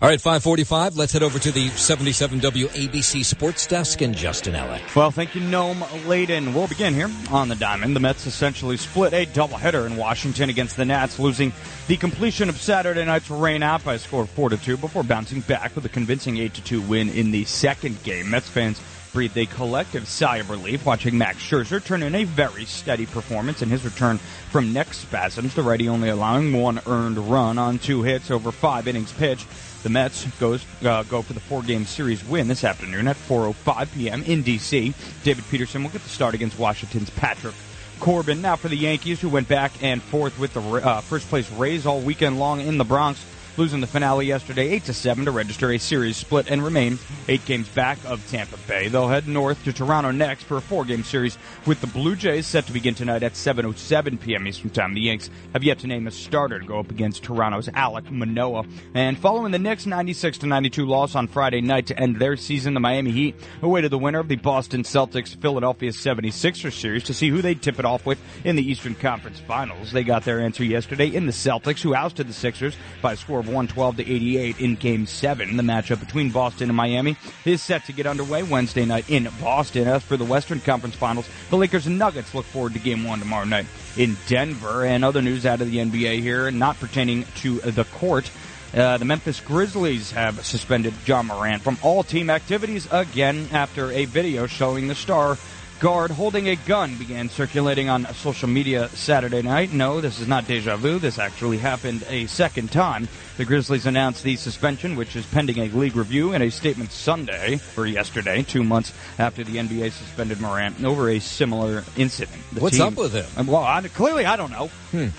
All 0.02 0.10
right, 0.10 0.20
545. 0.20 0.98
Let's 0.98 1.14
head 1.14 1.24
over 1.24 1.40
to 1.40 1.52
the 1.52 1.70
77 1.70 2.40
WABC 2.40 3.26
Sports 3.26 3.68
Desk 3.68 4.02
and 4.02 4.16
Justin 4.16 4.54
Ellick. 4.54 4.96
Well, 4.96 5.12
thank 5.12 5.36
you, 5.36 5.42
Noam 5.42 6.08
Laden. 6.08 6.54
We'll 6.54 6.68
begin 6.68 6.94
here 6.94 7.10
on 7.32 7.50
the 7.50 7.56
diamond. 7.56 7.96
The 7.96 8.00
Mets 8.00 8.26
essentially 8.26 8.78
split 8.78 9.14
a 9.14 9.26
doubleheader 9.26 9.86
in 9.86 9.98
Washington 9.98 10.50
against 10.50 10.78
the 10.78 10.86
Nats, 10.86 11.20
losing 11.20 11.52
the 11.88 11.98
completion 11.98 12.50
of 12.50 12.62
Saturday 12.62 13.04
night's 13.06 13.30
rain 13.30 13.64
out 13.64 13.84
by 13.84 13.96
a 13.96 14.00
score 14.00 14.24
of 14.24 14.30
4 14.30 14.50
to 14.50 14.58
2 14.58 14.78
before 14.78 15.04
bouncing 15.04 15.42
back 15.42 15.76
with 15.76 15.86
a 15.86 15.90
convincing 15.90 16.38
8 16.38 16.54
to 16.54 16.64
2 16.64 16.82
win 16.82 17.10
in 17.10 17.32
the 17.32 17.46
second 17.46 18.02
game. 18.04 18.30
Mets 18.30 18.50
fans 18.50 18.82
breathed 19.12 19.38
a 19.38 19.46
collective 19.46 20.08
sigh 20.08 20.38
of 20.38 20.50
relief 20.50 20.86
watching 20.86 21.18
Max 21.18 21.38
Scherzer 21.40 21.84
turn 21.84 22.04
in 22.04 22.16
a 22.16 22.24
very 22.24 22.66
steady 22.66 23.06
performance 23.06 23.62
in 23.62 23.70
his 23.70 23.84
return 23.84 24.18
from 24.52 24.74
neck 24.74 24.94
spasms, 24.94 25.56
the 25.56 25.64
righty 25.64 25.90
only 25.90 26.10
allowing 26.10 26.54
one 26.54 26.80
earned 26.86 27.18
run 27.18 27.58
on 27.58 27.80
two 27.80 28.04
hits 28.04 28.32
over 28.32 28.52
five 28.52 28.88
innings 28.88 29.12
pitched. 29.12 29.48
The 29.84 29.90
Mets 29.90 30.26
goes 30.40 30.66
uh, 30.84 31.04
go 31.04 31.22
for 31.22 31.34
the 31.34 31.40
four-game 31.40 31.86
series 31.86 32.24
win 32.26 32.48
this 32.48 32.64
afternoon 32.64 33.08
at 33.08 33.16
4:05 33.16 33.94
p.m. 33.94 34.24
in 34.24 34.44
D.C. 34.44 34.94
David 35.24 35.46
Peterson 35.50 35.84
will 35.84 35.90
get 35.90 36.04
the 36.04 36.10
start 36.10 36.36
against 36.36 36.60
Washington's 36.60 37.10
Patrick 37.10 37.56
Corbin. 38.00 38.42
Now 38.42 38.58
for 38.58 38.68
the 38.68 38.78
Yankees, 38.78 39.22
who 39.22 39.30
went 39.30 39.48
back 39.48 39.72
and 39.82 40.02
forth 40.02 40.38
with 40.38 40.54
the 40.54 40.62
uh, 40.62 41.02
first-place 41.02 41.50
Rays 41.52 41.86
all 41.86 42.02
weekend 42.02 42.40
long 42.40 42.60
in 42.60 42.78
the 42.78 42.84
Bronx 42.84 43.26
losing 43.60 43.82
the 43.82 43.88
finale 43.88 44.26
yesterday 44.26 44.70
8 44.70 44.86
to 44.86 44.94
7 44.94 45.26
to 45.26 45.32
register 45.32 45.74
a 45.74 45.78
series 45.78 46.16
split 46.16 46.50
and 46.50 46.64
remain 46.64 46.98
8 47.28 47.44
games 47.46 47.68
back 47.68 47.98
of 48.06 48.26
Tampa 48.32 48.56
Bay. 48.70 48.88
They'll 48.88 49.10
head 49.10 49.28
north 49.28 49.62
to 49.66 49.74
Toronto 49.74 50.12
next 50.12 50.44
for 50.44 50.56
a 50.56 50.62
4-game 50.62 51.04
series 51.04 51.38
with 51.66 51.82
the 51.82 51.88
Blue 51.88 52.16
Jays 52.16 52.48
set 52.48 52.66
to 52.68 52.72
begin 52.72 52.96
tonight 52.96 53.22
at 53.22 53.34
7:07 53.34 54.22
p.m. 54.22 54.48
Eastern 54.48 54.70
Time. 54.70 54.94
The 54.94 55.02
Yanks 55.02 55.30
have 55.52 55.66
yet 55.66 55.80
to 55.80 55.88
name 55.88 56.08
a 56.08 56.12
starter 56.12 56.60
to 56.60 56.66
go 56.66 56.80
up 56.80 56.90
against 56.90 57.22
Toronto's 57.22 57.68
Alek 57.68 58.10
Manoah, 58.10 58.66
And 58.94 59.20
following 59.20 59.52
the 59.52 59.60
Knicks 59.60 59.86
96 59.86 60.38
to 60.38 60.48
92 60.48 60.86
loss 60.86 61.14
on 61.16 61.28
Friday 61.28 61.60
night 61.60 61.88
to 61.88 62.00
end 62.00 62.16
their 62.16 62.38
season, 62.38 62.74
the 62.74 62.80
Miami 62.80 63.12
Heat 63.12 63.36
awaited 63.62 63.92
the 63.92 63.98
winner 63.98 64.20
of 64.20 64.30
the 64.30 64.38
Boston 64.38 64.84
Celtics 64.84 65.36
Philadelphia 65.36 65.92
76ers 65.92 66.80
series 66.80 67.04
to 67.04 67.14
see 67.14 67.28
who 67.28 67.42
they'd 67.42 67.62
tip 67.62 67.78
it 67.78 67.84
off 67.84 68.06
with 68.06 68.20
in 68.46 68.56
the 68.56 68.66
Eastern 68.66 68.96
Conference 68.96 69.42
Finals. 69.42 69.92
They 69.92 70.06
got 70.06 70.24
their 70.24 70.40
answer 70.40 70.64
yesterday 70.64 71.14
in 71.14 71.26
the 71.26 71.34
Celtics, 71.34 71.82
who 71.82 71.94
ousted 71.94 72.30
the 72.30 72.34
Sixers 72.34 72.78
by 73.02 73.14
a 73.14 73.18
score 73.18 73.40
of 73.40 73.49
112 73.50 73.98
to 73.98 74.02
88 74.04 74.60
in 74.60 74.76
Game 74.76 75.06
7. 75.06 75.58
The 75.58 75.64
matchup 75.64 76.00
between 76.00 76.30
Boston 76.32 76.70
and 76.70 76.78
Miami 76.78 77.18
is 77.46 77.62
set 77.62 77.86
to 77.86 77.94
get 77.94 78.08
underway 78.08 78.44
Wednesday 78.44 78.86
night 78.86 79.10
in 79.10 79.30
Boston. 79.42 79.88
As 79.88 80.04
for 80.04 80.18
the 80.18 80.26
Western 80.26 80.60
Conference 80.60 80.96
Finals, 80.96 81.30
the 81.50 81.58
Lakers 81.58 81.88
and 81.88 82.00
Nuggets 82.00 82.34
look 82.34 82.46
forward 82.46 82.74
to 82.74 82.80
Game 82.80 83.04
1 83.04 83.20
tomorrow 83.20 83.46
night 83.46 83.66
in 83.98 84.18
Denver. 84.28 84.86
And 84.86 85.04
other 85.04 85.22
news 85.22 85.46
out 85.46 85.62
of 85.62 85.70
the 85.70 85.78
NBA 85.78 86.22
here, 86.22 86.50
not 86.52 86.80
pertaining 86.80 87.26
to 87.38 87.60
the 87.60 87.84
court. 87.86 88.32
Uh, 88.74 88.98
the 88.98 89.06
Memphis 89.06 89.40
Grizzlies 89.40 90.12
have 90.12 90.46
suspended 90.46 90.94
Ja 91.06 91.24
Morant 91.24 91.62
from 91.62 91.78
all 91.82 92.04
team 92.04 92.30
activities 92.30 92.88
again 92.92 93.48
after 93.52 93.92
a 93.92 94.06
video 94.06 94.46
showing 94.46 94.88
the 94.88 94.96
star 94.96 95.38
guard 95.80 96.12
holding 96.12 96.48
a 96.50 96.56
gun 96.56 96.96
began 96.96 97.30
circulating 97.30 97.90
on 97.90 98.06
social 98.16 98.50
media 98.50 98.90
Saturday 98.90 99.42
night. 99.42 99.72
No, 99.72 100.02
this 100.02 100.20
is 100.20 100.28
not 100.28 100.46
deja 100.48 100.76
vu. 100.76 101.00
This 101.00 101.18
actually 101.18 101.58
happened 101.58 102.04
a 102.10 102.26
second 102.28 102.72
time. 102.72 103.08
The 103.38 103.46
Grizzlies 103.46 103.86
announced 103.86 104.24
the 104.24 104.36
suspension, 104.36 104.98
which 104.98 105.16
is 105.16 105.26
pending 105.28 105.60
a 105.60 105.68
league 105.70 105.96
review, 105.96 106.34
in 106.34 106.42
a 106.42 106.50
statement 106.52 106.92
Sunday 106.92 107.62
or 107.78 107.86
yesterday, 107.88 108.42
two 108.44 108.66
months 108.66 108.92
after 109.18 109.46
the 109.46 109.56
NBA 109.58 109.92
suspended 109.94 110.42
Morant 110.42 110.84
over 110.84 111.10
a 111.10 111.20
similar 111.20 111.86
incident. 111.96 112.38
The 112.52 112.60
What's 112.60 112.76
team- 112.78 112.88
up 112.88 112.98
with 112.98 113.14
him? 113.14 113.48
Well, 113.48 113.64
I, 113.64 113.82
clearly 113.88 114.26
I 114.26 114.36
don't 114.36 114.52
know. 114.52 114.70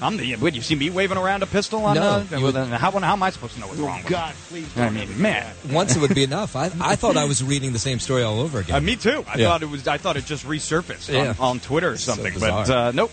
I'm 0.02 0.18
the. 0.18 0.36
Would 0.36 0.54
you 0.54 0.60
see 0.62 0.74
me 0.74 0.90
waving 0.90 1.16
around 1.16 1.42
a 1.42 1.46
pistol 1.46 1.84
on? 1.86 1.94
No, 1.94 2.02
uh, 2.30 2.40
would- 2.42 2.54
how, 2.56 2.90
how 2.90 3.12
am 3.14 3.22
I 3.22 3.30
supposed 3.30 3.54
to 3.54 3.60
know 3.60 3.68
what's 3.68 3.78
wrong? 3.80 3.98
with 4.02 4.08
God, 4.10 4.34
please 4.48 4.66
I 4.76 4.90
mean, 4.90 5.20
man. 5.22 5.54
Once 5.70 5.96
it 5.96 6.00
would 6.00 6.14
be 6.14 6.24
enough. 6.30 6.56
I, 6.56 6.70
I 6.80 6.96
thought 6.96 7.16
I 7.16 7.24
was 7.24 7.42
reading 7.42 7.72
the 7.72 7.78
same 7.78 8.00
story 8.00 8.22
all 8.22 8.40
over 8.40 8.58
again. 8.60 8.76
Uh, 8.76 8.80
me 8.80 8.96
too. 8.96 9.24
I 9.26 9.38
Yeah. 9.38 9.46
thought 9.48 9.62
it 9.62 9.70
was. 9.70 9.88
I 9.88 9.96
thought 9.96 10.18
it 10.18 10.26
just 10.26 10.44
resurfaced 10.50 11.12
Yeah. 11.12 11.30
on, 11.30 11.36
on 11.38 11.60
Twitter 11.60 11.90
or 11.90 11.96
something, 11.96 12.34
bizarre. 12.34 12.66
but 12.66 12.70
uh, 12.70 12.92
nope. 12.92 13.10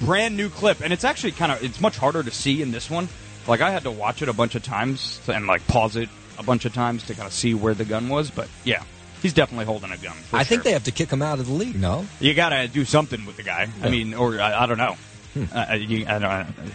Brand 0.00 0.36
new 0.36 0.48
clip, 0.48 0.80
and 0.80 0.92
it's 0.92 1.04
actually 1.04 1.32
kind 1.32 1.52
of. 1.52 1.62
It's 1.62 1.80
much 1.80 1.96
harder 1.96 2.22
to 2.22 2.30
see 2.30 2.60
in 2.60 2.72
this 2.72 2.90
one. 2.90 3.08
Like 3.46 3.60
I 3.60 3.70
had 3.70 3.84
to 3.84 3.90
watch 3.90 4.20
it 4.22 4.28
a 4.28 4.32
bunch 4.32 4.54
of 4.56 4.62
times 4.62 5.20
and 5.28 5.46
like 5.46 5.64
pause 5.68 5.96
it 5.96 6.08
a 6.38 6.42
bunch 6.42 6.64
of 6.64 6.74
times 6.74 7.04
to 7.04 7.14
kind 7.14 7.26
of 7.26 7.32
see 7.32 7.54
where 7.54 7.74
the 7.74 7.84
gun 7.84 8.08
was. 8.08 8.30
But 8.30 8.48
yeah, 8.64 8.82
He's 9.22 9.32
definitely 9.32 9.66
holding 9.66 9.92
a 9.92 9.96
gun. 9.96 10.16
I 10.32 10.42
think 10.42 10.64
they 10.64 10.72
have 10.72 10.84
to 10.84 10.90
kick 10.90 11.08
him 11.10 11.22
out 11.22 11.38
of 11.38 11.46
the 11.46 11.52
league. 11.52 11.78
No, 11.80 12.04
You 12.18 12.34
got 12.34 12.48
to 12.48 12.66
do 12.66 12.84
something 12.84 13.24
with 13.24 13.36
the 13.36 13.44
guy. 13.44 13.68
I 13.80 13.88
mean, 13.88 14.14
or 14.14 14.40
I, 14.40 14.64
I 14.64 14.66
don't 14.66 14.78
know. 14.78 14.96
Hmm. 15.34 15.44
Uh, 15.52 15.74
you, 15.74 16.04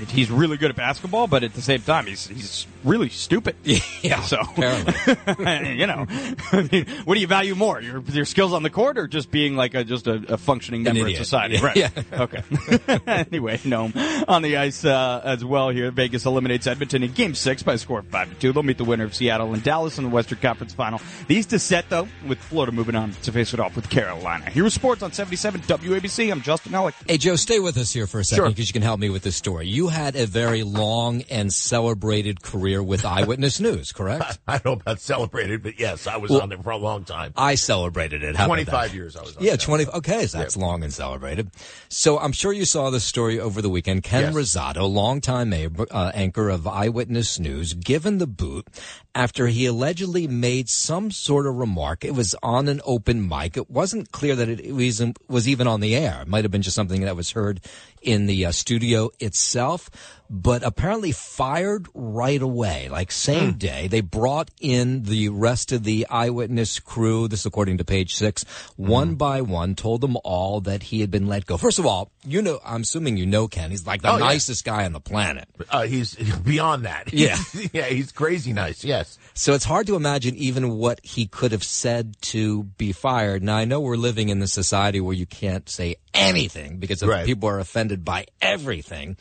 he's 0.08 0.32
really 0.32 0.58
good 0.58 0.72
at 0.72 0.76
basketball, 0.76 1.28
but 1.28 1.43
at 1.43 1.53
the 1.53 1.62
same 1.62 1.82
time, 1.82 2.08
he's 2.08 2.28
he's 2.28 2.68
really 2.84 3.10
stupid. 3.10 3.55
Yeah, 4.03 4.22
so 4.22 4.38
you 4.58 5.88
know, 5.88 6.05
I 6.51 6.70
mean, 6.72 6.86
what 7.05 7.16
do 7.16 7.20
you 7.20 7.28
value 7.28 7.55
more, 7.55 7.82
your 7.82 8.01
your 8.01 8.26
skills 8.26 8.53
on 8.53 8.64
the 8.64 8.70
court, 8.70 8.97
or 8.97 9.08
just 9.08 9.32
being 9.32 9.55
like 9.55 9.74
a 9.74 9.84
just 9.84 10.08
a, 10.08 10.24
a 10.30 10.38
functioning 10.38 10.84
member 10.84 11.08
of 11.08 11.16
society? 11.16 11.55
Yeah. 11.55 11.66
Right. 11.66 11.78
Yeah. 11.78 11.89
Okay. 12.14 12.97
anyway, 13.08 13.60
no, 13.66 13.91
on 14.28 14.41
the 14.41 14.58
ice 14.58 14.86
uh, 14.86 15.22
as 15.24 15.43
well 15.43 15.70
here. 15.70 15.91
Vegas 15.91 16.26
eliminates 16.26 16.68
Edmonton 16.68 17.03
in 17.03 17.12
Game 17.12 17.34
Six 17.36 17.64
by 17.64 17.74
a 17.74 17.78
score 17.78 17.99
of 17.99 18.08
five 18.08 18.30
to 18.30 18.36
two. 18.36 18.53
They'll 18.53 18.64
meet 18.64 18.78
the 18.78 18.86
winner 18.86 19.03
of 19.03 19.16
Seattle 19.16 19.53
and 19.53 19.64
Dallas 19.64 19.97
in 19.97 20.03
the 20.05 20.10
Western 20.10 20.39
Conference 20.39 20.74
Final. 20.74 21.01
The 21.28 21.36
East 21.36 21.53
is 21.53 21.64
set 21.64 21.89
though, 21.89 22.08
with 22.28 22.39
Florida 22.39 22.72
moving 22.72 22.95
on 22.95 23.12
to 23.12 23.32
face 23.32 23.53
it 23.53 23.60
off 23.60 23.76
with 23.76 23.89
Carolina. 23.89 24.45
Here's 24.49 24.74
sports 24.74 25.03
on 25.03 25.12
77 25.12 25.62
WABC. 25.62 26.32
I'm 26.32 26.41
Justin 26.41 26.74
Ellick. 26.74 26.93
Hey, 27.08 27.18
Joe, 27.18 27.36
stay 27.36 27.60
with 27.60 27.78
us 27.78 27.91
here 27.91 28.08
for 28.08 28.20
a 28.20 28.24
second 28.24 28.45
Sure. 28.45 28.46
Because 28.49 28.69
you 28.69 28.73
can 28.73 28.81
help 28.81 28.99
me 28.99 29.09
with 29.09 29.23
this 29.23 29.35
story. 29.35 29.67
You 29.67 29.87
had 29.89 30.15
a 30.15 30.25
very 30.25 30.63
long 30.63 31.21
and 31.29 31.51
celebrated 31.53 32.41
career 32.41 32.81
with 32.81 33.05
Eyewitness 33.05 33.59
News, 33.67 33.91
correct? 33.91 34.39
I 34.47 34.57
don't 34.57 34.65
know 34.77 34.81
about 34.81 34.99
celebrated, 35.01 35.63
but 35.63 35.79
yes, 35.79 36.07
I 36.07 36.17
was 36.17 36.31
Well, 36.31 36.41
on 36.41 36.49
there 36.49 36.57
for 36.57 36.71
a 36.71 36.77
long 36.77 37.03
time. 37.03 37.33
I 37.35 37.55
celebrated 37.55 38.23
it. 38.23 38.35
How 38.35 38.45
about 38.45 38.55
25 38.55 38.89
that? 38.89 38.95
years 38.95 39.15
I 39.15 39.21
was 39.23 39.37
on 39.37 39.43
Yeah, 39.43 39.55
20. 39.55 39.87
Okay, 39.87 40.27
so 40.27 40.37
that's 40.37 40.57
long 40.57 40.83
and 40.83 40.93
celebrated. 40.93 41.51
So 41.89 42.19
I'm 42.19 42.31
sure 42.31 42.51
you 42.53 42.65
saw 42.65 42.89
this 42.89 43.03
story 43.03 43.39
over 43.39 43.61
the 43.61 43.69
weekend. 43.69 44.03
Ken 44.03 44.23
Yes. 44.23 44.33
Rosato, 44.35 44.89
longtime 44.91 45.53
uh, 45.91 46.11
anchor 46.13 46.49
of 46.49 46.67
Eyewitness 46.67 47.39
News, 47.39 47.73
given 47.73 48.17
the 48.17 48.27
boot 48.27 48.67
after 49.15 49.47
he 49.47 49.65
allegedly 49.65 50.27
made 50.27 50.69
some 50.69 51.09
sort 51.11 51.47
of 51.47 51.55
remark. 51.55 52.05
It 52.05 52.13
was 52.13 52.35
on 52.43 52.67
an 52.67 52.81
open 52.85 53.27
mic. 53.27 53.57
It 53.57 53.69
wasn't 53.69 54.11
clear 54.11 54.35
that 54.35 54.47
it 54.47 54.73
was, 54.73 55.01
was 55.27 55.47
even 55.47 55.65
on 55.67 55.79
the 55.79 55.95
air. 55.95 56.19
It 56.21 56.27
might 56.27 56.43
have 56.43 56.51
been 56.51 56.61
just 56.61 56.75
something 56.75 57.01
that 57.01 57.15
was 57.15 57.31
heard 57.31 57.59
in 58.01 58.25
the 58.25 58.45
uh, 58.45 58.51
studio 58.51 59.11
itself, 59.19 59.89
but 60.30 60.63
apparently 60.63 61.11
fired 61.11 61.88
right 61.93 62.41
away, 62.41 62.89
like 62.89 63.11
same 63.11 63.53
day. 63.53 63.88
They 63.88 64.01
brought 64.01 64.51
in 64.59 65.03
the 65.03 65.30
rest 65.30 65.71
of 65.71 65.84
the 65.84 66.05
eyewitness 66.09 66.80
crew. 66.80 67.28
This, 67.28 67.45
according 67.45 67.78
to 67.80 67.86
page 67.86 68.15
six, 68.15 68.43
one 68.75 69.15
by 69.15 69.41
one, 69.41 69.75
told 69.75 70.01
them 70.01 70.17
all 70.23 70.61
that 70.61 70.84
he 70.84 71.01
had 71.01 71.09
been 71.11 71.28
let 71.28 71.45
go. 71.45 71.57
First 71.57 71.80
of 71.80 71.86
all, 71.86 72.11
you 72.25 72.41
know, 72.41 72.59
I'm 72.65 72.82
assuming 72.82 73.17
you 73.17 73.25
know 73.25 73.47
Ken. 73.47 73.71
He's 73.71 73.88
like 73.88 74.01
the 74.01 74.09
Oh, 74.11 74.17
yeah. 74.17 74.25
nicest 74.25 74.65
guy 74.65 74.86
on 74.86 74.93
the 74.93 74.99
planet. 74.99 75.47
Uh, 75.69 75.84
he's 75.84 76.15
beyond 76.43 76.86
that. 76.86 77.13
Yeah. 77.17 77.38
yeah, 77.73 77.86
he's 77.86 78.11
crazy 78.11 78.53
nice. 78.53 78.84
Yes. 78.84 79.17
So 79.34 79.53
it's 79.53 79.65
hard 79.65 79.88
to 79.88 79.95
imagine 79.95 80.36
even 80.36 80.78
what 80.78 80.99
he 81.03 81.25
could 81.28 81.51
have 81.51 81.63
said 81.63 82.15
to 82.34 82.63
be 82.78 82.91
fired. 82.91 83.41
Now 83.43 83.55
I 83.57 83.65
know 83.65 83.80
we're 83.80 83.95
living 83.97 84.30
in 84.30 84.39
the 84.39 84.47
society 84.47 84.99
where 84.99 85.13
you 85.15 85.25
can't 85.25 85.67
say 85.69 85.95
anything 86.13 86.78
because 86.78 87.01
Right. 87.03 87.25
people 87.25 87.49
are 87.49 87.59
offended 87.59 88.03
by 88.05 88.25
everything. 88.41 89.17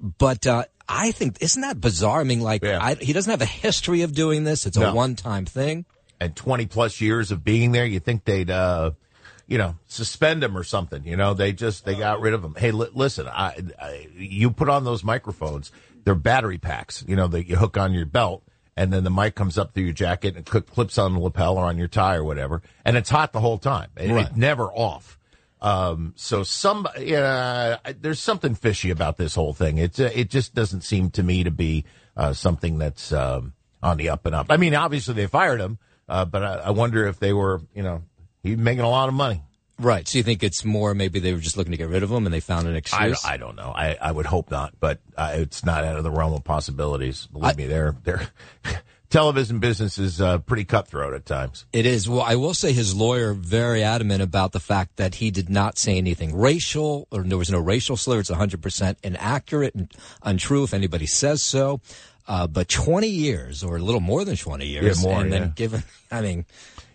But 0.00 0.46
uh, 0.46 0.64
I 0.88 1.12
think 1.12 1.38
isn't 1.40 1.62
that 1.62 1.80
bizarre? 1.80 2.20
I 2.20 2.24
mean, 2.24 2.40
like 2.40 2.62
I, 2.82 2.94
he 2.94 3.12
doesn't 3.12 3.30
have 3.30 3.42
a 3.42 3.46
history 3.46 4.02
of 4.02 4.12
doing 4.14 4.44
this. 4.44 4.66
It's 4.66 4.76
a 4.76 4.80
No. 4.80 4.94
one-time 4.94 5.44
thing. 5.44 5.84
And 6.20 6.34
20 6.34 6.66
plus 6.66 7.00
years 7.00 7.30
of 7.30 7.44
being 7.44 7.72
there, 7.72 7.86
you 7.86 8.00
think 8.00 8.24
they'd, 8.24 8.50
uh, 8.50 8.90
you 9.46 9.56
know, 9.56 9.76
suspend 9.86 10.42
him 10.42 10.56
or 10.56 10.64
something. 10.64 11.04
You 11.06 11.16
know, 11.16 11.32
they 11.32 11.52
just, 11.52 11.84
they 11.84 11.94
got 11.94 12.20
rid 12.20 12.34
of 12.34 12.42
him. 12.44 12.54
Hey, 12.56 12.72
li- 12.72 12.90
listen, 12.92 13.28
I, 13.28 13.56
I, 13.80 14.08
you 14.16 14.50
put 14.50 14.68
on 14.68 14.84
those 14.84 15.04
microphones, 15.04 15.70
they're 16.04 16.16
battery 16.16 16.58
packs, 16.58 17.04
you 17.06 17.14
know, 17.14 17.28
that 17.28 17.46
you 17.48 17.56
hook 17.56 17.76
on 17.76 17.92
your 17.94 18.04
belt. 18.06 18.42
And 18.76 18.92
then 18.92 19.02
the 19.04 19.10
mic 19.10 19.34
comes 19.34 19.58
up 19.58 19.74
through 19.74 19.84
your 19.84 19.92
jacket 19.92 20.36
and 20.36 20.44
clips 20.44 20.98
on 20.98 21.14
the 21.14 21.18
lapel 21.20 21.56
or 21.56 21.64
on 21.66 21.78
your 21.78 21.88
tie 21.88 22.14
or 22.16 22.22
whatever. 22.24 22.62
And 22.84 22.96
it's 22.96 23.10
hot 23.10 23.32
the 23.32 23.40
whole 23.40 23.58
time. 23.58 23.90
It- 23.96 24.10
Right. 24.10 24.26
It's 24.26 24.36
never 24.36 24.64
off. 24.72 25.17
Um, 25.60 26.12
so 26.16 26.42
some, 26.42 26.86
yeah, 27.00 27.78
there's 28.00 28.20
something 28.20 28.54
fishy 28.54 28.90
about 28.90 29.16
this 29.16 29.34
whole 29.34 29.52
thing. 29.52 29.78
It's, 29.78 29.98
uh, 29.98 30.10
it 30.14 30.30
just 30.30 30.54
doesn't 30.54 30.82
seem 30.82 31.10
to 31.10 31.22
me 31.22 31.44
to 31.44 31.50
be, 31.50 31.84
uh, 32.16 32.32
something 32.32 32.78
that's, 32.78 33.12
um, 33.12 33.54
on 33.82 33.96
the 33.96 34.08
up 34.08 34.26
and 34.26 34.34
up. 34.34 34.46
I 34.50 34.56
mean, 34.56 34.74
obviously 34.74 35.14
they 35.14 35.26
fired 35.26 35.60
him, 35.60 35.78
uh, 36.08 36.24
but 36.24 36.42
I, 36.42 36.54
I 36.54 36.70
wonder 36.70 37.06
if 37.06 37.18
they 37.18 37.32
were, 37.32 37.60
you 37.74 37.82
know, 37.82 38.02
he's 38.42 38.56
making 38.56 38.84
a 38.84 38.88
lot 38.88 39.08
of 39.08 39.14
money. 39.14 39.42
Right. 39.80 40.08
So 40.08 40.18
you 40.18 40.24
think 40.24 40.42
it's 40.42 40.64
more 40.64 40.94
maybe 40.94 41.20
they 41.20 41.32
were 41.32 41.38
just 41.38 41.56
looking 41.56 41.70
to 41.70 41.76
get 41.76 41.88
rid 41.88 42.02
of 42.02 42.10
him 42.10 42.26
and 42.26 42.34
they 42.34 42.40
found 42.40 42.66
an 42.66 42.74
excuse? 42.74 43.24
I 43.24 43.36
don't 43.36 43.54
know. 43.54 43.72
I, 43.74 43.96
I 44.00 44.10
would 44.10 44.26
hope 44.26 44.50
not, 44.50 44.74
but 44.80 45.00
uh, 45.16 45.34
it's 45.34 45.64
not 45.64 45.84
out 45.84 45.96
of 45.96 46.04
the 46.04 46.10
realm 46.10 46.32
of 46.32 46.42
possibilities. 46.42 47.26
Believe 47.26 47.56
me, 47.56 47.66
they're, 47.66 47.94
they're, 48.02 48.28
television 49.10 49.58
business 49.58 49.98
is, 49.98 50.20
uh, 50.20 50.38
pretty 50.38 50.64
cutthroat 50.64 51.14
at 51.14 51.24
times. 51.26 51.64
It 51.72 51.86
is. 51.86 52.08
Well, 52.08 52.22
I 52.22 52.36
will 52.36 52.54
say 52.54 52.72
his 52.72 52.94
lawyer 52.94 53.32
very 53.34 53.82
adamant 53.82 54.22
about 54.22 54.52
the 54.52 54.60
fact 54.60 54.96
that 54.96 55.16
he 55.16 55.30
did 55.30 55.48
not 55.48 55.78
say 55.78 55.96
anything 55.96 56.36
racial 56.36 57.06
or 57.10 57.22
there 57.22 57.38
was 57.38 57.50
no 57.50 57.58
racial 57.60 57.96
slur. 57.96 58.20
It's 58.20 58.30
100% 58.30 58.96
inaccurate 59.02 59.74
and 59.74 59.92
untrue 60.22 60.64
if 60.64 60.74
anybody 60.74 61.06
says 61.06 61.42
so. 61.42 61.80
Uh, 62.26 62.46
but 62.46 62.68
20 62.68 63.08
years 63.08 63.64
or 63.64 63.76
a 63.76 63.80
little 63.80 64.00
more 64.02 64.24
than 64.24 64.36
20 64.36 64.66
years. 64.66 65.02
Yeah, 65.02 65.08
more, 65.10 65.20
and 65.22 65.32
then 65.32 65.52
given, 65.56 65.82
I 66.10 66.20
mean, 66.20 66.44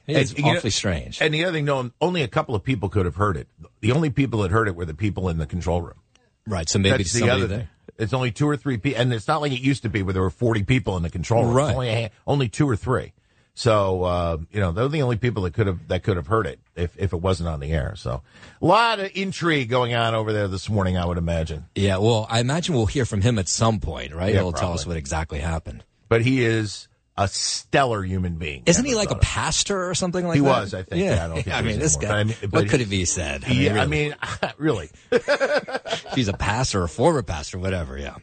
it's 0.05 0.29
And, 0.31 0.39
you 0.39 0.45
know, 0.45 0.57
awfully 0.57 0.69
strange. 0.69 1.21
And 1.21 1.33
the 1.33 1.43
other 1.45 1.53
thing, 1.53 1.65
no, 1.65 1.89
only 1.99 2.21
a 2.21 2.27
couple 2.27 2.53
of 2.53 2.63
people 2.63 2.89
could 2.89 3.05
have 3.05 3.15
heard 3.15 3.37
it. 3.37 3.47
The 3.81 3.93
only 3.93 4.11
people 4.11 4.41
that 4.43 4.51
heard 4.51 4.67
it 4.67 4.75
were 4.75 4.85
the 4.85 4.93
people 4.93 5.29
in 5.29 5.37
the 5.39 5.47
control 5.47 5.81
room. 5.81 5.97
Right. 6.45 6.69
So 6.69 6.77
maybe 6.77 6.97
That's 6.97 7.13
the 7.13 7.19
somebody 7.19 7.41
other 7.41 7.47
there. 7.47 7.57
thing. 7.59 7.67
It's 7.97 8.13
only 8.13 8.31
two 8.31 8.47
or 8.47 8.57
three 8.57 8.77
people, 8.77 9.01
and 9.01 9.13
it's 9.13 9.27
not 9.27 9.41
like 9.41 9.51
it 9.51 9.61
used 9.61 9.83
to 9.83 9.89
be 9.89 10.03
where 10.03 10.13
there 10.13 10.21
were 10.21 10.29
forty 10.29 10.63
people 10.63 10.97
in 10.97 11.03
the 11.03 11.09
control 11.09 11.45
room. 11.45 11.53
Right. 11.55 11.69
It's 11.69 11.75
only, 11.75 11.89
a, 11.89 12.11
only 12.25 12.49
two 12.49 12.69
or 12.69 12.75
three. 12.75 13.13
So 13.55 14.03
uh, 14.03 14.37
you 14.51 14.59
know, 14.59 14.71
they're 14.71 14.87
the 14.87 15.03
only 15.03 15.17
people 15.17 15.43
that 15.43 15.53
could 15.53 15.67
have 15.67 15.87
that 15.89 16.03
could 16.03 16.17
have 16.17 16.27
heard 16.27 16.47
it 16.47 16.59
if 16.75 16.97
if 16.97 17.13
it 17.13 17.17
wasn't 17.17 17.49
on 17.49 17.59
the 17.59 17.71
air. 17.71 17.93
So 17.95 18.23
a 18.61 18.65
lot 18.65 18.99
of 18.99 19.11
intrigue 19.13 19.69
going 19.69 19.93
on 19.93 20.15
over 20.15 20.33
there 20.33 20.47
this 20.47 20.69
morning, 20.69 20.97
I 20.97 21.05
would 21.05 21.19
imagine. 21.19 21.65
Yeah. 21.75 21.97
Well, 21.97 22.25
I 22.29 22.39
imagine 22.39 22.73
we'll 22.73 22.87
hear 22.87 23.05
from 23.05 23.21
him 23.21 23.37
at 23.37 23.47
some 23.47 23.79
point, 23.79 24.13
right? 24.13 24.33
Yeah, 24.33 24.39
He'll 24.39 24.53
tell 24.53 24.73
us 24.73 24.87
what 24.87 24.97
exactly 24.97 25.39
happened. 25.39 25.83
But 26.09 26.23
he 26.23 26.43
is 26.43 26.87
a 27.17 27.27
stellar 27.27 28.03
human 28.03 28.35
being. 28.37 28.63
Isn't 28.65 28.85
he 28.85 28.95
like 28.95 29.11
a 29.11 29.15
pastor 29.15 29.89
or 29.89 29.93
something 29.95 30.25
like 30.25 30.35
he 30.35 30.41
that? 30.41 30.45
He 30.55 30.61
was, 30.61 30.73
I 30.73 30.83
think. 30.83 31.03
Yeah, 31.03 31.25
I 31.25 31.27
don't 31.27 31.43
think 31.43 31.55
I 31.55 31.61
mean, 31.61 31.79
this 31.79 31.95
anymore. 31.97 32.11
guy. 32.15 32.19
I 32.19 32.23
mean- 32.23 32.35
what 32.41 32.51
but 32.51 32.69
could 32.69 32.79
he- 32.79 32.85
it 32.85 32.89
be 32.89 33.05
said? 33.05 33.43
Yeah, 33.47 33.71
I 33.71 33.73
really. 33.75 33.87
mean, 33.87 34.15
really. 34.57 34.89
if 35.11 36.05
he's 36.15 36.27
a 36.27 36.33
pastor 36.33 36.81
or 36.83 36.87
former 36.87 37.21
pastor, 37.23 37.59
whatever. 37.59 37.97
Yeah. 37.97 38.15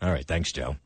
All 0.00 0.10
right. 0.12 0.26
Thanks, 0.26 0.50
Joe. 0.52 0.76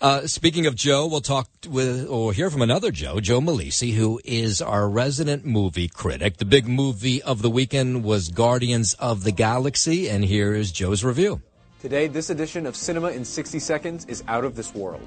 Uh, 0.00 0.26
speaking 0.26 0.66
of 0.66 0.74
Joe, 0.74 1.06
we'll 1.06 1.22
talk 1.22 1.48
with 1.68 2.06
or 2.08 2.34
hear 2.34 2.50
from 2.50 2.60
another 2.60 2.90
Joe, 2.90 3.18
Joe 3.20 3.40
Malisi, 3.40 3.94
who 3.94 4.20
is 4.26 4.60
our 4.60 4.86
resident 4.88 5.46
movie 5.46 5.88
critic. 5.88 6.36
The 6.36 6.44
big 6.44 6.68
movie 6.68 7.22
of 7.22 7.40
the 7.40 7.48
weekend 7.48 8.04
was 8.04 8.28
Guardians 8.28 8.92
of 8.98 9.24
the 9.24 9.32
Galaxy, 9.32 10.10
and 10.10 10.22
here 10.22 10.52
is 10.54 10.70
Joe's 10.70 11.02
review. 11.02 11.40
Today, 11.80 12.08
this 12.08 12.28
edition 12.28 12.66
of 12.66 12.76
Cinema 12.76 13.08
in 13.08 13.24
60 13.24 13.58
Seconds 13.58 14.04
is 14.06 14.22
out 14.28 14.44
of 14.44 14.54
this 14.54 14.74
world. 14.74 15.06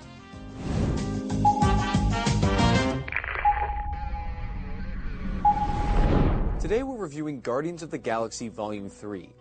Today, 6.69 6.83
we're 6.83 6.97
reviewing 6.97 7.41
Guardians 7.41 7.81
of 7.81 7.89
the 7.89 7.97
Galaxy 7.97 8.47
Volume 8.47 8.89
3. 8.89 9.33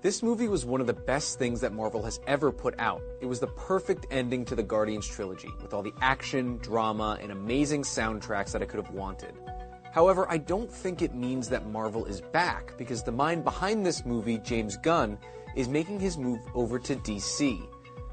This 0.00 0.22
movie 0.22 0.46
was 0.46 0.64
one 0.64 0.80
of 0.80 0.86
the 0.86 0.92
best 0.92 1.36
things 1.36 1.60
that 1.60 1.72
Marvel 1.72 2.04
has 2.04 2.20
ever 2.28 2.52
put 2.52 2.78
out. 2.78 3.02
It 3.20 3.26
was 3.26 3.40
the 3.40 3.48
perfect 3.48 4.06
ending 4.12 4.44
to 4.44 4.54
the 4.54 4.62
Guardians 4.62 5.08
trilogy, 5.08 5.48
with 5.60 5.74
all 5.74 5.82
the 5.82 5.92
action, 6.00 6.58
drama, 6.58 7.18
and 7.20 7.32
amazing 7.32 7.82
soundtracks 7.82 8.52
that 8.52 8.62
I 8.62 8.66
could 8.66 8.78
have 8.78 8.94
wanted. 8.94 9.34
However, 9.90 10.24
I 10.30 10.38
don't 10.38 10.70
think 10.70 11.02
it 11.02 11.16
means 11.16 11.48
that 11.48 11.66
Marvel 11.66 12.04
is 12.04 12.20
back, 12.20 12.78
because 12.78 13.02
the 13.02 13.10
mind 13.10 13.42
behind 13.42 13.84
this 13.84 14.06
movie, 14.06 14.38
James 14.38 14.76
Gunn, 14.76 15.18
is 15.56 15.66
making 15.66 15.98
his 15.98 16.16
move 16.16 16.38
over 16.54 16.78
to 16.78 16.94
DC. 16.94 17.60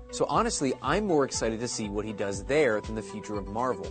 So 0.10 0.26
honestly, 0.28 0.74
I'm 0.82 1.06
more 1.06 1.24
excited 1.24 1.60
to 1.60 1.68
see 1.68 1.88
what 1.88 2.04
he 2.04 2.14
does 2.14 2.44
there 2.46 2.82
than 2.82 2.96
the 2.96 3.04
future 3.04 3.38
of 3.38 3.46
Marvel. 3.46 3.86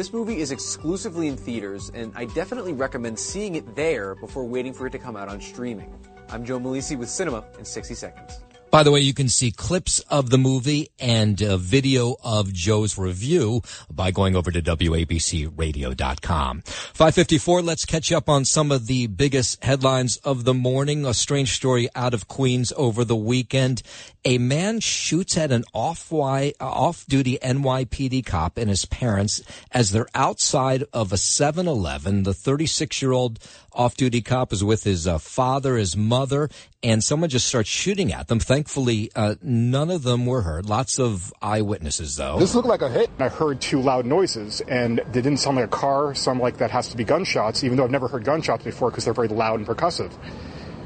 This 0.00 0.14
movie 0.14 0.38
is 0.38 0.50
exclusively 0.50 1.28
in 1.28 1.36
theaters, 1.36 1.90
and 1.92 2.10
I 2.16 2.24
definitely 2.24 2.72
recommend 2.72 3.18
seeing 3.18 3.56
it 3.56 3.76
there 3.76 4.14
before 4.14 4.46
waiting 4.46 4.72
for 4.72 4.86
it 4.86 4.92
to 4.92 4.98
come 4.98 5.14
out 5.14 5.28
on 5.28 5.42
streaming. 5.42 5.92
I'm 6.30 6.42
Joe 6.42 6.58
Malisi 6.58 6.96
with 6.96 7.10
Cinema 7.10 7.44
in 7.58 7.66
60 7.66 7.94
Seconds. 7.94 8.40
By 8.70 8.84
the 8.84 8.92
way, 8.92 9.00
you 9.00 9.12
can 9.12 9.28
see 9.28 9.50
clips 9.50 9.98
of 10.10 10.30
the 10.30 10.38
movie 10.38 10.90
and 11.00 11.42
a 11.42 11.56
video 11.56 12.14
of 12.22 12.52
Joe's 12.52 12.96
review 12.96 13.62
by 13.90 14.12
going 14.12 14.36
over 14.36 14.52
to 14.52 14.62
WABCRadio.com. 14.62 16.60
554, 16.60 17.62
let's 17.62 17.84
catch 17.84 18.12
up 18.12 18.28
on 18.28 18.44
some 18.44 18.70
of 18.70 18.86
the 18.86 19.08
biggest 19.08 19.64
headlines 19.64 20.18
of 20.18 20.44
the 20.44 20.54
morning. 20.54 21.04
A 21.04 21.12
strange 21.12 21.52
story 21.52 21.88
out 21.96 22.14
of 22.14 22.28
Queens 22.28 22.72
over 22.76 23.04
the 23.04 23.16
weekend. 23.16 23.82
A 24.24 24.38
man 24.38 24.78
shoots 24.78 25.36
at 25.36 25.50
an 25.50 25.64
off-duty 25.74 27.38
NYPD 27.42 28.24
cop 28.24 28.56
and 28.56 28.70
his 28.70 28.84
parents 28.84 29.42
as 29.72 29.90
they're 29.90 30.06
outside 30.14 30.84
of 30.92 31.12
a 31.12 31.16
7-Eleven. 31.16 32.22
The 32.22 32.30
36-year-old 32.30 33.40
off-duty 33.72 34.22
cop 34.22 34.52
is 34.52 34.62
with 34.62 34.84
his 34.84 35.06
uh, 35.06 35.18
father, 35.18 35.76
his 35.76 35.96
mother, 35.96 36.48
and 36.82 37.02
someone 37.04 37.30
just 37.30 37.46
starts 37.46 37.68
shooting 37.68 38.12
at 38.12 38.28
them. 38.28 38.38
Thankfully, 38.38 39.10
uh, 39.14 39.34
none 39.42 39.90
of 39.90 40.02
them 40.02 40.26
were 40.26 40.42
hurt. 40.42 40.66
Lots 40.66 40.98
of 40.98 41.32
eyewitnesses, 41.42 42.16
though. 42.16 42.38
This 42.38 42.54
looked 42.54 42.68
like 42.68 42.82
a 42.82 42.88
hit. 42.88 43.10
I 43.18 43.28
heard 43.28 43.60
two 43.60 43.80
loud 43.80 44.06
noises, 44.06 44.60
and 44.62 44.98
they 45.12 45.20
didn't 45.20 45.38
sound 45.38 45.56
like 45.56 45.66
a 45.66 45.68
car. 45.68 46.14
Sound 46.14 46.40
like 46.40 46.58
that 46.58 46.70
has 46.70 46.88
to 46.88 46.96
be 46.96 47.04
gunshots, 47.04 47.64
even 47.64 47.76
though 47.76 47.84
I've 47.84 47.90
never 47.90 48.08
heard 48.08 48.24
gunshots 48.24 48.64
before 48.64 48.90
because 48.90 49.04
they're 49.04 49.14
very 49.14 49.28
loud 49.28 49.58
and 49.60 49.68
percussive. 49.68 50.12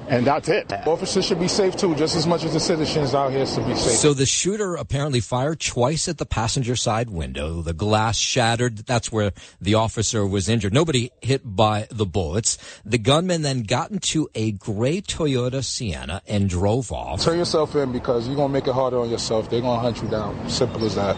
And 0.09 0.27
that's 0.27 0.49
it. 0.49 0.71
Officers 0.87 1.25
should 1.25 1.41
be 1.41 1.49
safe 1.49 1.77
too, 1.77 1.95
just 1.95 2.15
as 2.15 2.27
much 2.27 2.45
as 2.45 2.53
the 2.53 2.61
citizens 2.61 3.15
out 3.15 3.33
here 3.33 3.47
should 3.47 3.67
be 3.67 3.75
safe. 3.75 3.97
So 3.97 4.13
the 4.13 4.27
shooter 4.27 4.75
apparently 4.75 5.21
fired 5.21 5.61
twice 5.61 6.09
at 6.09 6.19
the 6.19 6.27
passenger 6.27 6.77
side 6.77 7.09
window. 7.09 7.63
The 7.63 7.73
glass 7.73 8.19
shattered. 8.19 8.79
That's 8.79 9.11
where 9.11 9.33
the 9.61 9.75
officer 9.75 10.27
was 10.27 10.49
injured. 10.49 10.75
Nobody 10.75 11.11
hit 11.23 11.41
by 11.45 11.89
the 11.91 12.05
bullets. 12.05 12.59
The 12.85 12.99
gunman 12.99 13.43
then 13.43 13.63
got 13.63 13.91
into 13.93 14.29
a 14.35 14.53
gray 14.53 15.01
Toyota 15.01 15.65
Sienna 15.65 16.21
and 16.29 16.51
drove 16.51 16.93
off. 16.93 17.23
Turn 17.23 17.39
yourself 17.39 17.75
in 17.75 17.93
because 17.93 18.27
you're 18.27 18.37
gonna 18.37 18.53
make 18.53 18.67
it 18.67 18.75
harder 18.75 18.99
on 18.99 19.09
yourself. 19.09 19.49
They're 19.49 19.63
gonna 19.63 19.81
hunt 19.81 20.03
you 20.03 20.09
down. 20.09 20.51
Simple 20.51 20.85
as 20.85 20.97
that. 20.97 21.17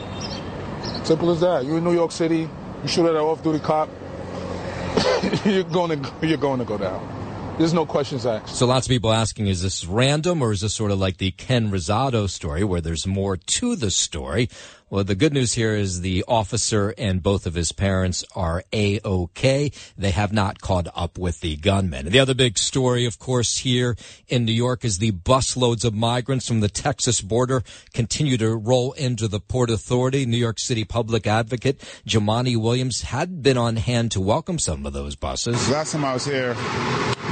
Simple 1.05 1.31
as 1.31 1.41
that. 1.41 1.65
You're 1.65 1.79
in 1.79 1.85
New 1.85 1.95
York 1.95 2.13
City. 2.13 2.49
You 2.83 2.89
shoot 2.89 3.07
at 3.07 3.17
an 3.17 3.21
off-duty 3.21 3.61
cop. 3.61 3.89
you're 5.45 5.65
going 5.65 6.03
to 6.03 6.27
you're 6.27 6.39
going 6.39 6.59
to 6.61 6.65
go 6.65 6.79
down. 6.79 7.16
There's 7.59 7.73
no 7.73 7.87
questions 7.87 8.27
asked. 8.27 8.55
So 8.55 8.67
lots 8.67 8.87
of 8.87 8.91
people 8.91 9.11
asking, 9.11 9.47
is 9.47 9.63
this 9.63 9.87
random 9.87 10.43
or 10.43 10.53
is 10.53 10.61
this 10.61 10.75
sort 10.75 10.91
of 10.91 10.99
like 10.99 11.17
the 11.17 11.31
Ken 11.31 11.71
Rosato 11.71 12.29
story 12.29 12.63
where 12.63 12.83
there's 12.83 13.07
more 13.07 13.39
to 13.39 13.77
the 13.77 13.91
story? 13.91 14.51
Well, 14.89 15.03
the 15.03 15.17
good 15.17 15.33
news 15.33 15.55
here 15.55 15.75
is 15.75 16.01
the 16.01 16.23
officer 16.29 16.95
and 16.97 17.21
both 17.21 17.45
of 17.45 17.55
his 17.55 17.73
parents 17.73 18.25
are 18.37 18.63
A-OK. 18.73 19.73
They 19.99 20.11
have 20.13 20.33
not 20.33 20.61
caught 20.61 20.87
up 20.95 21.19
with 21.19 21.41
the 21.41 21.57
gunman. 21.57 22.07
The 22.09 22.21
other 22.21 22.35
big 22.35 22.57
story, 22.57 23.05
of 23.05 23.19
course, 23.19 23.59
here 23.59 23.97
in 24.29 24.45
New 24.45 24.53
York 24.53 24.85
is 24.85 24.99
the 24.99 25.11
busloads 25.11 25.85
of 25.85 25.93
migrants 25.93 26.47
from 26.47 26.61
the 26.61 26.69
Texas 26.69 27.21
border 27.21 27.65
continue 27.95 28.37
to 28.37 28.55
roll 28.55 28.93
into 28.93 29.27
the 29.27 29.41
Port 29.41 29.71
Authority. 29.71 30.25
New 30.25 30.37
York 30.37 30.61
City 30.61 30.85
public 30.85 31.27
advocate 31.27 31.81
Jumaane 32.07 32.57
Williams 32.57 33.03
had 33.03 33.43
been 33.43 33.59
on 33.59 33.75
hand 33.75 34.13
to 34.13 34.21
welcome 34.21 34.61
some 34.61 34.87
of 34.87 34.93
those 34.93 35.17
buses. 35.17 35.69
Last 35.69 35.93
time 35.93 36.05
I 36.05 36.15
was 36.15 36.27
here, 36.27 36.55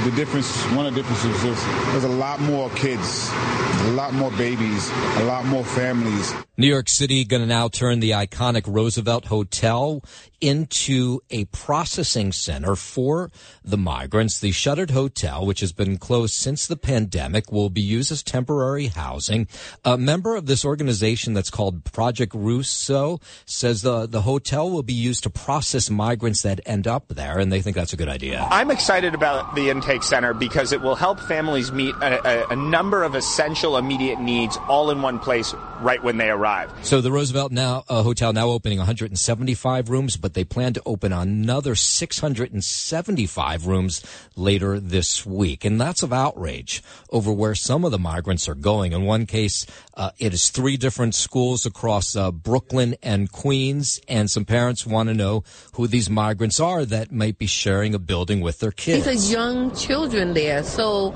the 0.03 0.11
difference, 0.13 0.61
one 0.75 0.85
of 0.85 0.93
the 0.93 1.01
differences 1.01 1.41
was 1.41 1.65
there's 1.93 2.03
a 2.03 2.09
lot 2.09 2.41
more 2.41 2.69
kids, 2.71 3.29
a 3.31 3.93
lot 3.95 4.13
more 4.13 4.31
babies, 4.31 4.91
a 4.91 5.23
lot 5.23 5.45
more 5.45 5.63
families. 5.63 6.33
New 6.57 6.67
York 6.67 6.89
City 6.89 7.23
going 7.23 7.41
to 7.41 7.44
now 7.45 7.67
turn 7.67 7.99
the 7.99 8.11
iconic 8.11 8.63
Roosevelt 8.67 9.25
Hotel 9.25 10.03
into 10.41 11.21
a 11.29 11.45
processing 11.45 12.31
center 12.31 12.75
for 12.75 13.31
the 13.63 13.77
migrants. 13.77 14.39
The 14.39 14.51
shuttered 14.51 14.91
hotel, 14.91 15.45
which 15.45 15.61
has 15.61 15.71
been 15.71 15.97
closed 15.97 16.33
since 16.35 16.67
the 16.67 16.75
pandemic, 16.75 17.51
will 17.51 17.69
be 17.69 17.81
used 17.81 18.11
as 18.11 18.21
temporary 18.21 18.87
housing. 18.87 19.47
A 19.83 19.97
member 19.97 20.35
of 20.35 20.45
this 20.45 20.63
organization 20.65 21.33
that's 21.33 21.49
called 21.49 21.83
Project 21.85 22.33
Rousseau 22.35 23.19
says 23.45 23.81
the, 23.81 24.05
the 24.05 24.21
hotel 24.21 24.69
will 24.69 24.83
be 24.83 24.93
used 24.93 25.23
to 25.23 25.29
process 25.29 25.89
migrants 25.89 26.43
that 26.43 26.59
end 26.65 26.87
up 26.87 27.07
there, 27.07 27.39
and 27.39 27.51
they 27.51 27.61
think 27.61 27.75
that's 27.75 27.93
a 27.93 27.97
good 27.97 28.09
idea. 28.09 28.47
I'm 28.51 28.71
excited 28.71 29.15
about 29.15 29.55
the 29.55 29.69
intake 29.69 30.03
center 30.03 30.33
because 30.33 30.73
it 30.73 30.81
will 30.81 30.95
help 30.95 31.19
families 31.19 31.71
meet 31.71 31.95
a, 31.95 32.45
a, 32.45 32.47
a 32.49 32.55
number 32.55 33.03
of 33.03 33.15
essential 33.15 33.77
immediate 33.77 34.19
needs 34.19 34.57
all 34.67 34.91
in 34.91 35.01
one 35.01 35.17
place 35.19 35.55
right 35.81 36.03
when 36.03 36.17
they 36.17 36.29
arrive. 36.29 36.71
So 36.83 37.01
the 37.01 37.11
Roosevelt 37.11 37.51
now 37.51 37.83
uh, 37.89 38.03
Hotel 38.03 38.33
now 38.33 38.49
opening 38.49 38.77
175 38.77 39.89
rooms, 39.89 40.17
but 40.17 40.33
they 40.33 40.43
plan 40.43 40.73
to 40.73 40.81
open 40.85 41.11
another 41.11 41.75
675 41.75 43.67
rooms 43.67 44.03
later 44.35 44.79
this 44.79 45.25
week. 45.25 45.65
And 45.65 45.79
that's 45.79 46.03
of 46.03 46.13
outrage 46.13 46.83
over 47.09 47.31
where 47.31 47.55
some 47.55 47.85
of 47.85 47.91
the 47.91 47.99
migrants 47.99 48.47
are 48.47 48.55
going. 48.55 48.93
In 48.93 49.03
one 49.03 49.25
case, 49.25 49.65
uh, 49.95 50.11
it 50.17 50.33
is 50.33 50.49
three 50.49 50.77
different 50.77 51.15
schools 51.15 51.65
across 51.65 52.15
uh, 52.15 52.31
Brooklyn 52.31 52.95
and 53.01 53.31
Queens, 53.31 53.99
and 54.07 54.29
some 54.29 54.45
parents 54.45 54.85
want 54.85 55.09
to 55.09 55.15
know 55.15 55.43
who 55.73 55.87
these 55.87 56.09
migrants 56.09 56.59
are 56.59 56.85
that 56.85 57.11
might 57.11 57.37
be 57.37 57.47
sharing 57.47 57.93
a 57.93 57.99
building 57.99 58.41
with 58.41 58.59
their 58.59 58.71
kids. 58.71 59.05
These 59.05 59.31
are 59.31 59.31
young 59.31 59.75
children 59.75 60.33
there, 60.33 60.63
so 60.63 61.11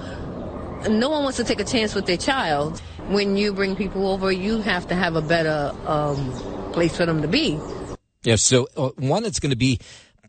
no 0.88 1.10
one 1.10 1.24
wants 1.24 1.38
to 1.38 1.44
take 1.44 1.60
a 1.60 1.66
chance 1.66 1.94
with 1.94 2.06
their 2.06 2.18
child. 2.18 2.82
When 3.10 3.38
you 3.38 3.54
bring 3.54 3.76
people 3.76 4.08
over, 4.08 4.32
you 4.32 4.62
have 4.62 4.88
to 4.88 4.96
have 4.96 5.16
a 5.16 5.22
better 5.22 5.76
um, 5.86 6.32
place 6.74 6.96
for 6.96 7.06
them 7.06 7.22
to 7.24 7.28
be. 7.28 7.60
Yeah, 8.24 8.36
so 8.36 8.68
uh, 8.78 8.90
one, 8.98 9.26
it's 9.26 9.40
going 9.40 9.50
to 9.50 9.56
be 9.56 9.80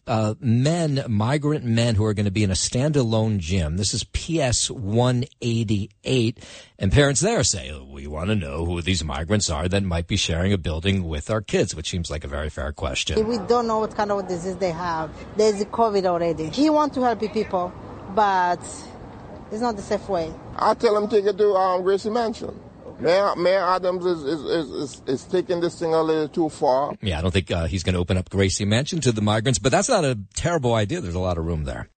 uh, 0.07 0.35
men, 0.41 1.05
migrant 1.09 1.65
men 1.65 1.95
who 1.95 2.05
are 2.05 2.15
going 2.15 2.25
to 2.25 2.33
be 2.33 2.43
in 2.43 2.51
a 2.51 2.55
standalone 2.55 3.39
gym. 3.39 3.77
This 3.77 3.95
is 3.95 4.03
PS 4.05 4.71
188. 4.71 6.39
And 6.79 6.91
parents 6.91 7.21
there 7.21 7.45
say, 7.45 7.79
we 7.79 8.07
want 8.07 8.29
to 8.31 8.35
know 8.35 8.65
who 8.65 8.81
these 8.83 9.05
migrants 9.05 9.51
are 9.51 9.69
that 9.69 9.83
might 9.83 10.07
be 10.07 10.17
sharing 10.17 10.53
a 10.53 10.59
building 10.59 11.05
with 11.05 11.31
our 11.31 11.41
kids, 11.41 11.75
which 11.75 11.91
seems 11.91 12.11
like 12.11 12.25
a 12.25 12.29
very 12.29 12.49
fair 12.49 12.73
question. 12.73 13.27
We 13.29 13.39
don't 13.47 13.67
know 13.67 13.81
what 13.81 13.95
kind 13.95 14.11
of 14.11 14.27
disease 14.27 14.57
they 14.57 14.73
have. 14.73 15.11
There's 15.37 15.63
COVID 15.65 16.07
already. 16.07 16.49
He 16.49 16.71
wants 16.71 16.95
to 16.97 17.03
help 17.03 17.21
people, 17.21 17.73
but 18.15 18.61
it's 19.53 19.61
not 19.61 19.77
the 19.77 19.83
safe 19.83 20.09
way. 20.09 20.33
I 20.57 20.75
tell 20.75 20.97
him 20.97 21.09
take 21.09 21.27
it 21.27 21.37
to 21.39 21.53
um, 21.53 21.83
Gracie 21.83 22.11
Mansion. 22.11 22.59
Mayor, 23.01 23.35
Mayor 23.37 23.65
Adams 23.65 24.05
is, 24.05 24.25
is, 24.25 24.71
is, 24.71 25.03
is, 25.07 25.25
taking 25.25 25.61
this 25.61 25.79
thing 25.79 25.95
a 25.95 26.03
little 26.03 26.29
too 26.29 26.49
far. 26.49 26.95
Yeah, 27.01 27.19
I 27.19 27.23
don't 27.23 27.31
think 27.31 27.51
uh, 27.51 27.67
he's 27.67 27.83
going 27.83 27.95
to 27.95 28.01
open 28.01 28.17
up 28.17 28.29
Gracie 28.29 28.65
Mansion 28.65 29.01
to 29.01 29.13
the 29.13 29.23
migrants, 29.23 29.59
but 29.59 29.73
that's 29.73 29.89
not 29.89 30.05
a 30.05 30.19
terrible 30.35 30.75
idea. 30.75 31.01
There's 31.01 31.15
a 31.15 31.21
lot 31.21 31.39
of 31.39 31.47
room 31.47 31.65
there. 31.65 31.89